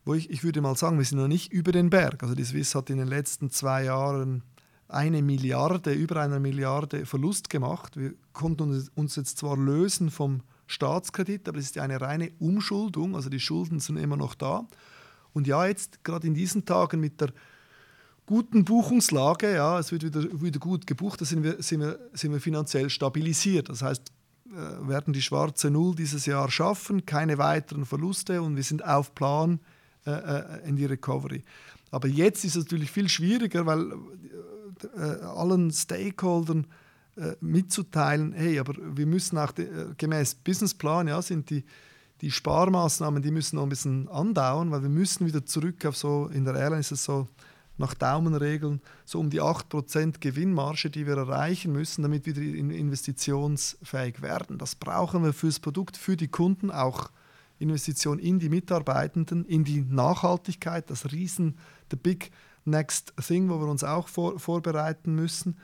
wo 0.06 0.14
ich, 0.14 0.30
ich 0.30 0.44
würde 0.44 0.62
mal 0.62 0.76
sagen, 0.76 0.96
wir 0.96 1.04
sind 1.04 1.18
noch 1.18 1.28
nicht 1.28 1.52
über 1.52 1.72
den 1.72 1.90
Berg. 1.90 2.22
Also 2.22 2.34
die 2.34 2.44
Swiss 2.44 2.74
hat 2.74 2.88
in 2.88 2.98
den 2.98 3.08
letzten 3.08 3.50
zwei 3.50 3.84
Jahren 3.84 4.42
eine 4.88 5.20
Milliarde, 5.20 5.92
über 5.92 6.20
eine 6.20 6.38
Milliarde 6.38 7.04
Verlust 7.04 7.50
gemacht. 7.50 7.96
Wir 7.96 8.14
konnten 8.32 8.88
uns 8.94 9.16
jetzt 9.16 9.36
zwar 9.36 9.56
lösen 9.58 10.10
vom 10.10 10.42
Staatskredit, 10.68 11.48
aber 11.48 11.58
es 11.58 11.66
ist 11.66 11.76
ja 11.76 11.82
eine 11.82 12.00
reine 12.00 12.30
Umschuldung, 12.38 13.16
also 13.16 13.28
die 13.28 13.40
Schulden 13.40 13.80
sind 13.80 13.96
immer 13.96 14.16
noch 14.16 14.36
da. 14.36 14.66
Und 15.32 15.48
ja, 15.48 15.66
jetzt 15.66 16.04
gerade 16.04 16.28
in 16.28 16.34
diesen 16.34 16.64
Tagen 16.64 17.00
mit 17.00 17.20
der 17.20 17.32
guten 18.26 18.64
Buchungslage, 18.64 19.54
ja, 19.54 19.78
es 19.78 19.90
wird 19.90 20.04
wieder, 20.04 20.22
wieder 20.40 20.60
gut 20.60 20.86
gebucht, 20.86 21.20
da 21.20 21.24
sind 21.24 21.42
wir, 21.42 21.60
sind, 21.62 21.80
wir, 21.80 21.98
sind 22.12 22.32
wir 22.32 22.40
finanziell 22.40 22.90
stabilisiert. 22.90 23.68
Das 23.68 23.82
heißt, 23.82 24.12
äh, 24.50 24.88
werden 24.88 25.12
die 25.12 25.22
schwarze 25.22 25.68
Null 25.68 25.96
dieses 25.96 26.26
Jahr 26.26 26.48
schaffen, 26.48 27.06
keine 27.06 27.38
weiteren 27.38 27.84
Verluste 27.84 28.40
und 28.40 28.54
wir 28.54 28.62
sind 28.62 28.84
auf 28.84 29.12
Plan 29.14 29.58
äh, 30.06 30.10
äh 30.10 30.68
in 30.68 30.76
die 30.76 30.86
Recovery. 30.86 31.42
Aber 31.90 32.08
jetzt 32.08 32.44
ist 32.44 32.56
es 32.56 32.64
natürlich 32.64 32.90
viel 32.90 33.08
schwieriger, 33.08 33.66
weil 33.66 33.92
äh, 34.96 35.24
allen 35.24 35.70
Stakeholdern 35.70 36.66
äh, 37.16 37.34
mitzuteilen, 37.40 38.32
hey, 38.32 38.58
aber 38.58 38.74
wir 38.78 39.06
müssen 39.06 39.38
auch 39.38 39.52
de, 39.52 39.66
äh, 39.66 39.86
gemäß 39.96 40.34
Businessplan, 40.34 41.08
ja, 41.08 41.22
sind 41.22 41.48
die, 41.50 41.64
die 42.20 42.30
Sparmaßnahmen, 42.30 43.22
die 43.22 43.30
müssen 43.30 43.56
noch 43.56 43.62
ein 43.62 43.70
bisschen 43.70 44.08
andauern, 44.08 44.70
weil 44.70 44.82
wir 44.82 44.90
müssen 44.90 45.26
wieder 45.26 45.44
zurück 45.46 45.84
auf 45.86 45.96
so, 45.96 46.26
in 46.32 46.44
der 46.44 46.54
Airline 46.54 46.80
ist 46.80 46.92
es 46.92 47.04
so, 47.04 47.28
nach 47.78 47.94
Daumenregeln, 47.94 48.80
so 49.04 49.20
um 49.20 49.30
die 49.30 49.42
8% 49.42 50.20
Gewinnmarge, 50.20 50.90
die 50.90 51.06
wir 51.06 51.16
erreichen 51.16 51.72
müssen, 51.72 52.02
damit 52.02 52.24
wir 52.26 52.36
investitionsfähig 52.36 54.22
werden. 54.22 54.58
Das 54.58 54.74
brauchen 54.74 55.22
wir 55.22 55.32
fürs 55.32 55.60
Produkt, 55.60 55.96
für 55.96 56.16
die 56.16 56.28
Kunden, 56.28 56.70
auch 56.70 57.10
Investition 57.58 58.18
in 58.18 58.38
die 58.38 58.48
Mitarbeitenden, 58.48 59.44
in 59.44 59.64
die 59.64 59.82
Nachhaltigkeit, 59.82 60.90
das 60.90 61.12
Riesen, 61.12 61.56
the 61.90 61.96
big 61.96 62.30
next 62.64 63.14
thing, 63.16 63.48
wo 63.48 63.58
wir 63.60 63.68
uns 63.68 63.84
auch 63.84 64.08
vor, 64.08 64.38
vorbereiten 64.38 65.14
müssen. 65.14 65.56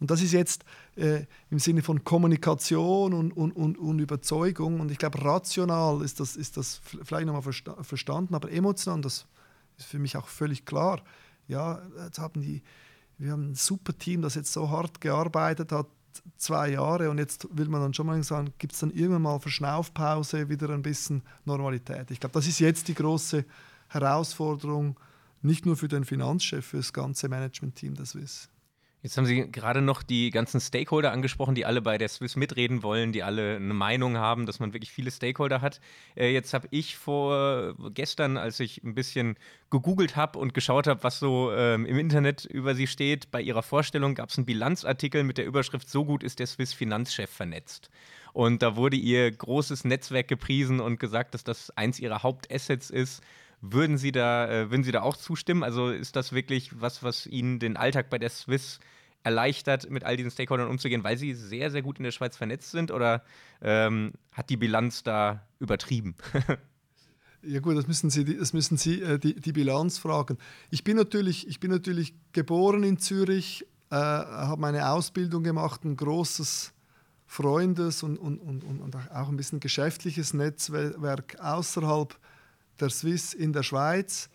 Und 0.00 0.10
das 0.10 0.20
ist 0.20 0.32
jetzt 0.32 0.64
äh, 0.96 1.26
im 1.50 1.58
Sinne 1.58 1.82
von 1.82 2.02
Kommunikation 2.02 3.14
und, 3.14 3.32
und, 3.32 3.52
und, 3.52 3.78
und, 3.78 3.98
Überzeugung. 4.00 4.80
Und 4.80 4.90
ich 4.90 4.98
glaube, 4.98 5.24
rational 5.24 6.02
ist 6.02 6.18
das, 6.18 6.36
ist 6.36 6.56
das 6.56 6.80
vielleicht 7.04 7.26
nochmal 7.26 7.42
versta 7.42 7.80
verstanden, 7.82 8.34
aber 8.34 8.50
emotional, 8.50 9.00
das 9.00 9.26
ist 9.78 9.86
für 9.86 10.00
mich 10.00 10.16
auch 10.16 10.26
völlig 10.26 10.64
klar. 10.64 11.02
Ja, 11.46 11.82
jetzt 12.04 12.18
haben 12.18 12.40
die, 12.40 12.62
wir 13.18 13.32
haben 13.32 13.52
ein 13.52 13.54
super 13.54 13.96
Team, 13.96 14.22
das 14.22 14.34
jetzt 14.34 14.52
so 14.52 14.70
hart 14.70 15.00
gearbeitet 15.00 15.70
hat, 15.70 15.86
zwei 16.36 16.70
Jahre 16.70 17.10
und 17.10 17.18
jetzt 17.18 17.46
will 17.56 17.68
man 17.68 17.80
dann 17.80 17.94
schon 17.94 18.06
mal 18.06 18.22
sagen, 18.22 18.52
gibt 18.58 18.72
es 18.72 18.80
dann 18.80 18.90
irgendwann 18.90 19.22
mal 19.22 19.38
Verschnaufpause, 19.38 20.48
wieder 20.48 20.68
ein 20.70 20.82
bisschen 20.82 21.22
Normalität. 21.44 22.10
Ich 22.10 22.20
glaube, 22.20 22.34
das 22.34 22.46
ist 22.46 22.58
jetzt 22.58 22.88
die 22.88 22.94
große 22.94 23.44
Herausforderung, 23.88 24.98
nicht 25.42 25.66
nur 25.66 25.76
für 25.76 25.88
den 25.88 26.04
Finanzchef, 26.04 26.66
für 26.66 26.76
das 26.78 26.92
ganze 26.92 27.28
Management-Team 27.28 27.94
der 27.94 28.06
Swiss. 28.06 28.48
Jetzt 29.02 29.16
haben 29.16 29.26
Sie 29.26 29.50
gerade 29.50 29.82
noch 29.82 30.04
die 30.04 30.30
ganzen 30.30 30.60
Stakeholder 30.60 31.10
angesprochen, 31.10 31.56
die 31.56 31.66
alle 31.66 31.82
bei 31.82 31.98
der 31.98 32.08
Swiss 32.08 32.36
mitreden 32.36 32.84
wollen, 32.84 33.10
die 33.10 33.24
alle 33.24 33.56
eine 33.56 33.74
Meinung 33.74 34.16
haben, 34.16 34.46
dass 34.46 34.60
man 34.60 34.72
wirklich 34.72 34.92
viele 34.92 35.10
Stakeholder 35.10 35.60
hat. 35.60 35.80
Äh, 36.16 36.32
jetzt 36.32 36.54
habe 36.54 36.68
ich 36.70 36.96
vor 36.96 37.74
gestern, 37.92 38.36
als 38.36 38.60
ich 38.60 38.84
ein 38.84 38.94
bisschen 38.94 39.36
gegoogelt 39.70 40.14
habe 40.14 40.38
und 40.38 40.54
geschaut 40.54 40.86
habe, 40.86 41.02
was 41.02 41.18
so 41.18 41.52
ähm, 41.52 41.84
im 41.84 41.98
Internet 41.98 42.44
über 42.44 42.76
Sie 42.76 42.86
steht, 42.86 43.32
bei 43.32 43.40
Ihrer 43.42 43.64
Vorstellung 43.64 44.14
gab 44.14 44.28
es 44.28 44.38
einen 44.38 44.46
Bilanzartikel 44.46 45.24
mit 45.24 45.36
der 45.36 45.46
Überschrift 45.46 45.88
So 45.88 46.04
gut 46.04 46.22
ist 46.22 46.38
der 46.38 46.46
Swiss 46.46 46.72
Finanzchef 46.72 47.28
vernetzt. 47.28 47.90
Und 48.32 48.62
da 48.62 48.76
wurde 48.76 48.96
Ihr 48.96 49.32
großes 49.32 49.84
Netzwerk 49.84 50.28
gepriesen 50.28 50.78
und 50.78 51.00
gesagt, 51.00 51.34
dass 51.34 51.42
das 51.42 51.76
eins 51.76 51.98
Ihrer 51.98 52.22
Hauptassets 52.22 52.88
ist 52.88 53.20
würden 53.62 53.96
Sie 53.96 54.12
da, 54.12 54.50
äh, 54.50 54.70
würden 54.70 54.84
Sie 54.84 54.92
da 54.92 55.02
auch 55.02 55.16
zustimmen? 55.16 55.62
Also 55.62 55.90
ist 55.90 56.16
das 56.16 56.32
wirklich 56.32 56.80
was, 56.80 57.02
was 57.02 57.26
Ihnen 57.26 57.58
den 57.60 57.76
Alltag 57.76 58.10
bei 58.10 58.18
der 58.18 58.28
Swiss 58.28 58.80
erleichtert, 59.22 59.88
mit 59.88 60.04
all 60.04 60.16
diesen 60.16 60.32
Stakeholdern 60.32 60.68
umzugehen, 60.68 61.04
weil 61.04 61.16
Sie 61.16 61.32
sehr, 61.32 61.70
sehr 61.70 61.80
gut 61.80 61.98
in 61.98 62.04
der 62.04 62.10
Schweiz 62.10 62.36
vernetzt 62.36 62.72
sind? 62.72 62.90
Oder 62.90 63.22
ähm, 63.62 64.12
hat 64.32 64.50
die 64.50 64.56
Bilanz 64.56 65.02
da 65.02 65.46
übertrieben? 65.58 66.14
Ja 67.44 67.58
gut, 67.58 67.76
das 67.76 67.88
müssen 67.88 68.08
Sie, 68.08 68.24
das 68.38 68.52
müssen 68.52 68.76
Sie 68.76 69.02
äh, 69.02 69.18
die, 69.18 69.34
die 69.34 69.50
Bilanz 69.50 69.98
fragen. 69.98 70.38
Ich 70.70 70.84
bin 70.84 70.96
natürlich, 70.96 71.48
ich 71.48 71.58
bin 71.58 71.72
natürlich 71.72 72.14
geboren 72.30 72.84
in 72.84 72.98
Zürich, 72.98 73.66
äh, 73.90 73.96
habe 73.96 74.60
meine 74.60 74.88
Ausbildung 74.88 75.42
gemacht, 75.42 75.84
ein 75.84 75.96
großes 75.96 76.72
Freundes- 77.26 78.04
und, 78.04 78.16
und, 78.16 78.38
und, 78.38 78.62
und 78.62 78.94
auch 79.10 79.28
ein 79.28 79.36
bisschen 79.36 79.58
geschäftliches 79.58 80.34
Netzwerk 80.34 81.36
außerhalb 81.40 82.16
der 82.80 82.90
Swiss 82.90 83.34
in 83.34 83.52
der 83.52 83.62
Schweiz. 83.62 84.28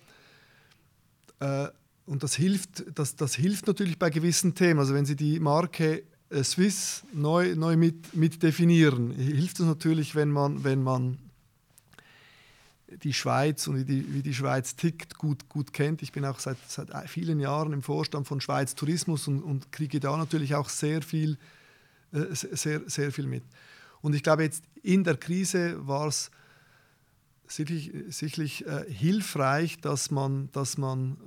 Äh, 1.39 1.67
und 2.05 2.23
das 2.23 2.35
hilft, 2.35 2.85
das, 2.97 3.15
das 3.15 3.35
hilft 3.35 3.67
natürlich 3.67 3.99
bei 3.99 4.09
gewissen 4.09 4.55
Themen. 4.55 4.79
Also 4.79 4.93
wenn 4.93 5.05
Sie 5.05 5.15
die 5.15 5.39
Marke 5.39 6.03
äh, 6.29 6.43
Swiss 6.43 7.03
neu, 7.13 7.55
neu 7.55 7.75
mit, 7.77 8.15
mit 8.15 8.41
definieren, 8.41 9.11
hilft 9.11 9.59
es 9.59 9.65
natürlich, 9.65 10.15
wenn 10.15 10.31
man, 10.31 10.63
wenn 10.63 10.83
man 10.83 11.17
die 13.03 13.13
Schweiz 13.13 13.67
und 13.67 13.77
wie 13.77 13.83
die, 13.83 14.13
wie 14.13 14.21
die 14.21 14.33
Schweiz 14.33 14.75
tickt, 14.75 15.17
gut, 15.17 15.49
gut 15.49 15.73
kennt. 15.73 16.01
Ich 16.01 16.11
bin 16.11 16.23
auch 16.25 16.39
seit, 16.39 16.57
seit 16.67 16.89
vielen 17.09 17.39
Jahren 17.39 17.73
im 17.73 17.81
Vorstand 17.81 18.27
von 18.27 18.39
Schweiz 18.39 18.75
Tourismus 18.75 19.27
und, 19.27 19.41
und 19.41 19.71
kriege 19.71 19.99
da 19.99 20.15
natürlich 20.15 20.55
auch 20.55 20.69
sehr 20.69 21.01
viel, 21.01 21.37
äh, 22.13 22.25
sehr, 22.31 22.81
sehr 22.87 23.11
viel 23.11 23.27
mit. 23.27 23.43
Und 24.01 24.15
ich 24.15 24.23
glaube, 24.23 24.43
jetzt 24.43 24.63
in 24.83 25.03
der 25.03 25.17
Krise 25.17 25.85
war 25.85 26.07
es 26.07 26.31
sicherlich, 27.47 27.91
sicherlich 28.09 28.65
äh, 28.65 28.85
hilfreich, 28.91 29.79
dass 29.79 30.11
man, 30.11 30.49
dass 30.51 30.77
man 30.77 31.17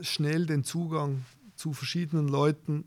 äh, 0.00 0.04
schnell 0.04 0.46
den 0.46 0.64
Zugang 0.64 1.24
zu 1.56 1.72
verschiedenen 1.72 2.28
Leuten 2.28 2.84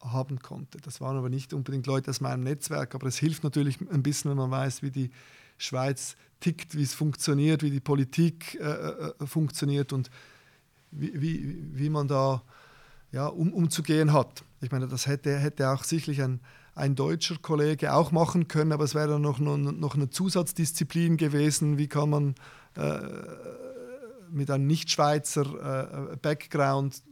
haben 0.00 0.40
konnte. 0.40 0.78
Das 0.78 1.00
waren 1.00 1.16
aber 1.16 1.30
nicht 1.30 1.54
unbedingt 1.54 1.86
Leute 1.86 2.10
aus 2.10 2.20
meinem 2.20 2.42
Netzwerk, 2.42 2.94
aber 2.94 3.06
es 3.06 3.16
hilft 3.16 3.42
natürlich 3.42 3.78
ein 3.80 4.02
bisschen, 4.02 4.30
wenn 4.30 4.38
man 4.38 4.50
weiß, 4.50 4.82
wie 4.82 4.90
die 4.90 5.10
Schweiz 5.56 6.16
tickt, 6.40 6.76
wie 6.76 6.82
es 6.82 6.94
funktioniert, 6.94 7.62
wie 7.62 7.70
die 7.70 7.80
Politik 7.80 8.56
äh, 8.60 8.64
äh 8.64 9.26
funktioniert 9.26 9.92
und 9.92 10.10
wie, 10.90 11.20
wie, 11.20 11.58
wie 11.72 11.88
man 11.88 12.08
da 12.08 12.42
ja, 13.12 13.26
um, 13.26 13.52
umzugehen 13.52 14.12
hat. 14.12 14.44
Ich 14.60 14.72
meine, 14.72 14.88
das 14.88 15.06
hätte, 15.06 15.38
hätte 15.38 15.70
auch 15.70 15.84
sicherlich 15.84 16.20
ein, 16.22 16.40
ein 16.74 16.94
deutscher 16.94 17.36
Kollege 17.40 17.94
auch 17.94 18.10
machen 18.10 18.48
können, 18.48 18.72
aber 18.72 18.84
es 18.84 18.94
wäre 18.94 19.20
noch, 19.20 19.38
noch, 19.38 19.56
noch 19.56 19.94
eine 19.94 20.10
Zusatzdisziplin 20.10 21.16
gewesen. 21.16 21.78
Wie 21.78 21.88
kann 21.88 22.10
man 22.10 22.34
äh, 22.76 22.98
mit 24.30 24.50
einem 24.50 24.66
Nicht-Schweizer 24.66 26.12
äh, 26.12 26.16
Background, 26.16 27.02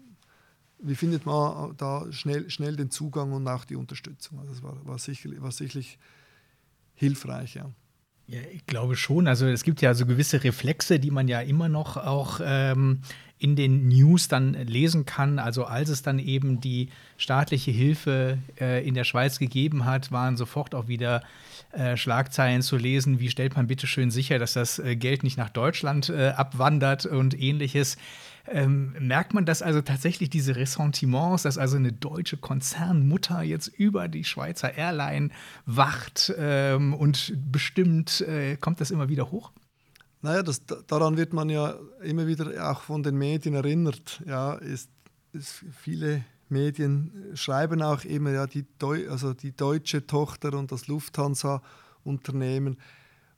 wie 0.80 0.96
findet 0.96 1.26
man 1.26 1.76
da 1.76 2.10
schnell, 2.10 2.50
schnell 2.50 2.74
den 2.74 2.90
Zugang 2.90 3.32
und 3.32 3.46
auch 3.46 3.64
die 3.64 3.76
Unterstützung? 3.76 4.40
Also 4.40 4.52
das 4.52 4.62
war, 4.62 4.84
war, 4.84 4.98
sicherlich, 4.98 5.40
war 5.40 5.52
sicherlich 5.52 5.98
hilfreich, 6.94 7.54
ja. 7.54 7.70
Ja, 8.26 8.40
ich 8.52 8.66
glaube 8.66 8.96
schon. 8.96 9.26
Also 9.26 9.46
es 9.46 9.62
gibt 9.62 9.82
ja 9.82 9.94
so 9.94 10.06
gewisse 10.06 10.42
Reflexe, 10.42 10.98
die 10.98 11.10
man 11.10 11.28
ja 11.28 11.40
immer 11.40 11.68
noch 11.68 11.96
auch 11.96 12.40
ähm, 12.42 13.02
in 13.42 13.56
den 13.56 13.88
News 13.88 14.28
dann 14.28 14.54
lesen 14.54 15.04
kann. 15.04 15.40
Also 15.40 15.64
als 15.64 15.88
es 15.88 16.02
dann 16.02 16.20
eben 16.20 16.60
die 16.60 16.90
staatliche 17.16 17.72
Hilfe 17.72 18.38
äh, 18.60 18.86
in 18.86 18.94
der 18.94 19.04
Schweiz 19.04 19.38
gegeben 19.40 19.84
hat, 19.84 20.12
waren 20.12 20.36
sofort 20.36 20.74
auch 20.74 20.86
wieder 20.86 21.22
äh, 21.72 21.96
Schlagzeilen 21.96 22.62
zu 22.62 22.76
lesen, 22.76 23.18
wie 23.18 23.30
stellt 23.30 23.56
man 23.56 23.66
bitte 23.66 23.86
schön 23.88 24.10
sicher, 24.12 24.38
dass 24.38 24.52
das 24.52 24.78
äh, 24.78 24.94
Geld 24.94 25.24
nicht 25.24 25.38
nach 25.38 25.50
Deutschland 25.50 26.08
äh, 26.08 26.28
abwandert 26.28 27.04
und 27.04 27.38
ähnliches. 27.38 27.96
Ähm, 28.46 28.94
merkt 29.00 29.34
man 29.34 29.44
das 29.44 29.62
also 29.62 29.82
tatsächlich, 29.82 30.30
diese 30.30 30.54
Ressentiments, 30.54 31.42
dass 31.42 31.58
also 31.58 31.76
eine 31.76 31.92
deutsche 31.92 32.36
Konzernmutter 32.36 33.42
jetzt 33.42 33.68
über 33.68 34.06
die 34.08 34.24
Schweizer 34.24 34.76
Airline 34.76 35.30
wacht 35.66 36.32
ähm, 36.38 36.94
und 36.94 37.32
bestimmt, 37.50 38.20
äh, 38.22 38.56
kommt 38.56 38.80
das 38.80 38.90
immer 38.90 39.08
wieder 39.08 39.30
hoch? 39.30 39.50
Naja, 40.22 40.44
das, 40.44 40.62
daran 40.86 41.16
wird 41.16 41.32
man 41.32 41.50
ja 41.50 41.74
immer 42.00 42.28
wieder 42.28 42.70
auch 42.70 42.82
von 42.82 43.02
den 43.02 43.16
Medien 43.16 43.54
erinnert. 43.54 44.22
Ja, 44.24 44.54
ist, 44.54 44.88
ist 45.32 45.64
viele 45.80 46.24
Medien 46.48 47.32
schreiben 47.34 47.82
auch 47.82 48.04
immer, 48.04 48.30
ja, 48.30 48.46
die, 48.46 48.64
Deu 48.78 49.10
also 49.10 49.34
die 49.34 49.56
deutsche 49.56 50.06
Tochter 50.06 50.54
und 50.54 50.70
das 50.70 50.86
Lufthansa-Unternehmen. 50.86 52.78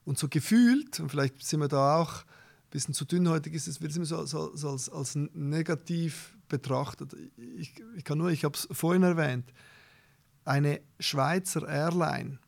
Und 0.05 0.19
so 0.19 0.29
gefühlt, 0.29 1.01
und 1.01 1.09
vielleicht 1.09 1.43
sind 1.43 1.61
wir 1.61 1.69
da 1.69 1.97
auch 1.97 2.13
ein 2.13 2.71
bisschen 2.71 2.93
zu 2.93 3.07
dünnhäutig, 3.07 3.55
ist 3.55 3.67
es 3.67 3.81
wird 3.81 3.97
immer 3.97 4.05
so, 4.05 4.27
so, 4.27 4.55
so 4.55 4.69
als, 4.69 4.91
als 4.91 5.15
negativ 5.15 6.37
betrachtet. 6.49 7.17
Ich, 7.57 7.73
ich 7.97 8.05
kann 8.05 8.19
nur, 8.19 8.29
ich 8.29 8.45
habe 8.45 8.57
es 8.57 8.69
vorhin 8.71 9.05
erwähnt, 9.05 9.51
eine 10.45 10.83
Schweizer 11.01 11.67
Airline 11.67 12.39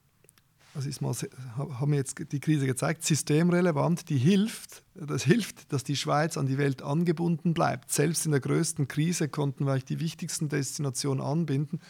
das 0.76 0.84
ist 0.84 1.00
mal, 1.00 1.14
haben 1.56 1.94
jetzt 1.94 2.30
die 2.32 2.38
Krise 2.38 2.66
gezeigt, 2.66 3.02
systemrelevant, 3.02 4.10
die 4.10 4.18
hilft, 4.18 4.82
das 4.94 5.22
hilft, 5.22 5.72
dass 5.72 5.84
die 5.84 5.96
Schweiz 5.96 6.36
an 6.36 6.46
die 6.46 6.58
Welt 6.58 6.82
angebunden 6.82 7.54
bleibt. 7.54 7.90
Selbst 7.90 8.26
in 8.26 8.32
der 8.32 8.40
größten 8.40 8.86
Krise 8.86 9.30
konnten 9.30 9.64
wir 9.64 9.78
die 9.78 10.00
wichtigsten 10.00 10.50
Destinationen 10.50 11.24
anbinden, 11.24 11.80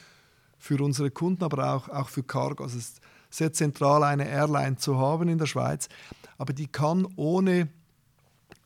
für 0.59 0.81
unsere 0.83 1.11
Kunden, 1.11 1.43
aber 1.43 1.75
auch, 1.75 1.89
auch 1.89 2.09
für 2.09 2.23
Cargo. 2.23 2.63
Also 2.63 2.79
es 2.79 2.91
ist 2.91 3.01
sehr 3.29 3.53
zentral, 3.53 4.05
eine 4.05 4.29
Airline 4.29 4.77
zu 4.77 4.99
haben 4.99 5.29
in 5.29 5.39
der 5.39 5.47
Schweiz, 5.47 5.89
aber 6.39 6.53
die 6.53 6.69
kann 6.69 7.09
ohne, 7.17 7.69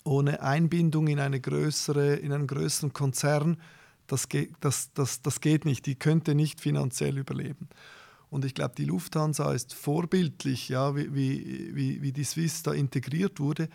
ohne 0.05 0.43
Einbindung 0.43 1.09
in, 1.09 1.19
eine 1.19 1.41
größere, 1.41 2.17
in 2.17 2.33
einen 2.33 2.47
größeren 2.47 2.93
Konzern, 2.93 3.57
das, 4.07 4.29
das, 4.61 4.93
das, 4.93 5.23
das 5.23 5.41
geht 5.41 5.65
nicht, 5.65 5.87
die 5.87 5.95
könnte 5.95 6.35
nicht 6.35 6.61
finanziell 6.61 7.17
überleben. 7.17 7.71
Und 8.31 8.45
ich 8.45 8.55
glaube, 8.55 8.75
die 8.77 8.85
Lufthansa 8.85 9.53
ist 9.53 9.75
vorbildlich, 9.75 10.69
ja, 10.69 10.95
wie, 10.95 11.75
wie, 11.75 12.01
wie 12.01 12.13
die 12.13 12.25
Swiss 12.25 12.63
da 12.63 12.73
integriert 12.73 13.41
wurde, 13.41 13.69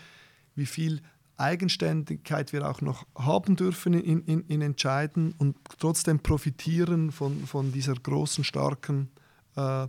wie 0.56 0.66
viel 0.66 1.02
Eigenständigkeit 1.38 2.54
wir 2.54 2.70
auch 2.70 2.80
noch 2.82 3.06
haben 3.16 3.58
dürfen 3.58 3.94
in, 3.94 4.24
in, 4.24 4.42
in 4.48 4.62
Entscheiden 4.62 5.36
und 5.38 5.58
trotzdem 5.78 6.20
profitieren 6.20 7.12
von, 7.12 7.46
von 7.46 7.74
dieser 7.74 7.94
großen, 7.94 8.46
starken 8.46 9.10
äh, 9.58 9.88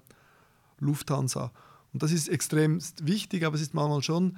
Lufthansa. 0.81 1.53
Und 1.93 2.03
das 2.03 2.11
ist 2.11 2.29
extrem 2.29 2.81
wichtig, 3.01 3.45
aber 3.45 3.55
es 3.55 3.63
ist 3.63 3.75
manchmal 3.75 4.03
schon 4.03 4.37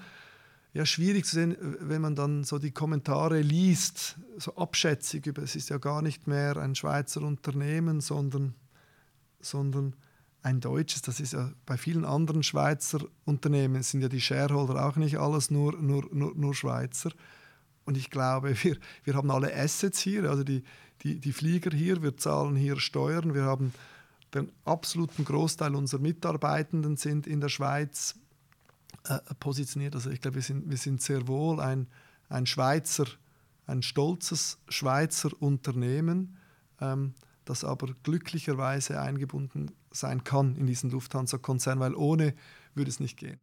ja, 0.75 0.85
schwierig 0.85 1.25
zu 1.25 1.35
sehen, 1.37 1.57
wenn 1.81 2.03
man 2.03 2.15
dann 2.15 2.45
so 2.45 2.59
die 2.59 2.71
Kommentare 2.71 3.41
liest, 3.41 4.19
so 4.37 4.55
abschätzig 4.57 5.27
über, 5.27 5.43
es 5.43 5.57
ist 5.57 5.71
ja 5.71 5.79
gar 5.79 6.03
nicht 6.03 6.27
mehr 6.27 6.59
ein 6.59 6.75
Schweizer 6.75 7.23
Unternehmen, 7.23 8.03
sondern, 8.03 8.55
sondern 9.41 9.97
ein 10.43 10.61
deutsches, 10.61 11.03
das 11.03 11.21
ist 11.21 11.33
ja 11.33 11.51
bei 11.67 11.77
vielen 11.77 12.05
anderen 12.05 12.43
Schweizer 12.43 13.01
Unternehmen, 13.25 13.83
sind 13.83 14.01
ja 14.01 14.09
die 14.09 14.21
Shareholder 14.21 14.87
auch 14.87 14.97
nicht 14.97 15.19
alles 15.19 15.51
nur, 15.51 15.77
nur, 15.77 16.09
nur, 16.13 16.35
nur 16.35 16.55
Schweizer. 16.55 17.11
Und 17.85 17.97
ich 17.97 18.11
glaube, 18.11 18.55
wir, 18.63 18.77
wir 19.05 19.15
haben 19.15 19.31
alle 19.31 19.55
Assets 19.55 20.01
hier, 20.01 20.31
also 20.31 20.45
die, 20.45 20.63
die, 21.03 21.19
die 21.21 21.33
Flieger 21.33 21.77
hier, 21.77 22.03
wir 22.03 22.17
zahlen 22.17 22.57
hier 22.57 22.79
Steuern, 22.79 23.35
wir 23.35 23.45
haben 23.45 23.73
den 24.35 24.53
absoluten 24.65 25.25
Großteil 25.25 25.75
unserer 25.75 26.01
Mitarbeitenden 26.01 26.97
sind 26.97 27.27
in 27.27 27.41
der 27.41 27.49
Schweiz 27.49 28.15
äh, 29.05 29.19
positioniert. 29.41 29.95
Also 29.95 30.11
ich 30.11 30.21
glaube, 30.21 30.37
wir 30.37 30.43
sind, 30.43 30.69
wir 30.69 30.77
sind 30.77 31.01
sehr 31.01 31.27
wohl 31.29 31.61
ein, 31.61 31.87
ein 32.29 32.47
Schweizer, 32.47 33.07
ein 33.67 33.83
stolzes 33.83 34.59
Schweizer 34.69 35.31
Unternehmen, 35.41 36.37
ähm, 36.81 37.15
das 37.49 37.65
aber 37.65 37.89
glücklicherweise 38.03 39.01
eingebunden 39.01 39.71
sein 39.91 40.25
kann 40.25 40.55
in 40.57 40.67
diesen 40.67 40.91
Lufthansa-Konzern, 40.91 41.81
weil 41.81 41.95
ohne 41.95 42.35
würde 42.75 42.91
es 42.91 43.01
nicht 43.01 43.17
gehen. 43.17 43.41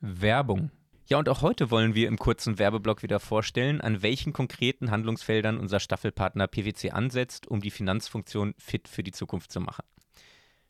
Werbung. 0.00 0.70
Ja, 1.08 1.18
und 1.18 1.28
auch 1.28 1.42
heute 1.42 1.70
wollen 1.70 1.94
wir 1.94 2.06
im 2.06 2.16
kurzen 2.16 2.58
Werbeblock 2.58 3.02
wieder 3.02 3.18
vorstellen, 3.18 3.80
an 3.80 4.02
welchen 4.02 4.32
konkreten 4.32 4.90
Handlungsfeldern 4.90 5.58
unser 5.58 5.80
Staffelpartner 5.80 6.46
PwC 6.46 6.90
ansetzt, 6.90 7.46
um 7.48 7.60
die 7.60 7.72
Finanzfunktion 7.72 8.54
fit 8.56 8.86
für 8.88 9.02
die 9.02 9.10
Zukunft 9.10 9.50
zu 9.50 9.60
machen. 9.60 9.84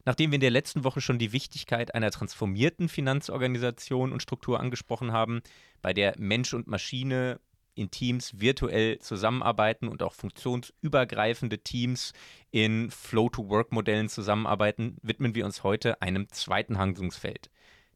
Nachdem 0.05 0.31
wir 0.31 0.37
in 0.37 0.41
der 0.41 0.51
letzten 0.51 0.85
Woche 0.85 1.01
schon 1.01 1.19
die 1.19 1.33
Wichtigkeit 1.33 1.95
einer 1.95 2.11
transformierten 2.11 2.89
Finanzorganisation 2.89 4.11
und 4.11 4.23
Struktur 4.23 4.59
angesprochen 4.59 5.13
haben, 5.13 5.43
bei 5.81 5.93
der 5.93 6.15
Mensch 6.19 6.55
und 6.55 6.67
Maschine 6.67 7.39
in 7.75 7.91
Teams 7.91 8.41
virtuell 8.41 8.99
zusammenarbeiten 8.99 9.89
und 9.89 10.03
auch 10.03 10.15
funktionsübergreifende 10.15 11.59
Teams 11.59 12.13
in 12.51 12.91
Flow-to-Work-Modellen 12.91 14.09
zusammenarbeiten, 14.09 14.97
widmen 15.03 15.35
wir 15.35 15.45
uns 15.45 15.63
heute 15.63 16.03
einem 16.03 16.29
zweiten 16.31 16.79
Handlungsfeld, 16.79 17.51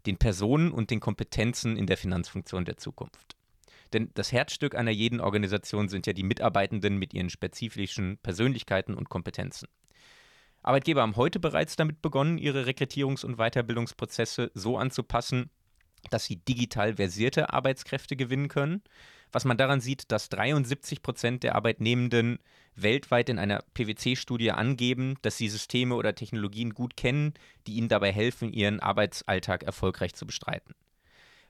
den 0.07 0.19
Personen 0.19 0.71
und 0.71 0.91
den 0.91 1.01
Kompetenzen 1.01 1.77
in 1.77 1.87
der 1.87 1.97
Finanzfunktion 1.97 2.65
der 2.65 2.77
Zukunft. 2.77 3.37
Denn 3.93 4.11
das 4.15 4.33
Herzstück 4.33 4.75
einer 4.75 4.91
jeden 4.91 5.21
Organisation 5.21 5.89
sind 5.89 6.07
ja 6.07 6.13
die 6.13 6.23
Mitarbeitenden 6.23 6.97
mit 6.97 7.15
ihren 7.15 7.31
spezifischen 7.31 8.19
Persönlichkeiten 8.19 8.95
und 8.95 9.09
Kompetenzen. 9.09 9.69
Arbeitgeber 10.63 11.03
haben 11.03 11.17
heute 11.17 11.39
bereits 11.39 11.77
damit 11.77 12.03
begonnen, 12.03 12.39
ihre 12.39 12.65
Rekrutierungs- 12.65 13.25
und 13.25 13.37
Weiterbildungsprozesse 13.37 14.51
so 14.55 14.77
anzupassen, 14.77 15.51
dass 16.11 16.25
sie 16.25 16.37
digital 16.37 16.97
versierte 16.97 17.53
Arbeitskräfte 17.53 18.17
gewinnen 18.17 18.49
können. 18.49 18.83
Was 19.37 19.45
man 19.45 19.59
daran 19.59 19.83
sieht, 19.83 20.11
dass 20.13 20.31
73 20.31 21.03
Prozent 21.03 21.43
der 21.43 21.57
Arbeitnehmenden 21.57 22.39
weltweit 22.75 23.29
in 23.29 23.39
einer 23.39 23.63
PwC-Studie 23.75 24.51
angeben, 24.51 25.19
dass 25.21 25.37
sie 25.37 25.51
Systeme 25.51 25.95
oder 25.95 26.15
Technologien 26.15 26.73
gut 26.73 26.97
kennen, 26.97 27.35
die 27.67 27.75
ihnen 27.75 27.91
dabei 27.91 28.13
helfen, 28.13 28.51
ihren 28.51 28.81
Arbeitsalltag 28.81 29.63
erfolgreich 29.63 30.15
zu 30.15 30.27
bestreiten. 30.27 30.75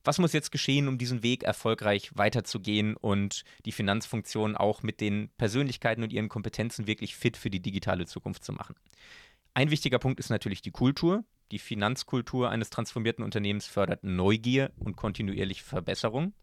Was 0.02 0.18
muss 0.18 0.32
jetzt 0.32 0.50
geschehen, 0.50 0.88
um 0.88 0.98
diesen 0.98 1.22
Weg 1.22 1.44
erfolgreich 1.44 2.10
weiterzugehen 2.16 2.96
und 2.96 3.44
die 3.66 3.70
Finanzfunktion 3.70 4.56
auch 4.56 4.82
mit 4.82 5.00
den 5.00 5.28
Persönlichkeiten 5.38 6.02
und 6.02 6.12
ihren 6.12 6.28
Kompetenzen 6.28 6.88
wirklich 6.88 7.14
fit 7.14 7.36
für 7.36 7.50
die 7.50 7.62
digitale 7.62 8.06
Zukunft 8.06 8.42
zu 8.42 8.52
machen? 8.52 8.74
Ein 9.54 9.70
wichtiger 9.70 10.00
Punkt 10.00 10.18
ist 10.18 10.30
natürlich 10.30 10.60
die 10.60 10.72
Kultur. 10.72 11.22
Die 11.52 11.60
Finanzkultur 11.60 12.50
eines 12.50 12.68
transformierten 12.68 13.22
Unternehmens 13.22 13.68
fördert 13.68 14.02
Neugier 14.02 14.72
und 14.76 14.96
kontinuierliche 14.96 15.62
Verbesserung. 15.62 16.34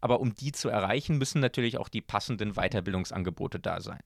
Aber 0.00 0.20
um 0.20 0.34
die 0.34 0.52
zu 0.52 0.68
erreichen, 0.68 1.18
müssen 1.18 1.40
natürlich 1.40 1.78
auch 1.78 1.88
die 1.88 2.00
passenden 2.00 2.54
Weiterbildungsangebote 2.54 3.60
da 3.60 3.80
sein. 3.80 4.00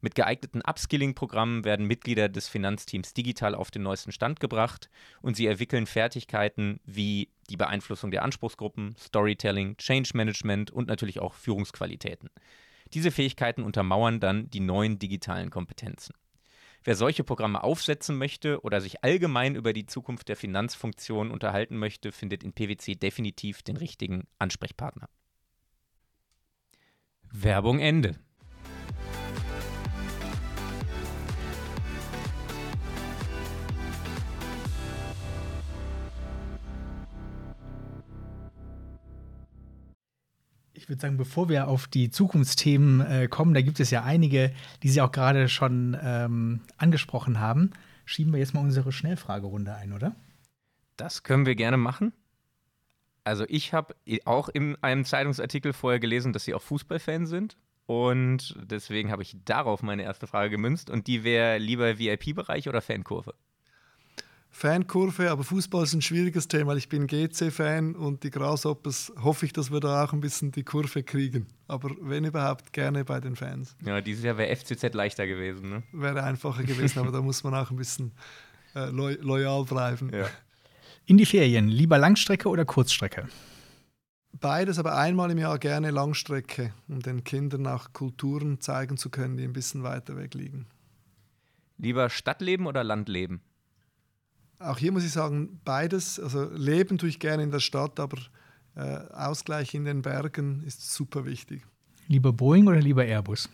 Mit 0.00 0.14
geeigneten 0.14 0.60
Upskilling-Programmen 0.60 1.64
werden 1.64 1.86
Mitglieder 1.86 2.28
des 2.28 2.48
Finanzteams 2.48 3.14
digital 3.14 3.54
auf 3.54 3.70
den 3.70 3.82
neuesten 3.82 4.12
Stand 4.12 4.40
gebracht 4.40 4.90
und 5.22 5.36
sie 5.36 5.46
entwickeln 5.46 5.86
Fertigkeiten 5.86 6.80
wie 6.84 7.30
die 7.48 7.56
Beeinflussung 7.56 8.10
der 8.10 8.22
Anspruchsgruppen, 8.22 8.94
Storytelling, 8.98 9.76
Change 9.78 10.10
Management 10.14 10.70
und 10.70 10.88
natürlich 10.88 11.20
auch 11.20 11.34
Führungsqualitäten. 11.34 12.28
Diese 12.92 13.10
Fähigkeiten 13.10 13.62
untermauern 13.62 14.20
dann 14.20 14.50
die 14.50 14.60
neuen 14.60 14.98
digitalen 14.98 15.50
Kompetenzen. 15.50 16.14
Wer 16.84 16.94
solche 16.94 17.24
Programme 17.24 17.64
aufsetzen 17.64 18.16
möchte 18.16 18.60
oder 18.60 18.80
sich 18.80 19.02
allgemein 19.02 19.56
über 19.56 19.72
die 19.72 19.86
Zukunft 19.86 20.28
der 20.28 20.36
Finanzfunktion 20.36 21.32
unterhalten 21.32 21.78
möchte, 21.78 22.12
findet 22.12 22.44
in 22.44 22.52
PwC 22.52 22.94
definitiv 22.94 23.62
den 23.62 23.76
richtigen 23.76 24.28
Ansprechpartner. 24.38 25.08
Werbung 27.32 27.78
Ende. 27.78 28.16
ich 40.86 40.90
würde 40.90 41.02
sagen, 41.02 41.16
bevor 41.16 41.48
wir 41.48 41.66
auf 41.66 41.88
die 41.88 42.10
Zukunftsthemen 42.10 43.00
äh, 43.00 43.26
kommen, 43.26 43.54
da 43.54 43.60
gibt 43.60 43.80
es 43.80 43.90
ja 43.90 44.04
einige, 44.04 44.52
die 44.84 44.88
Sie 44.88 45.00
auch 45.00 45.10
gerade 45.10 45.48
schon 45.48 45.96
ähm, 46.00 46.60
angesprochen 46.76 47.40
haben. 47.40 47.70
Schieben 48.04 48.32
wir 48.32 48.38
jetzt 48.38 48.54
mal 48.54 48.60
unsere 48.60 48.92
Schnellfragerunde 48.92 49.74
ein, 49.74 49.92
oder? 49.92 50.14
Das 50.96 51.24
können 51.24 51.44
wir 51.44 51.56
gerne 51.56 51.76
machen. 51.76 52.12
Also 53.26 53.44
ich 53.48 53.72
habe 53.72 53.96
auch 54.24 54.48
in 54.48 54.76
einem 54.82 55.04
Zeitungsartikel 55.04 55.72
vorher 55.72 55.98
gelesen, 55.98 56.32
dass 56.32 56.44
Sie 56.44 56.54
auch 56.54 56.62
Fußballfan 56.62 57.26
sind. 57.26 57.56
Und 57.86 58.56
deswegen 58.62 59.10
habe 59.10 59.22
ich 59.22 59.36
darauf 59.44 59.82
meine 59.82 60.04
erste 60.04 60.28
Frage 60.28 60.50
gemünzt. 60.50 60.90
Und 60.90 61.08
die 61.08 61.24
wäre 61.24 61.58
lieber 61.58 61.98
VIP-Bereich 61.98 62.68
oder 62.68 62.80
Fankurve? 62.80 63.34
Fankurve, 64.48 65.30
aber 65.32 65.42
Fußball 65.42 65.82
ist 65.82 65.94
ein 65.94 66.02
schwieriges 66.02 66.46
Thema. 66.46 66.76
Ich 66.76 66.88
bin 66.88 67.08
GC-Fan 67.08 67.96
und 67.96 68.22
die 68.22 68.30
Grasshoppers 68.30 69.12
hoffe 69.20 69.44
ich, 69.44 69.52
dass 69.52 69.72
wir 69.72 69.80
da 69.80 70.04
auch 70.04 70.12
ein 70.12 70.20
bisschen 70.20 70.52
die 70.52 70.62
Kurve 70.62 71.02
kriegen. 71.02 71.48
Aber 71.66 71.90
wenn 72.00 72.24
überhaupt, 72.24 72.72
gerne 72.72 73.04
bei 73.04 73.18
den 73.18 73.34
Fans. 73.34 73.76
Ja, 73.84 74.00
dieses 74.00 74.22
Jahr 74.22 74.38
wäre 74.38 74.54
FCZ 74.54 74.94
leichter 74.94 75.26
gewesen. 75.26 75.68
Ne? 75.68 75.82
Wäre 75.92 76.22
einfacher 76.22 76.62
gewesen, 76.62 77.00
aber 77.00 77.10
da 77.10 77.20
muss 77.20 77.42
man 77.42 77.56
auch 77.56 77.72
ein 77.72 77.76
bisschen 77.76 78.12
äh, 78.76 78.86
lo 78.90 79.08
loyal 79.20 79.64
bleiben. 79.64 80.10
Ja. 80.14 80.28
In 81.08 81.18
die 81.18 81.26
Ferien, 81.26 81.68
lieber 81.68 81.98
Langstrecke 81.98 82.48
oder 82.48 82.64
Kurzstrecke? 82.64 83.28
Beides, 84.32 84.80
aber 84.80 84.96
einmal 84.98 85.30
im 85.30 85.38
Jahr 85.38 85.58
gerne 85.60 85.92
Langstrecke, 85.92 86.74
um 86.88 87.00
den 87.00 87.22
Kindern 87.22 87.68
auch 87.68 87.92
Kulturen 87.92 88.60
zeigen 88.60 88.96
zu 88.96 89.08
können, 89.08 89.36
die 89.36 89.44
ein 89.44 89.52
bisschen 89.52 89.84
weiter 89.84 90.16
weg 90.16 90.34
liegen. 90.34 90.66
Lieber 91.78 92.10
Stadtleben 92.10 92.66
oder 92.66 92.82
Landleben? 92.82 93.40
Auch 94.58 94.78
hier 94.78 94.90
muss 94.90 95.04
ich 95.04 95.12
sagen, 95.12 95.60
beides. 95.64 96.18
Also 96.18 96.50
leben 96.52 96.98
tue 96.98 97.08
ich 97.08 97.20
gerne 97.20 97.44
in 97.44 97.52
der 97.52 97.60
Stadt, 97.60 98.00
aber 98.00 98.18
äh, 98.74 98.98
Ausgleich 99.14 99.74
in 99.74 99.84
den 99.84 100.02
Bergen 100.02 100.64
ist 100.64 100.92
super 100.92 101.24
wichtig. 101.24 101.62
Lieber 102.08 102.32
Boeing 102.32 102.66
oder 102.66 102.80
lieber 102.80 103.04
Airbus? 103.04 103.48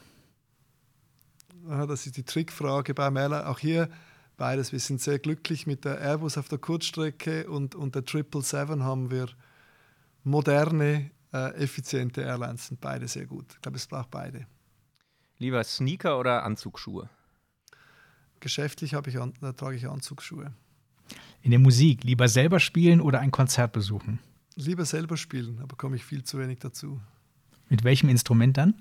Ja, 1.68 1.86
das 1.86 2.07
ist 2.07 2.16
die 2.16 2.24
Trickfrage 2.24 2.94
beim 2.94 3.16
Airline. 3.16 3.46
Auch 3.46 3.59
hier 3.59 3.90
beides. 4.43 4.72
Wir 4.72 4.80
sind 4.80 5.01
sehr 5.01 5.20
glücklich 5.20 5.68
mit 5.68 5.84
der 5.84 6.01
Airbus 6.01 6.36
auf 6.36 6.49
der 6.49 6.59
Kurzstrecke 6.59 7.49
und, 7.49 7.76
und 7.76 7.95
der 7.95 8.03
777 8.03 8.80
haben 8.82 9.09
wir 9.09 9.28
moderne, 10.24 11.12
äh, 11.32 11.55
effiziente 11.55 12.22
Airlines. 12.22 12.66
Sind 12.66 12.80
beide 12.80 13.07
sehr 13.07 13.26
gut. 13.26 13.47
Ich 13.55 13.62
glaube, 13.62 13.76
es 13.76 13.86
braucht 13.86 14.11
beide. 14.11 14.49
Lieber 15.38 15.62
Sneaker 15.62 16.18
oder 16.18 16.43
Anzugsschuhe? 16.43 17.09
Geschäftlich 18.40 18.95
ich 18.95 19.20
an, 19.20 19.32
da 19.40 19.53
trage 19.53 19.76
ich 19.76 19.86
Anzugsschuhe. 19.86 20.53
In 21.43 21.53
der 21.53 21.61
Musik 21.61 22.03
lieber 22.03 22.26
selber 22.26 22.59
spielen 22.59 23.01
oder 23.01 23.20
ein 23.20 23.30
Konzert 23.30 23.72
besuchen? 23.72 24.18
Lieber 24.57 24.84
selber 24.84 25.16
spielen, 25.16 25.61
aber 25.61 25.76
komme 25.76 25.95
ich 25.95 26.05
viel 26.05 26.24
zu 26.24 26.40
wenig 26.40 26.59
dazu. 26.59 27.01
Mit 27.68 27.84
welchem 27.84 28.09
Instrument 28.09 28.57
dann? 28.57 28.74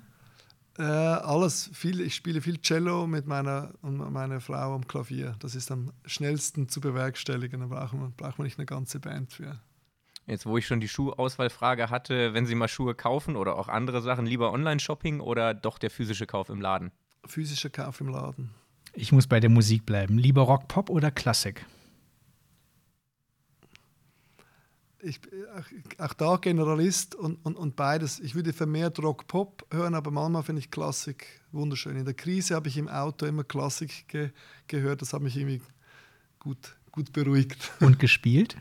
Äh, 0.78 0.82
alles. 0.82 1.70
Viel, 1.74 2.00
ich 2.00 2.14
spiele 2.14 2.40
viel 2.40 2.60
Cello 2.60 3.06
mit 3.06 3.26
meiner, 3.26 3.72
und 3.82 3.98
meiner 4.12 4.40
Frau 4.40 4.74
am 4.74 4.86
Klavier. 4.86 5.36
Das 5.38 5.54
ist 5.54 5.70
am 5.70 5.92
schnellsten 6.06 6.68
zu 6.68 6.80
bewerkstelligen. 6.80 7.60
Da 7.60 7.66
braucht 7.66 7.92
man, 7.94 8.12
braucht 8.12 8.38
man 8.38 8.46
nicht 8.46 8.58
eine 8.58 8.66
ganze 8.66 9.00
Band 9.00 9.32
für. 9.32 9.60
Jetzt, 10.26 10.46
wo 10.46 10.56
ich 10.56 10.66
schon 10.66 10.80
die 10.80 10.88
Schuhauswahlfrage 10.88 11.90
hatte, 11.90 12.32
wenn 12.32 12.46
Sie 12.46 12.54
mal 12.54 12.68
Schuhe 12.68 12.94
kaufen 12.94 13.36
oder 13.36 13.58
auch 13.58 13.68
andere 13.68 14.02
Sachen, 14.02 14.24
lieber 14.24 14.52
Online-Shopping 14.52 15.20
oder 15.20 15.52
doch 15.52 15.78
der 15.78 15.90
physische 15.90 16.26
Kauf 16.26 16.48
im 16.48 16.60
Laden? 16.60 16.92
Physischer 17.26 17.70
Kauf 17.70 18.00
im 18.00 18.08
Laden. 18.08 18.50
Ich 18.94 19.10
muss 19.10 19.26
bei 19.26 19.40
der 19.40 19.50
Musik 19.50 19.84
bleiben. 19.84 20.18
Lieber 20.18 20.42
Rock, 20.42 20.68
Pop 20.68 20.90
oder 20.90 21.10
Klassik? 21.10 21.66
Ich, 25.02 25.20
auch, 25.56 26.04
auch, 26.04 26.12
da 26.14 26.36
Generalist 26.36 27.14
und, 27.14 27.44
und, 27.44 27.56
und 27.56 27.76
beides. 27.76 28.20
Ich 28.20 28.34
würde 28.34 28.52
vermehrt 28.52 29.02
Rock-Pop 29.02 29.66
hören, 29.72 29.94
aber 29.94 30.10
manchmal 30.10 30.42
finde 30.42 30.60
ich 30.60 30.70
Klassik 30.70 31.26
wunderschön. 31.50 31.96
In 31.96 32.04
der 32.04 32.14
Krise 32.14 32.54
habe 32.54 32.68
ich 32.68 32.76
im 32.76 32.88
Auto 32.88 33.26
immer 33.26 33.44
Klassik 33.44 34.08
ge 34.08 34.30
gehört, 34.68 35.02
das 35.02 35.12
hat 35.12 35.22
mich 35.22 35.36
irgendwie 35.36 35.60
gut, 36.38 36.76
gut 36.90 37.12
beruhigt. 37.12 37.72
Und 37.80 37.98
gespielt? 37.98 38.56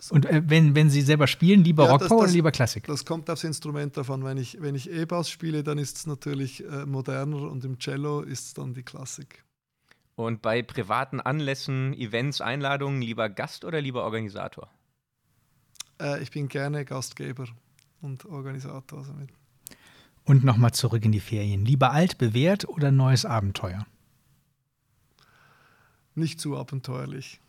So. 0.00 0.14
Und 0.14 0.26
äh, 0.26 0.42
wenn, 0.46 0.74
wenn 0.74 0.90
Sie 0.90 1.02
selber 1.02 1.26
spielen, 1.26 1.64
lieber 1.64 1.84
ja, 1.84 1.92
Rockpop 1.92 2.20
oder 2.22 2.30
lieber 2.30 2.52
Klassik? 2.52 2.86
Das 2.86 3.04
kommt 3.04 3.28
aufs 3.30 3.44
Instrument 3.44 3.96
davon. 3.96 4.24
Wenn 4.24 4.36
ich, 4.36 4.60
wenn 4.60 4.74
ich 4.74 4.90
E-Bass 4.90 5.28
spiele, 5.28 5.64
dann 5.64 5.78
ist 5.78 5.96
es 5.96 6.06
natürlich 6.06 6.64
äh, 6.64 6.86
moderner 6.86 7.50
und 7.50 7.64
im 7.64 7.78
Cello 7.78 8.22
ist 8.22 8.46
es 8.46 8.54
dann 8.54 8.74
die 8.74 8.84
Klassik. 8.84 9.44
Und 10.14 10.42
bei 10.42 10.62
privaten 10.62 11.20
Anlässen, 11.20 11.94
Events, 11.94 12.40
Einladungen, 12.40 13.02
lieber 13.02 13.28
Gast 13.28 13.64
oder 13.64 13.80
lieber 13.80 14.04
Organisator? 14.04 14.68
Äh, 16.00 16.22
ich 16.22 16.30
bin 16.30 16.48
gerne 16.48 16.84
Gastgeber 16.84 17.46
und 18.00 18.24
Organisator. 18.24 19.00
Also 19.00 19.12
und 20.24 20.44
nochmal 20.44 20.72
zurück 20.72 21.04
in 21.06 21.12
die 21.12 21.20
Ferien. 21.20 21.64
Lieber 21.64 21.92
alt, 21.92 22.18
bewährt 22.18 22.68
oder 22.68 22.90
neues 22.90 23.24
Abenteuer? 23.24 23.86
Nicht 26.14 26.38
zu 26.38 26.56
abenteuerlich. 26.56 27.40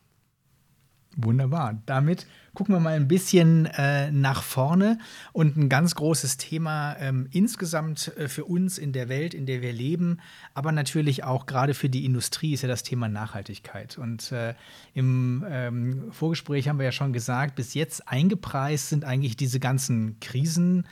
Wunderbar. 1.15 1.81
Damit 1.85 2.27
gucken 2.53 2.75
wir 2.75 2.79
mal 2.79 2.93
ein 2.93 3.07
bisschen 3.07 3.65
äh, 3.65 4.11
nach 4.11 4.43
vorne. 4.43 4.99
Und 5.33 5.57
ein 5.57 5.67
ganz 5.67 5.95
großes 5.95 6.37
Thema 6.37 6.95
ähm, 6.99 7.27
insgesamt 7.31 8.15
äh, 8.17 8.27
für 8.27 8.45
uns 8.45 8.77
in 8.77 8.93
der 8.93 9.09
Welt, 9.09 9.33
in 9.33 9.45
der 9.45 9.61
wir 9.61 9.73
leben, 9.73 10.19
aber 10.53 10.71
natürlich 10.71 11.23
auch 11.23 11.45
gerade 11.45 11.73
für 11.73 11.89
die 11.89 12.05
Industrie 12.05 12.53
ist 12.53 12.61
ja 12.61 12.69
das 12.69 12.83
Thema 12.83 13.09
Nachhaltigkeit. 13.09 13.97
Und 13.97 14.31
äh, 14.31 14.53
im 14.93 15.45
ähm, 15.49 16.11
Vorgespräch 16.11 16.67
haben 16.69 16.77
wir 16.77 16.85
ja 16.85 16.91
schon 16.91 17.11
gesagt, 17.11 17.55
bis 17.55 17.73
jetzt 17.73 18.07
eingepreist 18.07 18.89
sind 18.89 19.03
eigentlich 19.03 19.35
diese 19.35 19.59
ganzen 19.59 20.19
Krisen. 20.19 20.85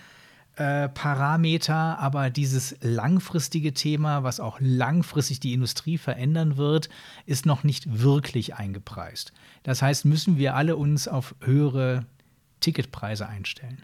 Äh, 0.57 0.89
Parameter, 0.89 1.99
aber 1.99 2.31
dieses 2.31 2.75
langfristige 2.81 3.75
Thema, 3.75 4.23
was 4.23 4.39
auch 4.39 4.57
langfristig 4.59 5.39
die 5.39 5.53
Industrie 5.53 5.99
verändern 5.99 6.57
wird, 6.57 6.89
ist 7.27 7.45
noch 7.45 7.63
nicht 7.63 8.01
wirklich 8.01 8.55
eingepreist. 8.55 9.33
Das 9.61 9.83
heißt, 9.83 10.05
müssen 10.05 10.39
wir 10.39 10.55
alle 10.55 10.75
uns 10.75 11.07
auf 11.07 11.35
höhere 11.41 12.07
Ticketpreise 12.59 13.27
einstellen. 13.27 13.83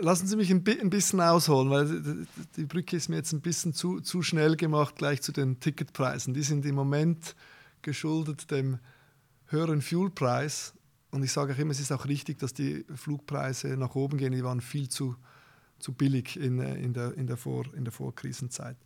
Lassen 0.00 0.26
Sie 0.26 0.36
mich 0.36 0.50
ein, 0.50 0.62
bisschen 0.62 1.22
ausholen, 1.22 1.70
weil 1.70 2.26
die 2.58 2.66
Brücke 2.66 2.94
ist 2.94 3.08
mir 3.08 3.16
jetzt 3.16 3.32
ein 3.32 3.40
bisschen 3.40 3.72
zu, 3.72 4.00
zu 4.00 4.20
schnell 4.20 4.54
gemacht, 4.56 4.96
gleich 4.96 5.22
zu 5.22 5.32
den 5.32 5.60
Ticketpreisen. 5.60 6.34
Die 6.34 6.42
sind 6.42 6.66
im 6.66 6.74
Moment 6.74 7.36
geschuldet 7.80 8.50
dem 8.50 8.80
höheren 9.46 9.80
Fuelpreis 9.80 10.74
und 11.10 11.22
ich 11.22 11.32
sage 11.32 11.54
auch 11.54 11.58
immer, 11.58 11.70
es 11.70 11.80
ist 11.80 11.92
auch 11.92 12.06
richtig, 12.06 12.38
dass 12.38 12.52
die 12.52 12.84
Flugpreise 12.94 13.76
nach 13.76 13.94
oben 13.94 14.18
gehen. 14.18 14.32
Die 14.32 14.44
waren 14.44 14.60
viel 14.60 14.88
zu, 14.88 15.16
zu 15.78 15.92
billig 15.92 16.38
in, 16.38 16.58
äh, 16.60 16.76
in, 16.76 16.92
der, 16.92 17.14
in, 17.14 17.26
der 17.26 17.36
Vor, 17.36 17.64
in 17.74 17.84
der 17.84 17.92
Vorkrisenzeit. 17.92 18.76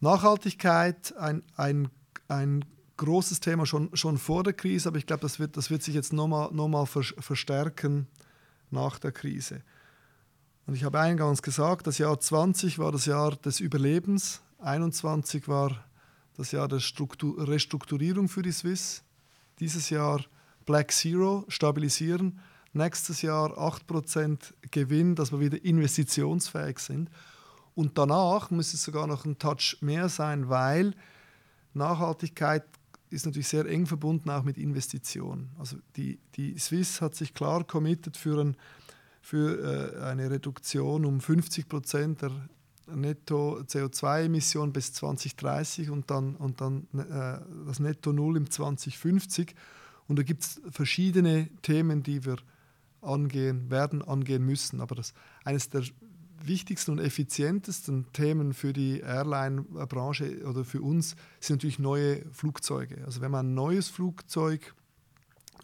Nachhaltigkeit, 0.00 1.16
ein, 1.16 1.42
ein, 1.56 1.88
ein 2.28 2.64
großes 2.96 3.40
Thema 3.40 3.64
schon, 3.66 3.94
schon 3.96 4.18
vor 4.18 4.42
der 4.42 4.52
Krise, 4.52 4.88
aber 4.88 4.98
ich 4.98 5.06
glaube, 5.06 5.22
das 5.22 5.38
wird, 5.38 5.56
das 5.56 5.70
wird 5.70 5.82
sich 5.82 5.94
jetzt 5.94 6.12
nochmal 6.12 6.50
noch 6.52 6.68
mal 6.68 6.86
verstärken 6.86 8.06
nach 8.70 8.98
der 8.98 9.12
Krise. 9.12 9.62
Und 10.66 10.74
ich 10.74 10.84
habe 10.84 11.00
eingangs 11.00 11.42
gesagt, 11.42 11.86
das 11.86 11.98
Jahr 11.98 12.18
20 12.18 12.78
war 12.78 12.92
das 12.92 13.06
Jahr 13.06 13.36
des 13.36 13.60
Überlebens, 13.60 14.42
21 14.60 15.48
war 15.48 15.84
das 16.36 16.52
Jahr 16.52 16.68
der 16.68 16.80
Struktur 16.80 17.46
Restrukturierung 17.46 18.28
für 18.28 18.42
die 18.42 18.52
Swiss, 18.52 19.02
dieses 19.60 19.90
Jahr 19.90 20.24
Black 20.64 20.92
Zero 20.92 21.44
stabilisieren. 21.48 22.40
Nächstes 22.72 23.22
Jahr 23.22 23.56
8% 23.58 24.52
Gewinn, 24.70 25.14
dass 25.14 25.30
wir 25.30 25.40
wieder 25.40 25.64
investitionsfähig 25.64 26.78
sind. 26.78 27.10
Und 27.74 27.98
danach 27.98 28.50
muss 28.50 28.74
es 28.74 28.82
sogar 28.82 29.06
noch 29.06 29.24
ein 29.24 29.38
Touch 29.38 29.78
mehr 29.80 30.08
sein, 30.08 30.48
weil 30.48 30.94
Nachhaltigkeit 31.72 32.64
ist 33.10 33.26
natürlich 33.26 33.48
sehr 33.48 33.66
eng 33.66 33.86
verbunden 33.86 34.30
auch 34.30 34.42
mit 34.42 34.58
Investitionen. 34.58 35.50
Also 35.58 35.76
die, 35.96 36.18
die 36.34 36.58
Swiss 36.58 37.00
hat 37.00 37.14
sich 37.14 37.34
klar 37.34 37.64
committed 37.64 38.16
für, 38.16 38.40
ein, 38.40 38.56
für 39.20 39.96
äh, 39.96 40.02
eine 40.04 40.30
Reduktion 40.30 41.04
um 41.04 41.20
50 41.20 41.68
Prozent 41.68 42.22
der 42.22 42.32
Netto-CO2-Emissionen 42.86 44.72
bis 44.72 44.92
2030 44.94 45.90
und 45.90 46.10
dann, 46.10 46.36
und 46.36 46.60
dann 46.60 46.86
äh, 46.92 47.38
das 47.66 47.78
Netto 47.78 48.12
Null 48.12 48.36
im 48.36 48.50
2050. 48.50 49.54
Und 50.06 50.18
da 50.18 50.22
gibt 50.22 50.42
es 50.42 50.60
verschiedene 50.70 51.48
Themen, 51.62 52.02
die 52.02 52.24
wir 52.24 52.36
angehen 53.00 53.70
werden, 53.70 54.02
angehen 54.02 54.44
müssen. 54.44 54.80
Aber 54.80 54.94
das, 54.94 55.14
eines 55.44 55.68
der 55.68 55.84
wichtigsten 56.42 56.92
und 56.92 56.98
effizientesten 56.98 58.06
Themen 58.12 58.52
für 58.52 58.72
die 58.72 59.00
Airline-Branche 59.00 60.46
oder 60.46 60.64
für 60.64 60.82
uns 60.82 61.16
sind 61.40 61.56
natürlich 61.56 61.78
neue 61.78 62.24
Flugzeuge. 62.32 63.02
Also 63.04 63.20
wenn 63.20 63.30
man 63.30 63.48
ein 63.48 63.54
neues 63.54 63.88
Flugzeug 63.88 64.74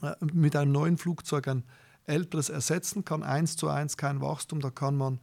äh, 0.03 0.15
mit 0.33 0.57
einem 0.57 0.73
neuen 0.73 0.97
Flugzeug 0.97 1.49
ein 1.49 1.65
älteres 2.07 2.49
ersetzen 2.49 3.05
kann, 3.05 3.23
eins 3.23 3.57
zu 3.57 3.69
eins 3.69 3.97
kein 3.97 4.21
Wachstum, 4.21 4.61
da 4.61 4.71
kann 4.71 4.97
man 4.97 5.21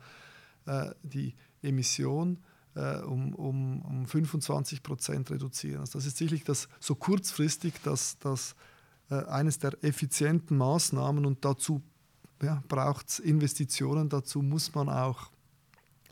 äh, 0.66 0.92
die 1.04 1.34
Emission 1.62 2.40
äh, 2.76 2.98
um, 3.00 3.34
um, 3.34 3.82
um 3.82 4.06
25 4.06 4.84
Prozent 4.84 5.32
reduzieren. 5.32 5.82
Also 5.82 5.98
das 5.98 6.06
ist 6.06 6.18
sicherlich 6.18 6.44
das, 6.44 6.70
so 6.80 6.96
kurzfristig, 6.96 7.74
dass 7.84 8.20
das 8.20 8.56
äh, 9.10 9.24
eines 9.26 9.60
der 9.60 9.84
effizienten 9.84 10.58
Maßnahmen 10.58 11.26
und 11.26 11.44
dazu 11.46 11.82
ja, 12.42 12.62
braucht 12.68 13.10
es 13.10 13.20
Investitionen, 13.20 14.10
dazu 14.10 14.42
muss 14.42 14.74
man, 14.76 14.90
auch, 14.90 15.30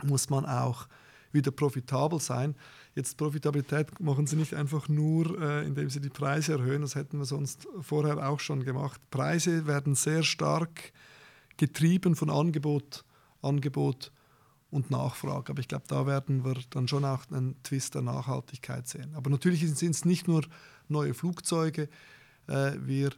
muss 0.04 0.30
man 0.30 0.46
auch 0.46 0.88
wieder 1.32 1.52
profitabel 1.52 2.20
sein. 2.20 2.56
Jetzt 2.96 3.18
Profitabilität 3.18 4.00
machen 4.00 4.26
sie 4.26 4.38
nicht 4.38 4.54
einfach 4.54 4.88
nur, 4.88 5.40
äh, 5.40 5.66
indem 5.66 5.90
sie 5.90 6.00
die 6.00 6.10
Preise 6.10 6.54
erhöhen, 6.54 6.82
das 6.82 6.96
hätten 6.96 7.18
wir 7.20 7.26
sonst 7.26 7.68
vorher 7.82 8.28
auch 8.28 8.40
schon 8.40 8.64
gemacht. 8.64 9.02
Preise 9.12 9.68
werden 9.68 9.96
sehr 9.96 10.24
stark 10.24 10.94
getrieben 11.58 12.16
von 12.16 12.30
Angebot, 12.30 13.04
Angebot 13.42 14.12
und 14.72 14.92
Nachfrage. 14.92 15.52
Aber 15.52 15.60
ich 15.60 15.68
glaube, 15.68 15.86
da 15.88 16.08
werden 16.08 16.44
wir 16.44 16.56
dann 16.70 16.88
schon 16.88 17.06
auch 17.06 17.30
einen 17.32 17.62
Twist 17.64 17.96
der 17.96 18.02
Nachhaltigkeit 18.02 18.88
sehen. 18.88 19.14
Aber 19.16 19.30
natürlich 19.30 19.60
sind 19.76 19.94
es 19.96 20.06
nicht 20.06 20.28
nur 20.28 20.44
neue 20.88 21.14
Flugzeuge. 21.14 21.90
Äh, 22.48 22.74
wir 22.80 23.12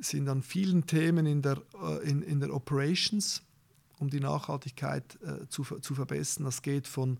sind 0.00 0.28
an 0.28 0.42
vielen 0.42 0.86
Themen 0.86 1.26
in 1.26 1.42
der, 1.42 1.60
äh, 1.82 2.08
in, 2.08 2.22
in 2.22 2.40
der 2.40 2.54
Operations, 2.54 3.42
um 3.98 4.10
die 4.10 4.20
Nachhaltigkeit 4.20 5.18
äh, 5.22 5.48
zu, 5.48 5.64
zu 5.64 5.94
verbessern. 5.94 6.44
Das 6.44 6.62
geht 6.62 6.86
von 6.86 7.18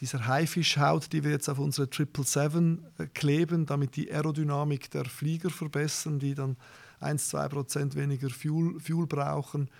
dieser 0.00 0.26
Haifischhaut, 0.26 1.12
die 1.12 1.24
wir 1.24 1.30
jetzt 1.30 1.48
auf 1.48 1.58
unsere 1.58 1.88
777 1.90 2.84
äh, 2.98 3.06
kleben, 3.12 3.66
damit 3.66 3.96
die 3.96 4.12
Aerodynamik 4.12 4.90
der 4.90 5.04
Flieger 5.04 5.50
verbessern, 5.50 6.18
die 6.18 6.34
dann 6.34 6.56
1-2% 7.00 7.94
weniger 7.94 8.30
Fuel, 8.30 8.78
Fuel 8.80 9.06
brauchen, 9.06 9.70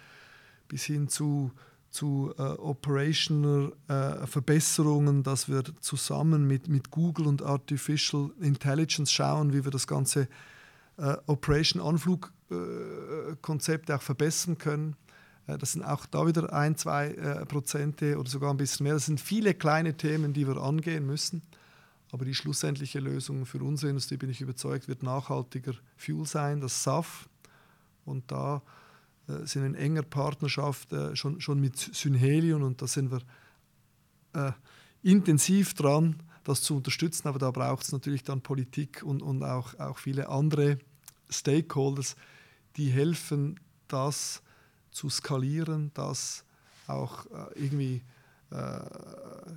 bis 0.69 0.85
hin 0.85 1.09
zu, 1.09 1.53
zu 1.91 2.33
äh, 2.39 2.43
operational 2.43 3.73
äh, 3.89 4.27
Verbesserungen, 4.27 5.23
dass 5.23 5.49
wir 5.49 5.63
zusammen 5.81 6.47
mit, 6.47 6.69
mit 6.69 6.91
Google 6.91 7.27
und 7.27 7.43
Artificial 7.43 8.31
Intelligence 8.41 9.11
schauen, 9.11 9.53
wie 9.53 9.65
wir 9.65 9.71
das 9.71 9.87
ganze 9.87 10.29
äh, 10.99 11.17
Operation-Anflug-Konzept 11.27 13.91
auch 13.91 14.03
verbessern 14.03 14.59
können. 14.59 14.97
Äh, 15.47 15.59
das 15.59 15.73
sind 15.73 15.83
auch 15.83 16.07
da 16.07 16.27
wieder 16.27 16.53
ein, 16.53 16.77
zwei 16.77 17.09
äh, 17.09 17.45
Prozente 17.47 18.19
oder 18.19 18.29
sogar 18.29 18.51
ein 18.51 18.57
bisschen 18.57 18.85
mehr. 18.85 18.95
Das 18.95 19.07
sind 19.07 19.21
viele 19.21 19.55
kleine 19.55 19.97
Themen, 19.97 20.33
die 20.33 20.47
wir 20.47 20.59
angehen 20.59 21.07
müssen. 21.07 21.43
Aber 22.11 22.25
die 22.25 22.35
schlussendliche 22.35 23.01
Lösung 23.01 23.45
für 23.45 23.63
unsere 23.63 23.91
Industrie, 23.91 24.17
bin 24.17 24.31
ich 24.31 24.41
überzeugt, 24.41 24.89
wird 24.89 25.03
nachhaltiger 25.03 25.75
Fuel 25.97 26.27
sein, 26.27 26.61
das 26.61 26.83
SAF. 26.83 27.29
Und 28.05 28.33
da 28.33 28.63
äh, 29.29 29.47
sind 29.47 29.63
wir 29.63 29.67
in 29.67 29.75
enger 29.75 30.03
Partnerschaft 30.03 30.93
äh, 30.93 31.15
schon, 31.15 31.41
schon 31.41 31.61
mit 31.61 31.77
Synhelion 31.77 32.63
und 32.63 32.81
da 32.81 32.87
sind 32.87 33.11
wir 33.11 33.21
äh, 34.33 34.53
intensiv 35.03 35.75
dran, 35.75 36.17
das 36.49 36.63
zu 36.63 36.77
unterstützen. 36.77 37.29
Aber 37.29 37.39
da 37.39 37.51
braucht 37.51 37.85
es 37.85 37.93
natürlich 37.93 38.25
dann 38.25 38.41
Politik 38.41 39.03
und, 39.03 39.23
und 39.23 39.43
auch, 39.43 39.79
auch 39.79 39.99
viele 39.99 40.29
andere 40.29 40.79
Stakeholders, 41.31 42.17
die 42.77 42.91
helfen, 42.91 43.61
das 43.89 44.43
zu 44.91 45.11
skalieren, 45.11 45.91
das 45.95 46.45
auch 46.87 47.27
äh, 47.27 47.61
irgendwie 47.65 48.03
äh, 48.51 48.81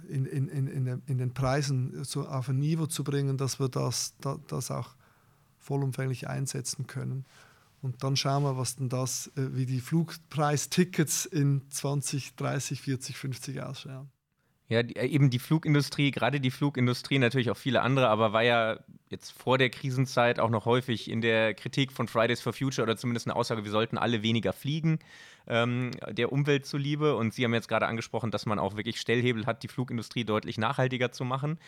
in, 0.09 0.25
in, 0.25 0.47
in, 0.49 1.01
in, 1.05 1.17
den 1.17 1.33
Preisen 1.33 2.03
so 2.03 2.27
auf 2.27 2.49
ein 2.49 2.59
Niveau 2.59 2.87
zu 2.87 3.03
bringen, 3.03 3.37
dass 3.37 3.59
wir 3.59 3.69
das, 3.69 4.15
das 4.47 4.69
auch 4.69 4.95
vollumfänglich 5.59 6.27
einsetzen 6.27 6.87
können. 6.87 7.25
Und 7.81 8.03
dann 8.03 8.15
schauen 8.15 8.43
wir, 8.43 8.57
was 8.57 8.75
denn 8.75 8.89
das, 8.89 9.27
äh, 9.35 9.55
wie 9.55 9.65
die 9.65 9.79
Flugpreistickets 9.79 11.25
in 11.25 11.61
20, 11.69 12.35
30, 12.35 12.81
40, 12.81 13.17
50 13.17 13.61
ausschauen. 13.61 14.09
Ja, 14.71 14.83
die, 14.83 14.95
äh, 14.95 15.05
eben 15.05 15.29
die 15.29 15.39
Flugindustrie, 15.39 16.11
gerade 16.11 16.39
die 16.39 16.49
Flugindustrie, 16.49 17.19
natürlich 17.19 17.51
auch 17.51 17.57
viele 17.57 17.81
andere, 17.81 18.07
aber 18.07 18.31
war 18.31 18.41
ja 18.41 18.79
jetzt 19.09 19.31
vor 19.31 19.57
der 19.57 19.69
Krisenzeit 19.69 20.39
auch 20.39 20.49
noch 20.49 20.63
häufig 20.63 21.11
in 21.11 21.19
der 21.19 21.53
Kritik 21.53 21.91
von 21.91 22.07
Fridays 22.07 22.39
for 22.39 22.53
Future 22.53 22.83
oder 22.83 22.95
zumindest 22.95 23.27
eine 23.27 23.35
Aussage, 23.35 23.65
wir 23.65 23.71
sollten 23.71 23.97
alle 23.97 24.23
weniger 24.23 24.53
fliegen, 24.53 24.99
ähm, 25.45 25.91
der 26.09 26.31
Umwelt 26.31 26.65
zuliebe. 26.65 27.17
Und 27.17 27.33
Sie 27.33 27.43
haben 27.43 27.53
jetzt 27.53 27.67
gerade 27.67 27.85
angesprochen, 27.85 28.31
dass 28.31 28.45
man 28.45 28.59
auch 28.59 28.77
wirklich 28.77 29.01
Stellhebel 29.01 29.45
hat, 29.45 29.61
die 29.61 29.67
Flugindustrie 29.67 30.23
deutlich 30.23 30.57
nachhaltiger 30.57 31.11
zu 31.11 31.25
machen. 31.25 31.59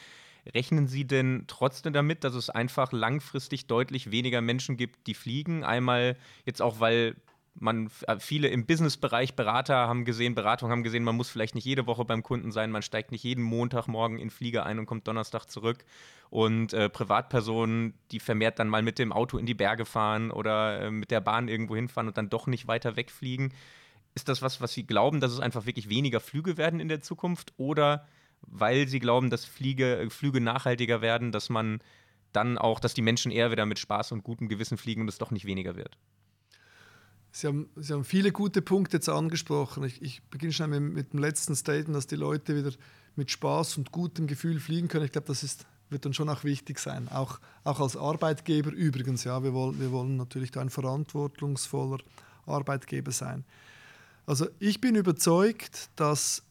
Rechnen 0.55 0.87
Sie 0.87 1.03
denn 1.03 1.43
trotzdem 1.47 1.91
damit, 1.91 2.23
dass 2.23 2.35
es 2.35 2.49
einfach 2.49 2.93
langfristig 2.93 3.67
deutlich 3.67 4.11
weniger 4.11 4.39
Menschen 4.39 4.77
gibt, 4.77 5.07
die 5.07 5.13
fliegen? 5.13 5.65
Einmal 5.65 6.15
jetzt 6.45 6.61
auch, 6.61 6.79
weil 6.79 7.17
man 7.55 7.89
äh, 8.07 8.17
viele 8.19 8.47
im 8.47 8.65
Businessbereich 8.65 9.35
Berater 9.35 9.75
haben 9.75 10.05
gesehen, 10.05 10.35
Beratung 10.35 10.71
haben 10.71 10.83
gesehen, 10.83 11.03
man 11.03 11.15
muss 11.15 11.29
vielleicht 11.29 11.55
nicht 11.55 11.65
jede 11.65 11.85
Woche 11.87 12.05
beim 12.05 12.23
Kunden 12.23 12.51
sein, 12.51 12.71
man 12.71 12.81
steigt 12.81 13.11
nicht 13.11 13.23
jeden 13.23 13.43
Montagmorgen 13.43 14.17
in 14.17 14.29
Flieger 14.29 14.65
ein 14.65 14.79
und 14.79 14.85
kommt 14.85 15.07
Donnerstag 15.07 15.45
zurück. 15.45 15.85
Und 16.29 16.73
äh, 16.73 16.89
Privatpersonen, 16.89 17.93
die 18.11 18.19
vermehrt 18.19 18.57
dann 18.57 18.67
mal 18.67 18.81
mit 18.81 18.97
dem 18.97 19.13
Auto 19.13 19.37
in 19.37 19.45
die 19.45 19.53
Berge 19.53 19.85
fahren 19.85 20.31
oder 20.31 20.81
äh, 20.81 20.91
mit 20.91 21.11
der 21.11 21.21
Bahn 21.21 21.47
irgendwo 21.47 21.75
hinfahren 21.75 22.07
und 22.07 22.17
dann 22.17 22.29
doch 22.29 22.47
nicht 22.47 22.67
weiter 22.67 22.95
wegfliegen. 22.95 23.53
Ist 24.15 24.29
das 24.29 24.41
was, 24.41 24.59
was 24.59 24.73
Sie 24.73 24.85
glauben, 24.85 25.19
dass 25.19 25.31
es 25.31 25.39
einfach 25.39 25.65
wirklich 25.65 25.89
weniger 25.89 26.19
Flüge 26.19 26.57
werden 26.57 26.79
in 26.79 26.87
der 26.87 27.01
Zukunft? 27.01 27.53
Oder 27.57 28.07
weil 28.41 28.87
Sie 28.87 28.99
glauben, 28.99 29.29
dass 29.29 29.45
Fliege, 29.45 29.97
äh, 29.97 30.09
Flüge 30.09 30.41
nachhaltiger 30.41 31.01
werden, 31.01 31.31
dass 31.31 31.49
man 31.49 31.81
dann 32.31 32.57
auch, 32.57 32.79
dass 32.79 32.95
die 32.95 33.03
Menschen 33.03 33.31
eher 33.31 33.51
wieder 33.51 33.67
mit 33.67 33.77
Spaß 33.77 34.11
und 34.11 34.23
gutem 34.23 34.49
Gewissen 34.49 34.79
fliegen 34.79 35.01
und 35.01 35.07
es 35.09 35.19
doch 35.19 35.29
nicht 35.29 35.45
weniger 35.45 35.75
wird? 35.75 35.99
Sie 37.35 37.47
haben, 37.47 37.67
Sie 37.75 37.91
haben 37.91 38.03
viele 38.03 38.31
gute 38.31 38.61
Punkte 38.61 38.97
jetzt 38.97 39.09
angesprochen. 39.09 39.83
Ich, 39.83 40.01
ich 40.03 40.21
beginne 40.29 40.53
schnell 40.53 40.67
mit, 40.67 40.93
mit, 40.93 41.13
dem 41.13 41.19
letzten 41.19 41.55
Statement, 41.55 41.95
dass 41.95 42.05
die 42.05 42.15
Leute 42.15 42.55
wieder 42.55 42.71
mit 43.15 43.31
Spaß 43.31 43.77
und 43.77 43.91
gutem 43.91 44.27
Gefühl 44.27 44.59
fliegen 44.59 44.87
können. 44.87 45.05
Ich 45.05 45.11
glaube, 45.11 45.27
das 45.27 45.41
ist, 45.41 45.65
wird 45.89 46.05
dann 46.05 46.13
schon 46.13 46.29
auch 46.29 46.43
wichtig 46.43 46.77
sein. 46.77 47.09
Auch, 47.09 47.39
auch 47.63 47.79
als 47.79 47.97
Arbeitgeber 47.97 48.71
übrigens. 48.71 49.23
Ja, 49.23 49.41
wir, 49.41 49.51
wollen, 49.51 49.79
wir 49.79 49.91
wollen 49.91 50.15
natürlich 50.15 50.51
da 50.51 50.61
ein 50.61 50.69
verantwortungsvoller 50.69 51.97
Arbeitgeber 52.45 53.11
sein. 53.11 53.45
Also 54.27 54.47
ich 54.59 54.79
bin 54.79 54.93
überzeugt, 54.93 55.89
dass 55.95 56.43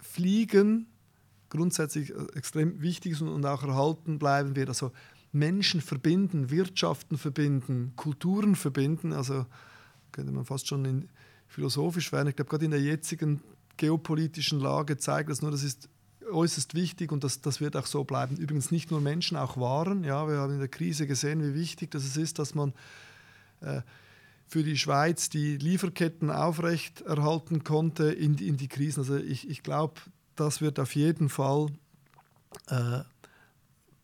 Fliegen 0.00 0.86
grundsätzlich 1.48 2.10
äh, 2.10 2.14
extrem 2.34 2.82
wichtig 2.82 3.12
ist 3.12 3.22
und 3.22 3.46
auch 3.46 3.62
erhalten 3.62 4.18
bleiben 4.18 4.56
wird. 4.56 4.68
Also 4.68 4.90
Menschen 5.30 5.80
verbinden, 5.80 6.50
Wirtschaften 6.50 7.18
verbinden, 7.18 7.92
Kulturen 7.94 8.56
verbinden. 8.56 9.12
Also 9.12 9.46
könnte 10.14 10.32
man 10.32 10.44
fast 10.44 10.66
schon 10.68 11.08
philosophisch 11.48 12.12
werden. 12.12 12.28
Ich 12.28 12.36
glaube, 12.36 12.48
gerade 12.48 12.64
in 12.64 12.70
der 12.70 12.80
jetzigen 12.80 13.42
geopolitischen 13.76 14.60
Lage 14.60 14.96
zeigt 14.96 15.28
das 15.28 15.42
nur, 15.42 15.50
das 15.50 15.62
ist 15.62 15.88
äußerst 16.30 16.74
wichtig 16.74 17.12
und 17.12 17.22
das, 17.22 17.40
das 17.40 17.60
wird 17.60 17.76
auch 17.76 17.86
so 17.86 18.04
bleiben. 18.04 18.36
Übrigens 18.36 18.70
nicht 18.70 18.90
nur 18.90 19.00
Menschen, 19.00 19.36
auch 19.36 19.58
Waren. 19.58 20.04
Ja, 20.04 20.26
wir 20.28 20.38
haben 20.38 20.54
in 20.54 20.58
der 20.58 20.68
Krise 20.68 21.06
gesehen, 21.06 21.42
wie 21.42 21.54
wichtig 21.54 21.90
das 21.90 22.16
ist, 22.16 22.38
dass 22.38 22.54
man 22.54 22.72
äh, 23.60 23.82
für 24.46 24.62
die 24.62 24.78
Schweiz 24.78 25.28
die 25.28 25.56
Lieferketten 25.56 26.30
aufrecht 26.30 27.02
erhalten 27.02 27.64
konnte 27.64 28.04
in, 28.04 28.38
in 28.38 28.56
die 28.56 28.68
Krisen. 28.68 29.00
Also 29.00 29.16
ich, 29.16 29.48
ich 29.48 29.62
glaube, 29.62 30.00
das 30.36 30.60
wird 30.60 30.78
auf 30.80 30.94
jeden 30.94 31.28
Fall 31.28 31.66
äh, 32.68 33.00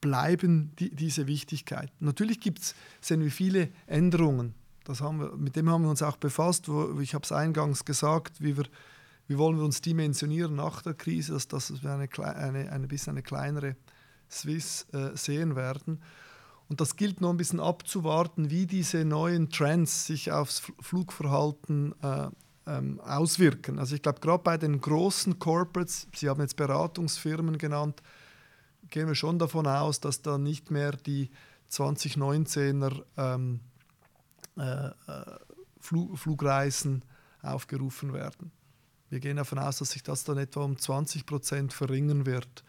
bleiben, 0.01 0.73
die, 0.79 0.95
diese 0.95 1.27
Wichtigkeit. 1.27 1.91
Natürlich 2.01 2.41
gibt 2.41 2.61
es, 2.61 2.75
sehen 3.01 3.23
wir 3.23 3.31
viele 3.31 3.69
Änderungen 3.87 4.55
das 4.85 5.01
haben 5.01 5.21
wir, 5.21 5.37
mit 5.37 5.57
dem 5.57 5.69
haben 5.69 5.83
wir 5.83 5.91
uns 5.91 6.03
auch 6.03 6.17
befasst. 6.17 6.69
Wo, 6.69 6.99
ich 7.01 7.15
habe 7.15 7.25
es 7.25 7.33
eingangs 7.33 7.85
gesagt, 7.85 8.41
wie, 8.41 8.57
wir, 8.57 8.65
wie 9.29 9.39
wollen 9.39 9.57
wir 9.57 9.65
uns 9.65 9.81
dimensionieren 9.81 10.55
nach 10.55 10.83
der 10.83 10.95
Krise, 10.95 11.35
dass, 11.35 11.49
dass 11.49 11.83
wir 11.83 11.93
eine, 11.93 12.09
eine, 12.37 12.73
eine 12.73 12.87
bisschen 12.87 13.13
eine 13.13 13.23
kleinere 13.23 13.77
Swiss 14.31 14.87
äh, 14.93 15.17
sehen 15.17 15.57
werden. 15.57 16.01
Und 16.69 16.81
das 16.81 16.95
gilt 16.97 17.21
noch 17.21 17.31
ein 17.31 17.37
bisschen 17.37 17.59
abzuwarten, 17.59 18.51
wie 18.51 18.67
diese 18.67 19.05
neuen 19.05 19.51
Trends 19.51 20.07
sich 20.07 20.31
aufs 20.31 20.63
Flugverhalten 20.81 21.95
äh, 22.01 22.29
ähm, 22.67 23.01
auswirken. 23.01 23.81
Also 23.81 23.97
ich 23.97 24.03
glaube, 24.03 24.21
gerade 24.21 24.43
bei 24.43 24.57
den 24.57 24.81
großen 24.81 25.39
Corporates, 25.41 26.07
Sie 26.15 26.29
haben 26.29 26.41
jetzt 26.41 26.57
Beratungsfirmen 26.57 27.59
genannt, 27.59 28.03
gehen 28.89 29.09
wir 29.09 29.17
schon 29.17 29.39
davon 29.39 29.67
aus, 29.67 30.01
dass 30.01 30.23
da 30.23 30.39
nicht 30.39 30.71
mehr 30.71 30.93
die 30.93 31.31
2019er 31.71 33.03
ähm, 33.17 33.61
äh, 34.59 34.89
äh, 34.89 34.93
Flug, 35.81 36.19
Flugreisen 36.19 37.05
aufgerufen 37.43 38.13
werden. 38.13 38.51
Wir 39.09 39.21
gehen 39.21 39.37
davon 39.37 39.59
aus, 39.59 39.79
dass 39.79 39.91
sich 39.91 40.03
das 40.03 40.25
dann 40.25 40.39
etwa 40.39 40.61
um 40.61 40.79
20 40.79 41.27
Prozent 41.27 41.73
verringern 41.73 42.27
wird. 42.27 42.65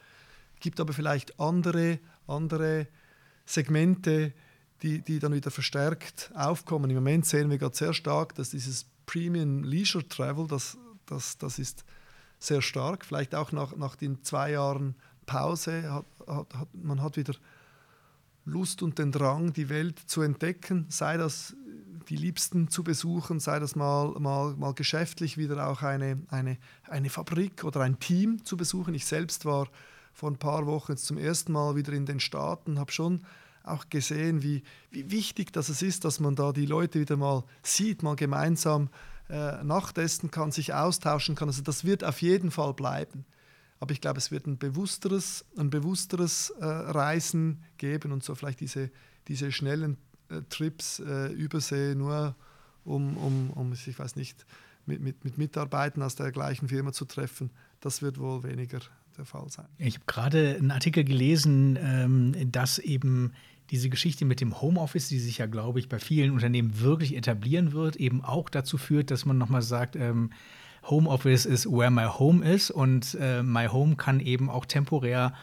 Es 0.56 0.62
gibt 0.62 0.80
aber 0.80 0.94
vielleicht 0.94 1.40
andere, 1.40 2.00
andere 2.28 2.88
Segmente, 3.46 4.34
die, 4.82 5.02
die 5.02 5.20
dann 5.20 5.34
wieder 5.34 5.52
verstärkt 5.52 6.32
aufkommen. 6.34 6.90
Im 6.90 6.96
Moment 6.96 7.26
sehen 7.26 7.50
wir 7.50 7.58
gerade 7.58 7.76
sehr 7.76 7.94
stark, 7.94 8.34
dass 8.36 8.50
dieses 8.50 8.86
Premium 9.06 9.64
Leisure 9.64 10.08
Travel, 10.08 10.48
das, 10.48 10.78
das, 11.06 11.38
das 11.38 11.60
ist 11.60 11.84
sehr 12.40 12.62
stark. 12.62 13.06
Vielleicht 13.06 13.36
auch 13.36 13.52
nach, 13.52 13.76
nach 13.76 13.96
den 13.96 14.24
zwei 14.24 14.52
Jahren 14.52 14.96
Pause 15.26 15.92
hat, 15.92 16.06
hat, 16.28 16.56
hat 16.56 16.68
man 16.74 17.02
hat 17.02 17.18
wieder 17.18 17.36
Lust 18.46 18.82
und 18.82 18.98
den 18.98 19.12
Drang, 19.12 19.54
die 19.54 19.70
Welt 19.70 20.00
zu 20.00 20.24
entdecken, 20.24 20.86
sei 20.90 21.18
das 21.18 21.56
die 22.06 22.16
Liebsten 22.16 22.70
zu 22.70 22.84
besuchen, 22.84 23.40
sei 23.40 23.60
das 23.60 23.76
mal, 23.76 24.12
mal, 24.20 24.56
mal 24.56 24.74
geschäftlich 24.74 25.38
wieder 25.38 25.68
auch 25.68 25.82
eine, 25.82 26.22
eine, 26.30 26.58
eine 26.88 27.10
Fabrik 27.10 27.64
oder 27.64 27.82
ein 27.82 28.00
Team 28.00 28.44
zu 28.46 28.58
besuchen. 28.58 28.94
Ich 28.94 29.06
selbst 29.06 29.46
war 29.46 29.68
vor 30.14 30.30
ein 30.30 30.38
paar 30.38 30.66
Wochen 30.66 30.94
jetzt 30.94 31.06
zum 31.06 31.18
ersten 31.18 31.52
Mal 31.52 31.76
wieder 31.76 31.94
in 31.94 32.06
den 32.06 32.20
Staaten, 32.20 32.80
habe 32.80 32.92
schon 32.92 33.24
auch 33.64 33.90
gesehen, 33.90 34.42
wie, 34.42 34.64
wie 34.90 35.12
wichtig 35.12 35.54
das 35.54 35.82
ist, 35.82 36.04
dass 36.06 36.20
man 36.20 36.36
da 36.36 36.52
die 36.52 36.66
Leute 36.66 37.00
wieder 37.00 37.18
mal 37.18 37.44
sieht, 37.64 38.04
mal 38.04 38.16
gemeinsam 38.16 38.90
äh, 39.30 39.64
nachtesten 39.64 40.32
kann, 40.32 40.52
sich 40.52 40.74
austauschen 40.74 41.36
kann. 41.36 41.48
Also 41.48 41.62
das 41.62 41.86
wird 41.86 42.04
auf 42.04 42.22
jeden 42.22 42.52
Fall 42.52 42.74
bleiben. 42.74 43.26
Aber 43.80 43.94
ich 43.94 44.02
glaube, 44.02 44.18
es 44.18 44.30
wird 44.30 44.46
ein 44.46 44.58
bewussteres, 44.58 45.46
ein 45.58 45.70
bewussteres 45.70 46.52
äh, 46.60 46.66
Reisen 46.66 47.64
geben 47.78 48.12
und 48.12 48.24
so 48.24 48.36
vielleicht 48.36 48.60
diese, 48.60 48.92
diese 49.28 49.52
schnellen 49.52 49.98
Trips 50.50 51.00
äh, 51.00 51.28
übersee, 51.34 51.96
nur 51.96 52.36
um, 52.86 53.18
um, 53.18 53.50
um, 53.52 53.74
ich 53.74 53.98
weiß 53.98 54.16
nicht, 54.16 54.46
mit, 54.86 55.02
mit, 55.02 55.24
mit 55.24 55.38
Mitarbeitern 55.38 56.04
aus 56.04 56.16
der 56.16 56.32
gleichen 56.32 56.68
Firma 56.68 56.92
zu 56.92 57.06
treffen, 57.06 57.52
das 57.80 58.02
wird 58.02 58.20
wohl 58.20 58.44
weniger 58.44 58.80
der 59.18 59.26
Fall 59.26 59.50
sein. 59.50 59.66
Ich 59.78 59.96
habe 59.96 60.06
gerade 60.08 60.56
einen 60.58 60.72
Artikel 60.72 61.04
gelesen, 61.04 61.78
ähm, 61.82 62.52
dass 62.52 62.80
eben 62.80 63.34
diese 63.70 63.90
Geschichte 63.90 64.26
mit 64.26 64.42
dem 64.42 64.62
Homeoffice, 64.62 65.08
die 65.08 65.20
sich 65.20 65.38
ja, 65.38 65.46
glaube 65.46 65.80
ich, 65.80 65.88
bei 65.88 66.00
vielen 66.00 66.32
Unternehmen 66.32 66.80
wirklich 66.82 67.16
etablieren 67.16 67.72
wird, 67.72 67.96
eben 67.96 68.24
auch 68.24 68.50
dazu 68.50 68.78
führt, 68.78 69.12
dass 69.12 69.26
man 69.26 69.38
nochmal 69.38 69.62
sagt, 69.62 69.96
ähm, 69.96 70.32
Homeoffice 70.84 71.46
ist 71.46 71.68
where 71.72 71.92
my 71.92 72.06
home 72.06 72.44
is 72.44 72.72
und 72.72 73.16
äh, 73.20 73.44
my 73.44 73.68
home 73.68 73.96
kann 73.96 74.20
eben 74.20 74.50
auch 74.50 74.66
temporär 74.66 75.34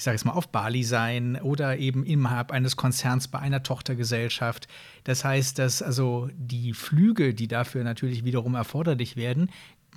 ich 0.00 0.04
sage 0.04 0.16
es 0.16 0.24
mal, 0.24 0.32
auf 0.32 0.48
Bali 0.48 0.82
sein 0.82 1.38
oder 1.42 1.76
eben 1.76 2.06
innerhalb 2.06 2.52
eines 2.52 2.74
Konzerns 2.74 3.28
bei 3.28 3.38
einer 3.38 3.62
Tochtergesellschaft. 3.62 4.66
Das 5.04 5.26
heißt, 5.26 5.58
dass 5.58 5.82
also 5.82 6.30
die 6.38 6.72
Flüge, 6.72 7.34
die 7.34 7.48
dafür 7.48 7.84
natürlich 7.84 8.24
wiederum 8.24 8.54
erforderlich 8.54 9.16
werden, 9.16 9.50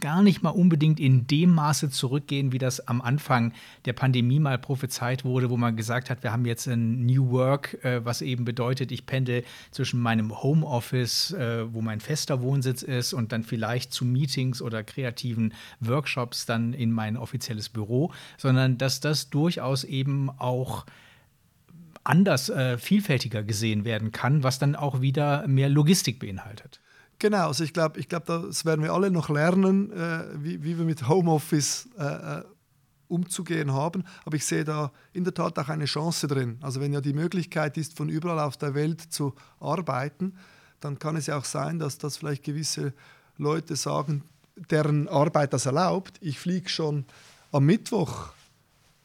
gar 0.04 0.22
nicht 0.22 0.44
mal 0.44 0.50
unbedingt 0.50 1.00
in 1.00 1.28
dem 1.28 1.56
Maße 1.56 1.90
zurückgehen, 1.90 2.52
wie 2.52 2.58
das 2.58 2.86
am 2.90 3.02
Anfang 3.02 3.54
der 3.86 3.94
Pandemie 3.94 4.38
mal 4.38 4.58
prophezeit 4.58 5.24
wurde, 5.24 5.50
wo 5.50 5.56
man 5.56 5.78
gesagt 5.78 6.10
hat, 6.10 6.24
wir 6.24 6.34
haben 6.34 6.44
jetzt 6.44 6.68
ein 6.68 7.06
New 7.06 7.32
Work, 7.32 7.82
äh, 7.86 8.04
was 8.04 8.22
eben 8.22 8.44
bedeutet, 8.44 8.92
ich 8.92 9.06
pendel 9.06 9.46
zwischen 9.72 10.02
meinem 10.02 10.44
Homeoffice, 10.44 11.32
äh, 11.32 11.74
wo 11.74 11.82
mein 11.82 12.02
fester 12.02 12.42
Wohnsitz 12.42 12.84
ist, 12.84 13.14
und 13.14 13.32
dann 13.32 13.44
vielleicht 13.44 13.94
zu 13.94 14.04
Meetings 14.04 14.62
oder 14.62 14.84
kreativen 14.84 15.54
Workshops 15.80 16.46
dann 16.46 16.74
in 16.74 16.92
mein 16.92 17.16
offizielles 17.16 17.70
Büro, 17.70 18.12
sondern 18.38 18.78
dass 18.78 19.00
das 19.00 19.30
durchaus 19.30 19.86
eben 19.86 20.30
auch 20.30 20.86
anders, 22.04 22.50
äh, 22.50 22.78
vielfältiger 22.78 23.42
gesehen 23.42 23.86
werden 23.86 24.12
kann, 24.12 24.44
was 24.44 24.60
dann 24.60 24.76
auch 24.76 25.00
wieder 25.00 25.48
mehr 25.48 25.70
Logistik 25.70 26.20
beinhaltet. 26.20 26.83
Genau, 27.24 27.48
also 27.48 27.64
ich 27.64 27.72
glaube, 27.72 28.02
ich 28.02 28.10
glaub, 28.10 28.26
das 28.26 28.66
werden 28.66 28.84
wir 28.84 28.92
alle 28.92 29.10
noch 29.10 29.30
lernen, 29.30 29.94
äh, 29.94 30.26
wie, 30.44 30.62
wie 30.62 30.78
wir 30.78 30.84
mit 30.84 31.08
Homeoffice 31.08 31.88
äh, 31.98 32.04
äh, 32.40 32.44
umzugehen 33.08 33.72
haben. 33.72 34.04
Aber 34.26 34.36
ich 34.36 34.46
sehe 34.46 34.66
da 34.66 34.92
in 35.14 35.24
der 35.24 35.34
Tat 35.34 35.58
auch 35.58 35.70
eine 35.70 35.86
Chance 35.86 36.28
drin. 36.28 36.58
Also 36.60 36.82
wenn 36.82 36.92
ja 36.92 37.00
die 37.00 37.14
Möglichkeit 37.14 37.78
ist, 37.78 37.96
von 37.96 38.10
überall 38.10 38.42
auf 38.42 38.58
der 38.58 38.76
Welt 38.76 39.00
zu 39.00 39.34
arbeiten, 39.62 40.36
dann 40.82 41.00
kann 41.00 41.16
es 41.16 41.28
ja 41.28 41.38
auch 41.38 41.46
sein, 41.46 41.80
dass 41.80 41.98
das 41.98 42.18
vielleicht 42.18 42.44
gewisse 42.44 42.92
Leute 43.38 43.78
sagen, 43.78 44.26
deren 44.70 45.08
Arbeit 45.08 45.54
das 45.54 45.66
erlaubt. 45.66 46.18
Ich 46.20 46.40
fliege 46.40 46.68
schon 46.68 47.06
am 47.54 47.64
Mittwoch 47.66 48.34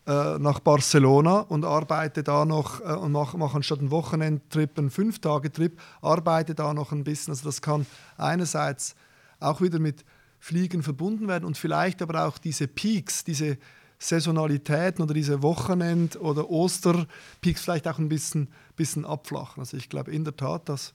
äh, 0.08 0.38
nach 0.38 0.60
Barcelona 0.60 1.40
und 1.40 1.66
arbeite 1.66 2.22
da 2.22 2.46
noch 2.46 2.80
äh, 2.80 2.94
und 2.94 3.12
mache 3.12 3.36
mach 3.36 3.54
anstatt 3.54 3.80
einen 3.80 3.90
Wochenendtrip 3.90 4.78
einen 4.78 4.88
Fünf-Tage-Trip, 4.88 5.78
arbeite 6.00 6.54
da 6.54 6.72
noch 6.72 6.92
ein 6.92 7.04
bisschen. 7.04 7.32
Also 7.32 7.44
das 7.44 7.60
kann 7.60 7.84
einerseits 8.16 8.96
auch 9.38 9.60
wieder 9.60 9.78
mit 9.78 10.06
Fliegen 10.38 10.82
verbunden 10.82 11.28
werden 11.28 11.44
und 11.44 11.58
vielleicht 11.58 12.00
aber 12.00 12.24
auch 12.24 12.38
diese 12.38 12.68
Peaks, 12.68 13.22
diese 13.22 13.58
Saisonalitäten 13.98 15.04
oder 15.04 15.12
diese 15.12 15.42
Wochenend- 15.42 16.18
oder 16.18 16.48
Osterpeaks 16.48 17.60
vielleicht 17.60 17.86
auch 17.86 17.98
ein 17.98 18.08
bisschen, 18.08 18.48
bisschen 18.76 19.04
abflachen. 19.04 19.60
Also 19.60 19.76
ich 19.76 19.90
glaube 19.90 20.10
in 20.10 20.24
der 20.24 20.36
Tat, 20.36 20.70
das 20.70 20.94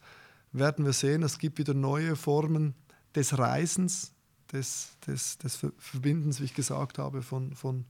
werden 0.54 0.86
wir 0.86 0.94
sehen. 0.94 1.22
Es 1.22 1.38
gibt 1.38 1.60
wieder 1.60 1.76
neue 1.76 2.16
Formen 2.16 2.74
des 3.14 3.38
Reisens, 3.38 4.12
des, 4.52 4.98
des, 5.06 5.38
des 5.38 5.60
Verbindens, 5.78 6.40
wie 6.40 6.46
ich 6.46 6.56
gesagt 6.56 6.98
habe, 6.98 7.22
von, 7.22 7.54
von 7.54 7.86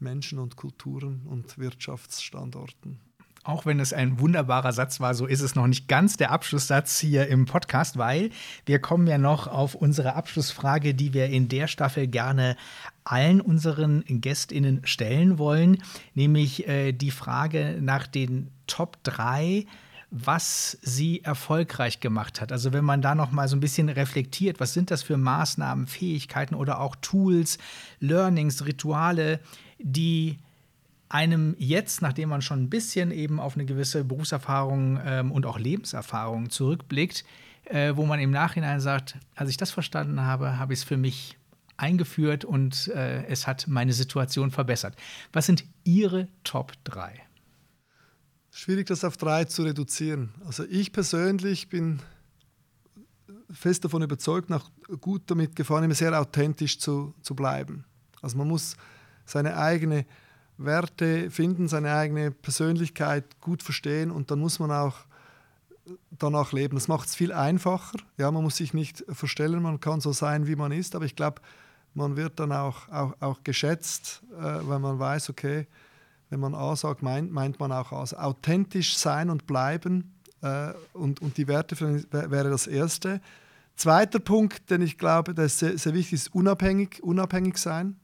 Menschen 0.00 0.38
und 0.38 0.56
Kulturen 0.56 1.22
und 1.26 1.58
Wirtschaftsstandorten. 1.58 3.00
Auch 3.44 3.64
wenn 3.64 3.80
es 3.80 3.92
ein 3.92 4.20
wunderbarer 4.20 4.72
Satz 4.72 5.00
war, 5.00 5.14
so 5.14 5.24
ist 5.24 5.40
es 5.40 5.54
noch 5.54 5.66
nicht 5.66 5.88
ganz 5.88 6.16
der 6.18 6.32
Abschlusssatz 6.32 6.98
hier 6.98 7.28
im 7.28 7.46
Podcast, 7.46 7.96
weil 7.96 8.30
wir 8.66 8.78
kommen 8.78 9.06
ja 9.06 9.16
noch 9.16 9.46
auf 9.46 9.74
unsere 9.74 10.16
Abschlussfrage, 10.16 10.94
die 10.94 11.14
wir 11.14 11.26
in 11.26 11.48
der 11.48 11.66
Staffel 11.66 12.08
gerne 12.08 12.56
allen 13.04 13.40
unseren 13.40 14.04
Gästinnen 14.06 14.82
stellen 14.84 15.38
wollen, 15.38 15.82
nämlich 16.14 16.68
äh, 16.68 16.92
die 16.92 17.10
Frage 17.10 17.78
nach 17.80 18.06
den 18.06 18.50
Top 18.66 18.98
3 19.04 19.64
was 20.10 20.78
sie 20.80 21.22
erfolgreich 21.22 22.00
gemacht 22.00 22.40
hat. 22.40 22.50
Also 22.50 22.72
wenn 22.72 22.84
man 22.84 23.02
da 23.02 23.14
noch 23.14 23.30
mal 23.30 23.46
so 23.46 23.56
ein 23.56 23.60
bisschen 23.60 23.90
reflektiert, 23.90 24.58
was 24.58 24.72
sind 24.72 24.90
das 24.90 25.02
für 25.02 25.18
Maßnahmen, 25.18 25.86
Fähigkeiten 25.86 26.54
oder 26.54 26.80
auch 26.80 26.96
Tools, 26.96 27.58
Learnings, 28.00 28.64
Rituale, 28.64 29.40
die 29.78 30.38
einem 31.08 31.56
jetzt, 31.58 32.02
nachdem 32.02 32.28
man 32.28 32.42
schon 32.42 32.64
ein 32.64 32.70
bisschen 32.70 33.10
eben 33.10 33.40
auf 33.40 33.54
eine 33.54 33.64
gewisse 33.64 34.04
Berufserfahrung 34.04 35.00
ähm, 35.04 35.32
und 35.32 35.46
auch 35.46 35.58
Lebenserfahrung 35.58 36.50
zurückblickt, 36.50 37.24
äh, 37.64 37.96
wo 37.96 38.04
man 38.04 38.20
im 38.20 38.30
Nachhinein 38.30 38.80
sagt, 38.80 39.16
als 39.34 39.50
ich 39.50 39.56
das 39.56 39.70
verstanden 39.70 40.20
habe, 40.20 40.58
habe 40.58 40.72
ich 40.72 40.80
es 40.80 40.84
für 40.84 40.96
mich 40.96 41.38
eingeführt 41.76 42.44
und 42.44 42.88
äh, 42.88 43.24
es 43.26 43.46
hat 43.46 43.68
meine 43.68 43.92
Situation 43.92 44.50
verbessert. 44.50 44.96
Was 45.32 45.46
sind 45.46 45.64
Ihre 45.84 46.28
Top 46.44 46.72
3? 46.84 47.22
Schwierig, 48.50 48.86
das 48.88 49.04
auf 49.04 49.16
drei 49.16 49.44
zu 49.44 49.62
reduzieren. 49.62 50.34
Also 50.44 50.64
ich 50.64 50.92
persönlich 50.92 51.68
bin 51.68 52.00
fest 53.50 53.84
davon 53.84 54.02
überzeugt, 54.02 54.50
nach 54.50 54.70
gut 55.00 55.22
damit 55.26 55.54
gefahren, 55.54 55.84
immer 55.84 55.94
sehr 55.94 56.18
authentisch 56.20 56.78
zu, 56.80 57.14
zu 57.22 57.34
bleiben. 57.34 57.84
Also 58.20 58.36
man 58.36 58.48
muss 58.48 58.76
seine 59.28 59.56
eigene 59.56 60.06
Werte 60.56 61.30
finden, 61.30 61.68
seine 61.68 61.94
eigene 61.94 62.30
Persönlichkeit 62.30 63.40
gut 63.40 63.62
verstehen 63.62 64.10
und 64.10 64.30
dann 64.30 64.40
muss 64.40 64.58
man 64.58 64.70
auch 64.70 64.96
danach 66.10 66.52
leben. 66.52 66.74
Das 66.74 66.88
macht 66.88 67.08
es 67.08 67.14
viel 67.14 67.32
einfacher. 67.32 67.98
Ja, 68.16 68.30
man 68.30 68.42
muss 68.42 68.56
sich 68.56 68.74
nicht 68.74 69.04
verstellen, 69.08 69.62
man 69.62 69.80
kann 69.80 70.00
so 70.00 70.12
sein, 70.12 70.46
wie 70.46 70.56
man 70.56 70.72
ist, 70.72 70.96
aber 70.96 71.04
ich 71.04 71.14
glaube, 71.14 71.40
man 71.94 72.16
wird 72.16 72.40
dann 72.40 72.52
auch, 72.52 72.88
auch, 72.88 73.14
auch 73.20 73.42
geschätzt, 73.44 74.22
äh, 74.36 74.42
weil 74.42 74.78
man 74.78 74.98
weiß, 74.98 75.30
okay, 75.30 75.66
wenn 76.30 76.40
man 76.40 76.54
A 76.54 76.76
sagt, 76.76 77.02
meint, 77.02 77.32
meint 77.32 77.58
man 77.58 77.72
auch 77.72 77.92
A. 77.92 78.04
Authentisch 78.22 78.96
sein 78.98 79.30
und 79.30 79.46
bleiben 79.46 80.12
äh, 80.42 80.72
und, 80.92 81.22
und 81.22 81.36
die 81.36 81.48
Werte 81.48 81.78
wäre 81.80 82.50
das 82.50 82.66
Erste. 82.66 83.20
Zweiter 83.76 84.18
Punkt, 84.18 84.70
den 84.70 84.82
ich 84.82 84.98
glaube, 84.98 85.34
der 85.34 85.46
ist 85.46 85.60
sehr, 85.60 85.78
sehr 85.78 85.94
wichtig 85.94 86.14
ist, 86.14 86.34
unabhängig, 86.34 87.02
unabhängig 87.02 87.58
sein 87.58 87.96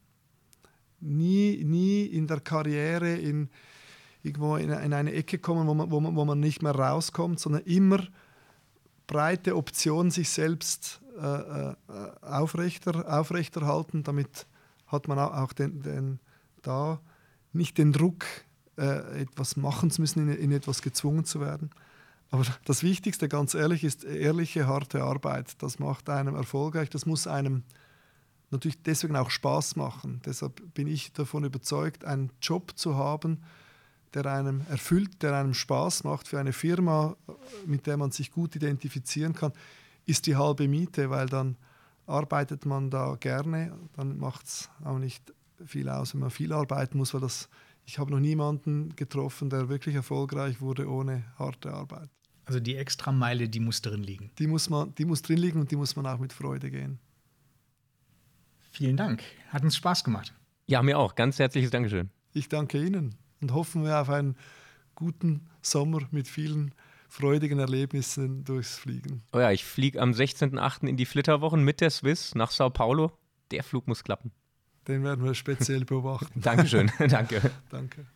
nie, 1.04 1.62
nie 1.64 2.06
in 2.06 2.26
der 2.26 2.40
Karriere 2.40 3.14
in, 3.14 3.48
irgendwo 4.22 4.56
in, 4.56 4.70
in 4.70 4.92
eine 4.92 5.12
Ecke 5.12 5.38
kommen, 5.38 5.66
wo 5.66 5.74
man, 5.74 5.90
wo, 5.90 6.00
man, 6.00 6.16
wo 6.16 6.24
man 6.24 6.40
nicht 6.40 6.62
mehr 6.62 6.74
rauskommt, 6.74 7.38
sondern 7.38 7.62
immer 7.62 8.00
breite 9.06 9.56
Optionen 9.56 10.10
sich 10.10 10.30
selbst 10.30 11.00
äh, 11.20 11.70
äh, 11.70 11.74
aufrechter, 12.22 13.06
aufrechterhalten. 13.08 14.02
Damit 14.02 14.46
hat 14.86 15.08
man 15.08 15.18
auch 15.18 15.52
den, 15.52 15.82
den, 15.82 16.20
da 16.62 17.00
nicht 17.52 17.78
den 17.78 17.92
Druck, 17.92 18.24
äh, 18.76 19.22
etwas 19.22 19.56
machen 19.56 19.90
zu 19.90 20.00
müssen, 20.00 20.28
in, 20.28 20.36
in 20.36 20.52
etwas 20.52 20.82
gezwungen 20.82 21.24
zu 21.24 21.40
werden. 21.40 21.70
Aber 22.30 22.44
das 22.64 22.82
Wichtigste, 22.82 23.28
ganz 23.28 23.54
ehrlich, 23.54 23.84
ist 23.84 24.02
ehrliche, 24.02 24.66
harte 24.66 25.04
Arbeit. 25.04 25.62
Das 25.62 25.78
macht 25.78 26.08
einem 26.08 26.34
erfolgreich. 26.34 26.90
Das 26.90 27.06
muss 27.06 27.28
einem 27.28 27.62
natürlich 28.54 28.82
deswegen 28.82 29.16
auch 29.16 29.30
Spaß 29.30 29.76
machen. 29.76 30.20
Deshalb 30.24 30.74
bin 30.74 30.86
ich 30.86 31.12
davon 31.12 31.44
überzeugt, 31.44 32.04
einen 32.04 32.30
Job 32.40 32.72
zu 32.76 32.96
haben, 32.96 33.42
der 34.14 34.26
einem 34.26 34.62
erfüllt, 34.68 35.22
der 35.22 35.36
einem 35.36 35.54
Spaß 35.54 36.04
macht 36.04 36.28
für 36.28 36.38
eine 36.38 36.52
Firma, 36.52 37.16
mit 37.66 37.86
der 37.86 37.96
man 37.96 38.12
sich 38.12 38.30
gut 38.30 38.56
identifizieren 38.56 39.34
kann, 39.34 39.52
ist 40.06 40.26
die 40.26 40.36
halbe 40.36 40.68
Miete, 40.68 41.10
weil 41.10 41.26
dann 41.26 41.56
arbeitet 42.06 42.66
man 42.66 42.90
da 42.90 43.16
gerne, 43.18 43.72
dann 43.96 44.18
macht 44.18 44.46
es 44.46 44.70
auch 44.84 44.98
nicht 44.98 45.32
viel 45.64 45.88
aus, 45.88 46.14
wenn 46.14 46.20
man 46.20 46.30
viel 46.30 46.52
arbeiten 46.52 46.98
muss, 46.98 47.14
weil 47.14 47.22
das, 47.22 47.48
ich 47.86 47.98
habe 47.98 48.10
noch 48.10 48.20
niemanden 48.20 48.94
getroffen, 48.96 49.50
der 49.50 49.68
wirklich 49.68 49.94
erfolgreich 49.94 50.60
wurde 50.60 50.88
ohne 50.88 51.24
harte 51.38 51.72
Arbeit. 51.72 52.10
Also 52.44 52.60
die 52.60 52.76
Extrameile, 52.76 53.48
die 53.48 53.60
muss 53.60 53.80
drin 53.80 54.02
liegen. 54.02 54.30
Die 54.38 54.46
muss, 54.46 54.68
man, 54.68 54.94
die 54.96 55.06
muss 55.06 55.22
drin 55.22 55.38
liegen 55.38 55.60
und 55.60 55.70
die 55.70 55.76
muss 55.76 55.96
man 55.96 56.06
auch 56.06 56.18
mit 56.18 56.32
Freude 56.32 56.70
gehen. 56.70 56.98
Vielen 58.74 58.96
Dank. 58.96 59.22
Hat 59.50 59.62
uns 59.62 59.76
Spaß 59.76 60.02
gemacht. 60.02 60.34
Ja, 60.66 60.82
mir 60.82 60.98
auch. 60.98 61.14
Ganz 61.14 61.38
herzliches 61.38 61.70
Dankeschön. 61.70 62.10
Ich 62.32 62.48
danke 62.48 62.84
Ihnen 62.84 63.14
und 63.40 63.54
hoffen 63.54 63.84
wir 63.84 64.00
auf 64.00 64.10
einen 64.10 64.36
guten 64.96 65.46
Sommer 65.62 66.00
mit 66.10 66.26
vielen 66.26 66.74
freudigen 67.08 67.60
Erlebnissen 67.60 68.42
durchs 68.42 68.76
Fliegen. 68.76 69.22
Oh 69.32 69.38
ja, 69.38 69.52
ich 69.52 69.64
fliege 69.64 70.02
am 70.02 70.10
16.08. 70.10 70.88
in 70.88 70.96
die 70.96 71.06
Flitterwochen 71.06 71.62
mit 71.62 71.80
der 71.80 71.90
Swiss 71.90 72.34
nach 72.34 72.50
Sao 72.50 72.68
Paulo. 72.68 73.12
Der 73.52 73.62
Flug 73.62 73.86
muss 73.86 74.02
klappen. 74.02 74.32
Den 74.88 75.04
werden 75.04 75.24
wir 75.24 75.34
speziell 75.34 75.84
beobachten. 75.84 76.40
Dankeschön. 76.40 76.90
Danke. 76.98 77.52
Danke. 77.70 78.06